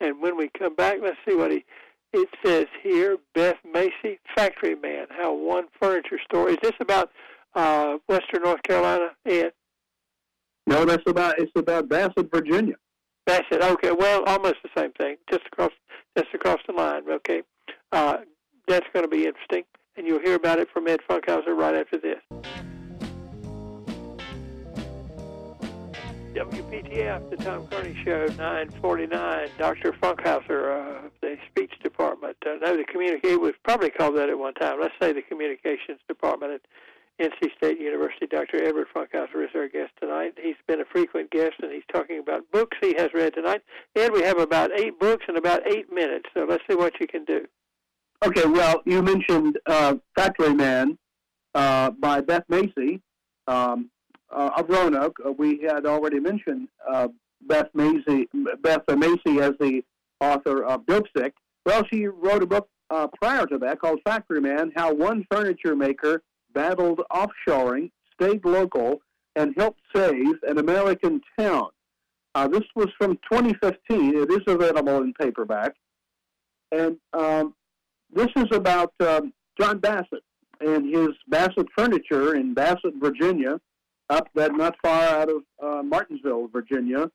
And 0.00 0.20
when 0.20 0.36
we 0.36 0.50
come 0.58 0.74
back, 0.74 0.98
let's 1.02 1.18
see 1.28 1.34
what 1.34 1.50
he 1.50 1.64
it 2.12 2.28
says 2.44 2.66
here. 2.82 3.18
Beth 3.34 3.58
Macy, 3.70 4.18
Factory 4.34 4.74
Man, 4.74 5.06
how 5.10 5.34
one 5.34 5.66
furniture 5.80 6.18
store. 6.24 6.48
Is 6.48 6.56
this 6.62 6.72
about 6.80 7.10
uh, 7.54 7.98
Western 8.06 8.42
North 8.44 8.62
Carolina, 8.62 9.10
Ed? 9.26 9.52
No, 10.66 10.84
that's 10.84 11.02
about 11.06 11.38
it's 11.38 11.52
about 11.54 11.88
Bassett, 11.88 12.30
Virginia. 12.30 12.76
Bassett. 13.26 13.62
Okay. 13.62 13.92
Well, 13.92 14.24
almost 14.26 14.56
the 14.62 14.70
same 14.76 14.92
thing. 14.92 15.16
Just 15.30 15.44
across 15.52 15.72
just 16.16 16.28
across 16.34 16.60
the 16.66 16.72
line. 16.72 17.02
Okay. 17.10 17.42
Uh, 17.92 18.18
that's 18.66 18.86
going 18.92 19.04
to 19.04 19.10
be 19.10 19.26
interesting 19.26 19.64
and 19.98 20.06
you'll 20.06 20.20
hear 20.20 20.36
about 20.36 20.58
it 20.58 20.68
from 20.72 20.86
Ed 20.86 21.00
Funkhouser 21.10 21.56
right 21.56 21.74
after 21.74 21.98
this. 21.98 22.22
WPTF, 26.34 27.30
the 27.30 27.36
Tom 27.36 27.66
Kearney 27.66 27.98
Show, 28.04 28.26
949. 28.38 29.48
Dr. 29.58 29.92
Funkhouser, 29.92 31.04
uh, 31.04 31.08
the 31.20 31.36
speech 31.50 31.72
department. 31.82 32.36
Uh, 32.46 32.54
no, 32.62 32.76
the 32.76 32.84
communicate 32.84 33.40
was 33.40 33.54
probably 33.64 33.90
called 33.90 34.16
that 34.16 34.28
at 34.28 34.38
one 34.38 34.54
time. 34.54 34.80
Let's 34.80 34.94
say 35.00 35.12
the 35.12 35.22
communications 35.22 35.98
department 36.06 36.52
at 36.52 36.60
NC 37.32 37.56
State 37.56 37.80
University. 37.80 38.28
Dr. 38.28 38.62
Edward 38.62 38.86
Funkhouser 38.94 39.42
is 39.42 39.50
our 39.56 39.66
guest 39.66 39.90
tonight. 40.00 40.34
He's 40.40 40.54
been 40.68 40.80
a 40.80 40.84
frequent 40.84 41.30
guest, 41.30 41.54
and 41.60 41.72
he's 41.72 41.82
talking 41.92 42.20
about 42.20 42.48
books 42.52 42.76
he 42.80 42.94
has 42.96 43.08
read 43.12 43.34
tonight. 43.34 43.62
And 43.96 44.12
we 44.12 44.22
have 44.22 44.38
about 44.38 44.70
eight 44.78 45.00
books 45.00 45.24
in 45.28 45.36
about 45.36 45.66
eight 45.66 45.92
minutes, 45.92 46.26
so 46.34 46.46
let's 46.48 46.62
see 46.70 46.76
what 46.76 47.00
you 47.00 47.08
can 47.08 47.24
do. 47.24 47.48
Okay, 48.24 48.46
well, 48.46 48.82
you 48.84 49.00
mentioned 49.00 49.58
uh, 49.66 49.94
Factory 50.16 50.52
Man 50.52 50.98
uh, 51.54 51.92
by 51.92 52.20
Beth 52.20 52.42
Macy 52.48 53.00
um, 53.46 53.90
uh, 54.34 54.50
of 54.56 54.68
Roanoke. 54.68 55.16
Uh, 55.24 55.30
we 55.30 55.60
had 55.60 55.86
already 55.86 56.18
mentioned 56.18 56.66
uh, 56.90 57.06
Beth 57.42 57.68
Macy, 57.74 58.28
Beth 58.60 58.82
Macy 58.88 59.40
as 59.40 59.52
the 59.60 59.82
author 60.20 60.64
of 60.64 60.84
Dopesick. 60.86 61.30
Well, 61.64 61.84
she 61.92 62.08
wrote 62.08 62.42
a 62.42 62.46
book 62.46 62.68
uh, 62.90 63.06
prior 63.22 63.46
to 63.46 63.58
that 63.58 63.80
called 63.80 64.00
Factory 64.04 64.40
Man: 64.40 64.72
How 64.74 64.92
One 64.92 65.24
Furniture 65.30 65.76
Maker 65.76 66.20
Battled 66.52 67.00
Offshoring, 67.12 67.92
Stayed 68.14 68.44
Local, 68.44 69.00
and 69.36 69.54
Helped 69.56 69.80
Save 69.94 70.34
an 70.42 70.58
American 70.58 71.20
Town. 71.38 71.68
this 72.50 72.64
was 72.74 72.88
from 72.98 73.12
2015. 73.30 74.16
It 74.16 74.32
is 74.32 74.40
available 74.48 75.02
in 75.02 75.14
paperback. 75.14 75.74
And 76.72 76.96
um, 77.12 77.54
this 78.12 78.28
is 78.36 78.46
about 78.52 78.92
um, 79.00 79.32
John 79.60 79.78
Bassett 79.78 80.22
and 80.60 80.94
his 80.94 81.10
Bassett 81.28 81.66
Furniture 81.76 82.34
in 82.34 82.54
Bassett, 82.54 82.94
Virginia, 83.00 83.60
up 84.10 84.28
that 84.34 84.54
not 84.54 84.74
far 84.82 85.02
out 85.02 85.30
of 85.30 85.42
uh, 85.62 85.82
Martinsville, 85.82 86.48
Virginia, 86.48 87.10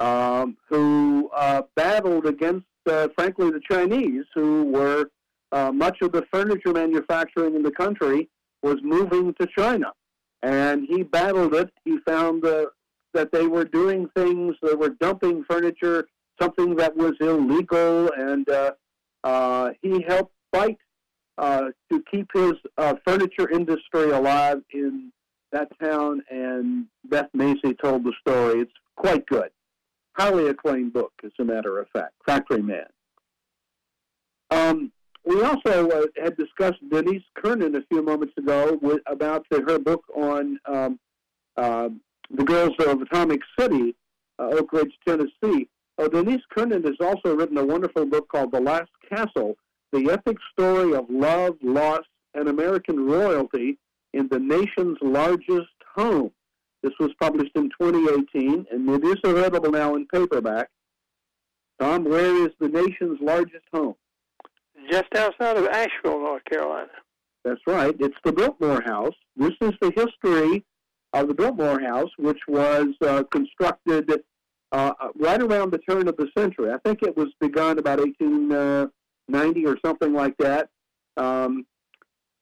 um, 0.00 0.56
who 0.68 1.30
uh, 1.34 1.62
battled 1.76 2.26
against, 2.26 2.66
uh, 2.90 3.08
frankly, 3.16 3.50
the 3.50 3.60
Chinese, 3.70 4.24
who 4.34 4.64
were 4.64 5.10
uh, 5.52 5.70
much 5.70 5.98
of 6.02 6.12
the 6.12 6.24
furniture 6.32 6.72
manufacturing 6.72 7.54
in 7.54 7.62
the 7.62 7.70
country 7.70 8.28
was 8.62 8.76
moving 8.82 9.34
to 9.40 9.46
China. 9.56 9.92
And 10.42 10.86
he 10.88 11.02
battled 11.04 11.54
it. 11.54 11.70
He 11.84 11.98
found 12.06 12.42
that 12.42 13.30
they 13.32 13.46
were 13.46 13.64
doing 13.64 14.08
things, 14.16 14.56
they 14.62 14.74
were 14.74 14.90
dumping 15.00 15.44
furniture, 15.48 16.06
something 16.40 16.74
that 16.76 16.96
was 16.96 17.12
illegal, 17.20 18.10
and 18.16 18.48
uh, 18.48 18.72
he 19.82 20.04
helped 20.06 20.32
fight 20.52 20.78
uh, 21.38 21.70
to 21.90 22.02
keep 22.10 22.28
his 22.34 22.52
uh, 22.78 22.94
furniture 23.06 23.48
industry 23.50 24.10
alive 24.10 24.62
in 24.72 25.12
that 25.52 25.68
town, 25.80 26.22
and 26.30 26.86
Beth 27.04 27.28
Macy 27.34 27.74
told 27.82 28.04
the 28.04 28.12
story. 28.20 28.60
It's 28.60 28.72
quite 28.96 29.26
good. 29.26 29.50
Highly 30.14 30.48
acclaimed 30.48 30.92
book, 30.92 31.12
as 31.24 31.32
a 31.40 31.44
matter 31.44 31.78
of 31.78 31.88
fact, 31.92 32.12
Factory 32.26 32.62
Man. 32.62 32.86
Um, 34.50 34.92
we 35.24 35.42
also 35.42 35.88
uh, 35.88 36.06
had 36.22 36.36
discussed 36.36 36.78
Denise 36.90 37.22
Kiernan 37.40 37.76
a 37.76 37.82
few 37.90 38.02
moments 38.02 38.34
ago 38.36 38.78
with, 38.82 39.00
about 39.06 39.46
the, 39.50 39.62
her 39.62 39.78
book 39.78 40.04
on 40.14 40.58
um, 40.66 40.98
uh, 41.56 41.88
the 42.30 42.44
girls 42.44 42.74
of 42.86 43.00
Atomic 43.02 43.40
City, 43.58 43.94
uh, 44.38 44.48
Oak 44.52 44.72
Ridge, 44.72 44.92
Tennessee. 45.06 45.68
Uh, 45.98 46.08
Denise 46.08 46.42
Kiernan 46.54 46.82
has 46.84 46.96
also 47.00 47.36
written 47.36 47.58
a 47.58 47.64
wonderful 47.64 48.06
book 48.06 48.28
called 48.28 48.52
The 48.52 48.60
Last 48.60 48.90
Castle, 49.08 49.56
the 49.92 50.10
epic 50.10 50.38
story 50.52 50.94
of 50.94 51.04
love, 51.10 51.56
loss, 51.62 52.02
and 52.34 52.48
American 52.48 53.06
royalty 53.06 53.78
in 54.14 54.28
the 54.28 54.38
nation's 54.38 54.96
largest 55.02 55.68
home. 55.94 56.30
This 56.82 56.92
was 56.98 57.10
published 57.20 57.52
in 57.54 57.70
2018, 57.80 58.66
and 58.70 58.88
it 58.90 59.04
is 59.04 59.18
available 59.24 59.70
now 59.70 59.94
in 59.94 60.06
paperback. 60.06 60.68
Tom, 61.80 62.04
where 62.04 62.44
is 62.44 62.50
the 62.58 62.68
nation's 62.68 63.18
largest 63.20 63.64
home? 63.72 63.94
Just 64.90 65.14
outside 65.14 65.56
of 65.56 65.66
Asheville, 65.66 66.20
North 66.20 66.44
Carolina. 66.50 66.88
That's 67.44 67.60
right. 67.66 67.94
It's 68.00 68.16
the 68.24 68.32
Biltmore 68.32 68.82
House. 68.82 69.14
This 69.36 69.52
is 69.60 69.72
the 69.80 69.92
history 69.94 70.64
of 71.12 71.28
the 71.28 71.34
Biltmore 71.34 71.80
House, 71.80 72.10
which 72.18 72.40
was 72.48 72.88
uh, 73.02 73.24
constructed 73.30 74.10
uh, 74.72 74.92
right 75.16 75.40
around 75.40 75.70
the 75.70 75.78
turn 75.78 76.08
of 76.08 76.16
the 76.16 76.28
century. 76.36 76.72
I 76.72 76.78
think 76.78 77.02
it 77.02 77.16
was 77.16 77.28
begun 77.40 77.78
about 77.78 78.00
18, 78.00 78.52
uh, 78.52 78.86
90 79.28 79.66
or 79.66 79.76
something 79.84 80.12
like 80.12 80.36
that. 80.38 80.70
Um, 81.16 81.66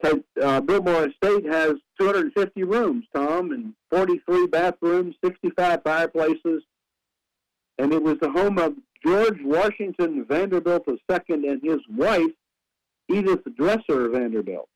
uh, 0.03 0.61
Biltmore 0.63 1.09
Estate 1.09 1.45
has 1.51 1.75
250 2.01 2.65
rooms, 2.65 3.05
Tom, 3.15 3.51
and 3.51 3.75
43 3.91 4.47
bathrooms, 4.47 5.15
65 5.23 5.83
fireplaces, 5.85 6.63
and 7.79 7.93
it 7.93 8.03
was 8.03 8.17
the 8.23 8.31
home 8.31 8.59
of 8.59 8.75
George 9.05 9.39
Washington 9.43 10.25
Vanderbilt 10.29 10.85
II 10.89 10.99
and 11.29 11.61
his 11.63 11.81
wife, 11.91 12.31
Edith 13.09 13.43
Dresser 13.57 14.09
Vanderbilt. 14.09 14.69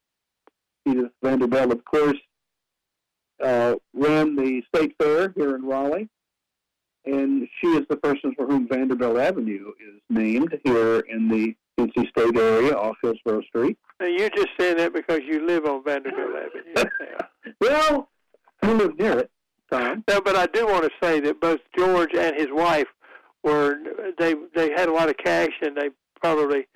Edith 0.87 1.12
Vanderbilt, 1.22 1.72
of 1.72 1.85
course, 1.85 2.18
uh, 3.43 3.74
ran 3.95 4.37
the 4.37 4.62
state 4.74 4.95
fair 5.01 5.33
here 5.37 5.57
in 5.57 5.64
Raleigh, 5.64 6.09
and 7.07 7.49
she 7.61 7.69
is 7.69 7.83
the 7.89 7.97
person 7.97 8.35
for 8.35 8.47
whom 8.47 8.69
Vanderbilt 8.69 9.19
Avenue 9.19 9.73
is 9.81 10.01
named 10.09 10.59
here 10.65 11.01
in 11.01 11.29
the 11.29 11.55
NC 11.79 12.09
State 12.09 12.37
area 12.37 12.75
off 12.75 12.97
Hillsborough 13.03 13.43
Street. 13.43 13.77
Now, 14.01 14.07
you're 14.07 14.31
just 14.31 14.49
saying 14.59 14.79
that 14.79 14.93
because 14.93 15.21
you 15.27 15.47
live 15.47 15.67
on 15.67 15.83
Vanderbilt 15.85 16.31
Avenue. 16.37 16.91
well, 17.61 18.09
I 18.63 18.73
live 18.73 18.99
near 18.99 19.19
it, 19.19 19.31
Tom. 19.71 20.05
No, 20.09 20.21
but 20.21 20.37
I 20.37 20.47
do 20.47 20.67
want 20.67 20.85
to 20.85 20.91
say 21.03 21.21
that 21.21 21.41
both 21.41 21.61
George 21.77 22.15
and 22.15 22.35
his 22.37 22.49
wife 22.51 22.87
were 23.43 23.77
they 24.19 24.35
they 24.55 24.71
had 24.71 24.89
a 24.89 24.93
lot 24.93 25.11
of 25.11 25.17
cash 25.19 25.53
and 25.61 25.77
they 25.77 25.91
probably 26.21 26.67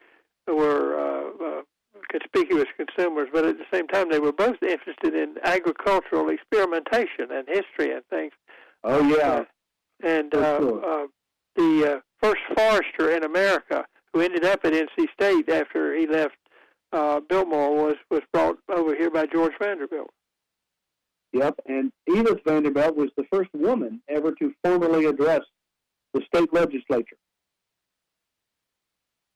were 0.46 0.98
uh, 0.98 1.44
uh, 1.44 1.62
conspicuous 2.10 2.66
consumers, 2.76 3.28
but 3.32 3.46
at 3.46 3.56
the 3.58 3.64
same 3.72 3.86
time, 3.88 4.10
they 4.10 4.18
were 4.18 4.32
both 4.32 4.62
interested 4.62 5.14
in 5.14 5.36
agricultural 5.44 6.28
experimentation 6.28 7.30
and 7.30 7.46
history 7.48 7.92
and 7.92 8.04
things. 8.10 8.32
Oh 8.84 9.02
yeah. 9.08 9.44
And 10.02 10.34
uh, 10.34 10.58
sure. 10.58 10.84
uh, 10.84 11.06
the 11.56 11.96
uh, 11.96 12.00
first 12.22 12.42
forester 12.54 13.10
in 13.16 13.24
America 13.24 13.84
who 14.12 14.20
ended 14.20 14.44
up 14.44 14.64
at 14.64 14.72
NC 14.72 15.06
State 15.12 15.48
after 15.48 15.94
he 15.94 16.06
left 16.06 16.36
uh, 16.92 17.20
Biltmore 17.28 17.74
was 17.74 17.96
was 18.10 18.22
brought 18.32 18.58
over 18.74 18.94
here 18.94 19.10
by 19.10 19.26
George 19.26 19.52
Vanderbilt. 19.60 20.10
Yep, 21.32 21.60
and 21.66 21.92
Edith 22.08 22.40
Vanderbilt 22.46 22.96
was 22.96 23.10
the 23.16 23.24
first 23.30 23.50
woman 23.52 24.00
ever 24.08 24.32
to 24.32 24.52
formally 24.64 25.04
address 25.04 25.42
the 26.14 26.22
state 26.26 26.52
legislature. 26.54 27.18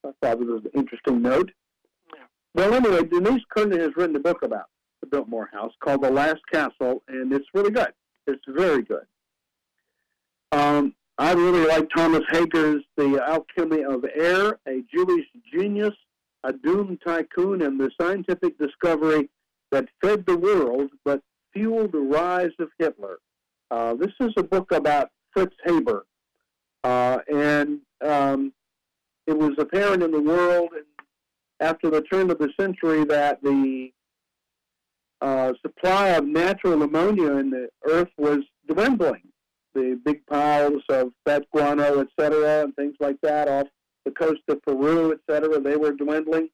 I 0.04 0.10
thought 0.20 0.40
it 0.40 0.46
was 0.46 0.64
an 0.64 0.70
interesting 0.74 1.20
note. 1.20 1.52
Yeah. 2.14 2.22
Well, 2.54 2.74
anyway, 2.74 3.04
Denise 3.04 3.42
Kiernan 3.54 3.80
has 3.80 3.90
written 3.96 4.16
a 4.16 4.20
book 4.20 4.42
about 4.42 4.66
the 5.00 5.06
Biltmore 5.06 5.50
House 5.52 5.72
called 5.80 6.02
The 6.02 6.10
Last 6.10 6.40
Castle, 6.50 7.02
and 7.08 7.32
it's 7.32 7.46
really 7.52 7.70
good. 7.70 7.92
It's 8.26 8.42
very 8.48 8.82
good. 8.82 9.04
Um, 10.52 10.94
I 11.16 11.32
really 11.32 11.66
like 11.66 11.88
Thomas 11.96 12.22
Hager's 12.30 12.82
The 12.98 13.22
Alchemy 13.26 13.84
of 13.84 14.04
Air, 14.14 14.58
a 14.68 14.82
Jewish 14.94 15.24
genius, 15.50 15.94
a 16.44 16.52
doomed 16.52 16.98
tycoon, 17.06 17.62
and 17.62 17.80
the 17.80 17.90
scientific 17.98 18.58
discovery 18.58 19.30
that 19.70 19.86
fed 20.02 20.26
the 20.26 20.36
world 20.36 20.90
but 21.04 21.22
fueled 21.54 21.92
the 21.92 22.00
rise 22.00 22.50
of 22.58 22.68
Hitler. 22.78 23.18
Uh, 23.70 23.94
this 23.94 24.12
is 24.20 24.32
a 24.36 24.42
book 24.42 24.72
about 24.72 25.08
Fritz 25.32 25.56
Haber, 25.64 26.04
uh, 26.84 27.18
and 27.32 27.80
um, 28.04 28.52
it 29.26 29.36
was 29.36 29.52
apparent 29.58 30.02
in 30.02 30.10
the 30.10 30.20
world 30.20 30.70
after 31.60 31.88
the 31.88 32.02
turn 32.02 32.30
of 32.30 32.38
the 32.38 32.50
century 32.60 33.04
that 33.04 33.42
the 33.42 33.90
uh, 35.22 35.52
supply 35.62 36.08
of 36.08 36.26
natural 36.26 36.82
ammonia 36.82 37.38
in 37.38 37.48
the 37.48 37.68
earth 37.88 38.10
was 38.18 38.40
dwindling. 38.68 39.31
The 39.74 39.98
big 40.04 40.26
piles 40.26 40.82
of 40.90 41.12
fat 41.24 41.44
guano, 41.50 42.00
et 42.00 42.08
cetera, 42.18 42.62
and 42.62 42.76
things 42.76 42.96
like 43.00 43.16
that 43.22 43.48
off 43.48 43.68
the 44.04 44.10
coast 44.10 44.42
of 44.48 44.60
Peru, 44.62 45.12
et 45.12 45.20
cetera, 45.30 45.60
they 45.60 45.76
were 45.76 45.92
dwindling. 45.92 46.48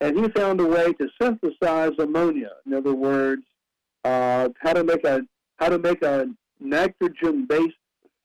And 0.00 0.18
he 0.18 0.28
found 0.30 0.60
a 0.60 0.66
way 0.66 0.92
to 0.94 1.08
synthesize 1.20 1.92
ammonia. 1.98 2.50
In 2.66 2.74
other 2.74 2.94
words, 2.94 3.42
uh, 4.04 4.48
how 4.60 4.72
to 4.72 4.84
make 4.84 5.04
a 5.04 5.20
how 5.58 5.68
to 5.68 5.78
make 5.78 6.02
a 6.02 6.26
nitrogen-based 6.58 7.76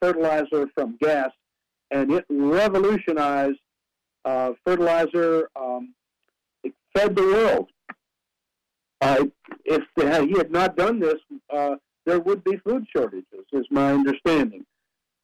fertilizer 0.01 0.67
from 0.73 0.97
gas, 1.01 1.31
and 1.91 2.11
it 2.11 2.25
revolutionized 2.29 3.59
uh, 4.23 4.51
fertilizer. 4.65 5.49
Um, 5.55 5.93
it 6.63 6.73
fed 6.93 7.15
the 7.15 7.23
world. 7.23 7.69
Uh, 9.01 9.25
if 9.65 9.83
he 9.95 10.37
had 10.37 10.51
not 10.51 10.75
done 10.77 10.99
this, 10.99 11.19
uh, 11.53 11.75
there 12.05 12.19
would 12.19 12.43
be 12.43 12.57
food 12.57 12.85
shortages, 12.95 13.45
is 13.51 13.65
my 13.71 13.93
understanding. 13.93 14.65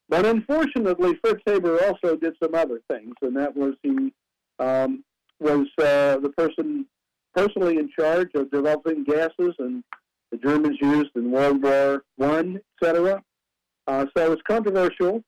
But 0.08 0.26
unfortunately, 0.26 1.18
Fritz 1.22 1.42
Haber 1.46 1.82
also 1.84 2.16
did 2.16 2.34
some 2.42 2.54
other 2.54 2.80
things, 2.90 3.14
and 3.22 3.36
that 3.36 3.56
was 3.56 3.74
he 3.82 4.12
um, 4.58 5.04
was 5.40 5.66
uh, 5.78 6.18
the 6.18 6.32
person 6.36 6.86
personally 7.34 7.78
in 7.78 7.88
charge 7.98 8.30
of 8.34 8.50
developing 8.50 9.04
gases 9.04 9.54
and 9.58 9.82
the 10.30 10.38
Germans 10.38 10.76
used 10.80 11.10
in 11.14 11.30
World 11.30 11.62
War 11.62 12.04
One, 12.16 12.60
etc. 12.82 13.22
Uh, 13.86 14.06
so 14.16 14.32
it's 14.32 14.42
controversial, 14.48 15.22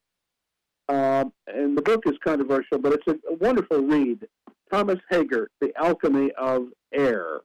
uh, 0.89 1.25
and 1.47 1.77
the 1.77 1.83
book 1.83 2.03
is 2.07 2.15
controversial, 2.25 2.79
but 2.79 2.93
it's 2.93 3.07
a, 3.07 3.33
a, 3.33 3.35
wonderful 3.37 3.81
read. 3.81 4.27
Thomas 4.73 4.99
Hager, 5.11 5.51
The 5.61 5.73
Alchemy 5.77 6.31
of 6.39 6.69
Air, 6.93 7.41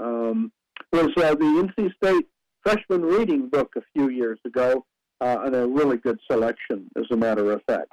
um, 0.00 0.52
was 0.92 1.10
uh, 1.16 1.34
the 1.34 1.72
NC 1.78 1.94
State 1.96 2.26
freshman 2.68 3.00
reading 3.00 3.48
book 3.48 3.72
a 3.76 3.82
few 3.94 4.10
years 4.10 4.38
ago, 4.44 4.84
uh, 5.22 5.38
and 5.44 5.56
a 5.56 5.66
really 5.66 5.96
good 5.96 6.18
selection, 6.30 6.86
as 6.96 7.06
a 7.10 7.16
matter 7.16 7.50
of 7.50 7.62
fact. 7.66 7.90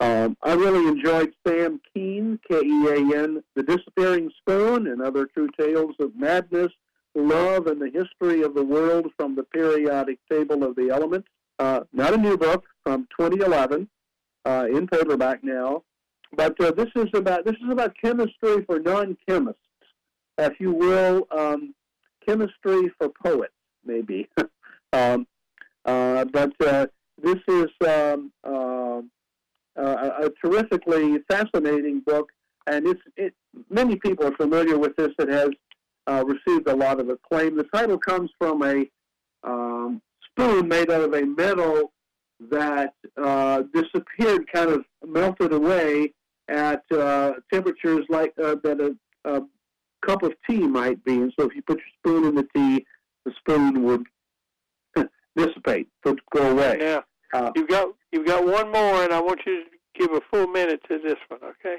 Um, 0.00 0.36
I 0.42 0.52
really 0.52 0.86
enjoyed 0.86 1.32
Sam 1.46 1.80
Kean, 1.94 2.38
K-E-A-N, 2.46 3.42
The 3.54 3.62
Disappearing 3.62 4.30
Spoon, 4.38 4.88
and 4.88 5.00
Other 5.00 5.24
True 5.24 5.48
Tales 5.58 5.94
of 5.98 6.14
Madness, 6.14 6.72
Love, 7.14 7.68
and 7.68 7.80
the 7.80 7.90
History 7.90 8.42
of 8.42 8.54
the 8.54 8.62
World 8.62 9.06
from 9.16 9.34
the 9.34 9.44
Periodic 9.44 10.18
Table 10.30 10.62
of 10.62 10.76
the 10.76 10.90
Elements. 10.90 11.28
Uh, 11.58 11.80
not 11.94 12.12
a 12.12 12.18
new 12.18 12.36
book 12.36 12.64
from 12.84 13.08
2011, 13.18 13.88
uh, 14.44 14.66
in 14.70 14.86
paperback 14.86 15.42
now, 15.42 15.82
but 16.36 16.60
uh, 16.60 16.70
this 16.70 16.90
is 16.94 17.08
about 17.14 17.46
this 17.46 17.56
is 17.64 17.70
about 17.70 17.94
chemistry 17.98 18.62
for 18.66 18.78
non-chemists, 18.78 19.62
if 20.36 20.60
you 20.60 20.72
will, 20.72 21.26
um, 21.30 21.74
chemistry 22.26 22.90
for 22.98 23.10
poets, 23.24 23.54
maybe. 23.84 24.28
um, 24.92 25.26
uh, 25.84 26.24
but 26.24 26.52
uh, 26.60 26.86
this 27.22 27.38
is 27.48 27.66
um, 27.86 28.32
uh, 28.44 29.00
a 29.76 30.30
terrifically 30.44 31.18
fascinating 31.30 32.00
book, 32.00 32.30
and 32.66 32.86
it's 32.86 33.00
it, 33.16 33.34
many 33.70 33.96
people 33.96 34.26
are 34.26 34.36
familiar 34.36 34.78
with 34.78 34.96
this. 34.96 35.12
It 35.18 35.28
has 35.28 35.50
uh, 36.06 36.24
received 36.24 36.68
a 36.68 36.74
lot 36.74 37.00
of 37.00 37.08
acclaim. 37.08 37.56
The 37.56 37.66
title 37.74 37.98
comes 37.98 38.30
from 38.38 38.62
a 38.62 38.84
um, 39.44 40.02
spoon 40.30 40.68
made 40.68 40.90
out 40.90 41.02
of 41.02 41.14
a 41.14 41.22
metal 41.22 41.92
that 42.50 42.94
uh, 43.16 43.62
disappeared, 43.72 44.46
kind 44.52 44.70
of 44.70 44.84
melted 45.06 45.52
away 45.52 46.12
at 46.48 46.82
uh, 46.92 47.32
temperatures 47.52 48.04
like 48.08 48.34
that 48.36 48.96
cup 50.06 50.22
of 50.22 50.32
tea 50.48 50.66
might 50.66 51.02
be. 51.04 51.14
And 51.14 51.32
so 51.38 51.46
if 51.46 51.54
you 51.54 51.62
put 51.62 51.78
your 51.78 51.86
spoon 51.98 52.28
in 52.28 52.34
the 52.34 52.46
tea, 52.54 52.86
the 53.24 53.32
spoon 53.38 53.82
would 53.84 54.04
dissipate, 55.36 55.88
would 56.04 56.20
go 56.34 56.50
away. 56.50 56.78
Yeah. 56.80 57.00
Uh, 57.34 57.50
you've 57.56 57.68
got 57.68 57.88
you've 58.12 58.26
got 58.26 58.44
one 58.46 58.70
more, 58.70 59.02
and 59.02 59.12
I 59.12 59.20
want 59.20 59.40
you 59.46 59.64
to 59.64 59.70
give 59.98 60.12
a 60.12 60.20
full 60.32 60.46
minute 60.46 60.80
to 60.88 60.98
this 60.98 61.16
one, 61.28 61.40
okay? 61.42 61.78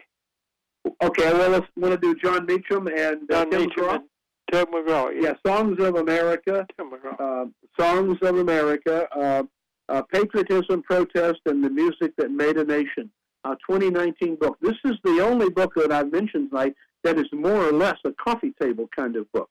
Okay. 1.03 1.33
Well, 1.33 1.49
let's 1.51 1.67
want 1.75 1.93
to 1.93 1.97
do 1.99 2.15
Jon 2.21 2.45
Meacham 2.45 2.87
and 2.87 3.31
uh, 3.31 3.43
Jon 3.43 3.51
Tim 3.51 3.61
Meacham 3.61 3.83
McGraw. 3.83 3.95
and 3.95 4.03
Ted 4.51 4.67
McGraw. 4.67 5.11
Yeah, 5.21 5.33
Songs 5.45 5.81
of 5.81 5.95
America. 5.95 6.65
Tim 6.77 6.91
McGraw. 6.91 7.19
Uh, 7.19 7.45
Songs 7.79 8.17
of 8.21 8.37
America. 8.37 9.07
Uh, 9.15 9.43
uh, 9.89 10.01
Patriotism, 10.11 10.83
Protest, 10.83 11.39
and 11.45 11.63
the 11.63 11.69
Music 11.69 12.13
That 12.17 12.31
Made 12.31 12.57
a 12.57 12.63
Nation. 12.65 13.09
A 13.45 13.51
2019 13.69 14.35
book. 14.35 14.57
This 14.61 14.75
is 14.83 14.95
the 15.03 15.21
only 15.21 15.49
book 15.49 15.73
that 15.75 15.91
I've 15.91 16.11
mentioned 16.11 16.49
tonight 16.49 16.75
that 17.07 17.17
is 17.17 17.27
more 17.31 17.65
or 17.69 17.71
less 17.71 17.97
a 18.03 18.11
coffee 18.11 18.53
table 18.61 18.89
kind 18.93 19.15
of 19.15 19.31
book. 19.31 19.49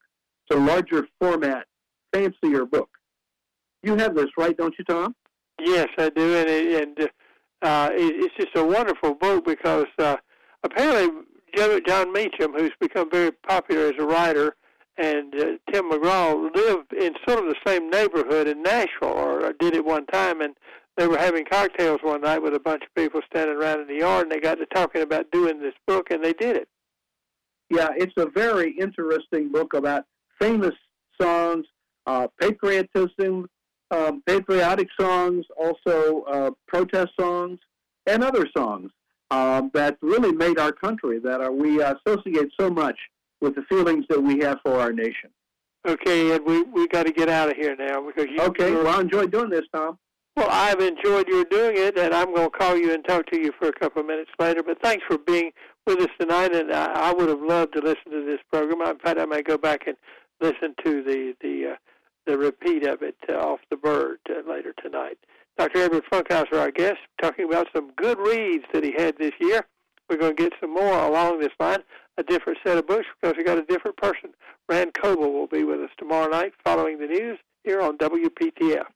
It's 0.48 0.58
a 0.58 0.60
larger 0.60 1.08
format, 1.18 1.66
fancier 2.12 2.66
book. 2.66 2.90
You 3.82 3.96
have 3.96 4.14
this, 4.14 4.26
right? 4.36 4.54
Don't 4.56 4.74
you, 4.78 4.84
Tom? 4.84 5.14
Yes, 5.58 5.88
I 5.96 6.10
do, 6.10 6.36
and 6.36 6.48
it, 6.50 6.82
and 6.82 7.10
uh, 7.62 7.88
it, 7.92 8.24
it's 8.24 8.34
just 8.36 8.54
a 8.56 8.64
wonderful 8.64 9.14
book 9.14 9.46
because 9.46 9.86
uh, 9.98 10.16
apparently 10.64 11.08
Jon 11.86 12.12
Meacham, 12.12 12.52
who's 12.52 12.72
become 12.78 13.10
very 13.10 13.32
popular 13.32 13.86
as 13.86 13.94
a 13.98 14.04
writer, 14.04 14.56
and 14.98 15.34
uh, 15.34 15.44
Tim 15.72 15.90
McGraw 15.90 16.54
lived 16.54 16.92
in 16.92 17.14
sort 17.26 17.38
of 17.38 17.46
the 17.46 17.56
same 17.66 17.88
neighborhood 17.88 18.48
in 18.48 18.62
Nashville, 18.62 19.08
or 19.08 19.54
did 19.58 19.74
it 19.74 19.84
one 19.84 20.04
time, 20.06 20.42
and 20.42 20.54
they 20.98 21.06
were 21.06 21.18
having 21.18 21.46
cocktails 21.46 22.00
one 22.02 22.20
night 22.20 22.42
with 22.42 22.54
a 22.54 22.60
bunch 22.60 22.82
of 22.82 22.94
people 22.94 23.22
standing 23.30 23.56
around 23.56 23.80
in 23.80 23.86
the 23.86 24.00
yard, 24.00 24.24
and 24.24 24.32
they 24.32 24.40
got 24.40 24.56
to 24.56 24.66
talking 24.66 25.00
about 25.00 25.30
doing 25.30 25.58
this 25.60 25.74
book, 25.86 26.10
and 26.10 26.22
they 26.22 26.34
did 26.34 26.56
it. 26.56 26.68
Yeah, 27.70 27.88
it's 27.96 28.12
a 28.16 28.26
very 28.26 28.76
interesting 28.78 29.50
book 29.50 29.74
about 29.74 30.04
famous 30.40 30.74
songs, 31.20 31.66
uh, 32.06 32.28
patriotism, 32.40 33.48
um, 33.90 34.22
patriotic 34.26 34.88
songs, 34.98 35.44
also 35.58 36.22
uh, 36.22 36.50
protest 36.68 37.12
songs, 37.18 37.58
and 38.06 38.22
other 38.22 38.46
songs 38.56 38.90
um, 39.30 39.70
that 39.74 39.96
really 40.00 40.32
made 40.32 40.58
our 40.58 40.72
country, 40.72 41.18
that 41.20 41.40
are, 41.40 41.52
we 41.52 41.82
associate 41.82 42.48
so 42.58 42.70
much 42.70 42.96
with 43.40 43.54
the 43.54 43.62
feelings 43.62 44.04
that 44.08 44.22
we 44.22 44.38
have 44.40 44.58
for 44.64 44.78
our 44.78 44.92
nation. 44.92 45.30
Okay, 45.86 46.34
and 46.34 46.44
we 46.44 46.62
we 46.62 46.88
got 46.88 47.06
to 47.06 47.12
get 47.12 47.28
out 47.28 47.48
of 47.48 47.56
here 47.56 47.76
now 47.76 48.04
because 48.04 48.26
you. 48.28 48.40
Okay, 48.42 48.72
well, 48.72 48.88
I 48.88 49.00
enjoyed 49.00 49.30
doing 49.30 49.50
this, 49.50 49.64
Tom. 49.72 49.98
Well, 50.36 50.48
I've 50.50 50.80
enjoyed 50.80 51.28
your 51.28 51.44
doing 51.44 51.78
it, 51.78 51.96
and 51.96 52.12
I'm 52.12 52.34
going 52.34 52.50
to 52.50 52.58
call 52.58 52.76
you 52.76 52.92
and 52.92 53.02
talk 53.06 53.24
to 53.30 53.40
you 53.40 53.52
for 53.58 53.68
a 53.68 53.72
couple 53.72 54.02
of 54.02 54.06
minutes 54.06 54.30
later. 54.38 54.62
But 54.62 54.82
thanks 54.82 55.02
for 55.08 55.16
being 55.16 55.50
with 55.86 55.98
us 55.98 56.10
tonight, 56.20 56.54
and 56.54 56.70
I, 56.74 57.08
I 57.08 57.12
would 57.14 57.30
have 57.30 57.40
loved 57.40 57.72
to 57.72 57.80
listen 57.80 58.12
to 58.12 58.22
this 58.26 58.40
program. 58.52 58.86
In 58.86 58.98
fact, 58.98 59.18
I 59.18 59.24
may 59.24 59.40
go 59.40 59.56
back 59.56 59.86
and 59.86 59.96
listen 60.42 60.74
to 60.84 61.02
the 61.02 61.34
the 61.40 61.72
uh, 61.72 61.76
the 62.26 62.36
repeat 62.36 62.86
of 62.86 63.00
it 63.00 63.16
uh, 63.30 63.32
off 63.32 63.60
the 63.70 63.78
bird 63.78 64.18
uh, 64.28 64.46
later 64.46 64.74
tonight. 64.82 65.16
Dr. 65.56 65.84
Edward 65.84 66.04
Funkhouser, 66.12 66.60
our 66.60 66.70
guest, 66.70 66.98
talking 67.22 67.46
about 67.46 67.68
some 67.74 67.92
good 67.96 68.18
reads 68.18 68.64
that 68.74 68.84
he 68.84 68.92
had 68.92 69.16
this 69.16 69.32
year. 69.40 69.66
We're 70.10 70.18
going 70.18 70.36
to 70.36 70.42
get 70.42 70.52
some 70.60 70.74
more 70.74 70.98
along 70.98 71.40
this 71.40 71.52
line, 71.58 71.82
a 72.18 72.22
different 72.22 72.58
set 72.62 72.76
of 72.76 72.86
books 72.86 73.06
because 73.22 73.38
we 73.38 73.44
got 73.44 73.56
a 73.56 73.64
different 73.64 73.96
person. 73.96 74.34
Ran 74.68 74.90
Coble 74.92 75.32
will 75.32 75.46
be 75.46 75.64
with 75.64 75.80
us 75.80 75.90
tomorrow 75.96 76.28
night 76.28 76.52
following 76.62 76.98
the 76.98 77.06
news 77.06 77.38
here 77.64 77.80
on 77.80 77.96
WPTF. 77.96 78.86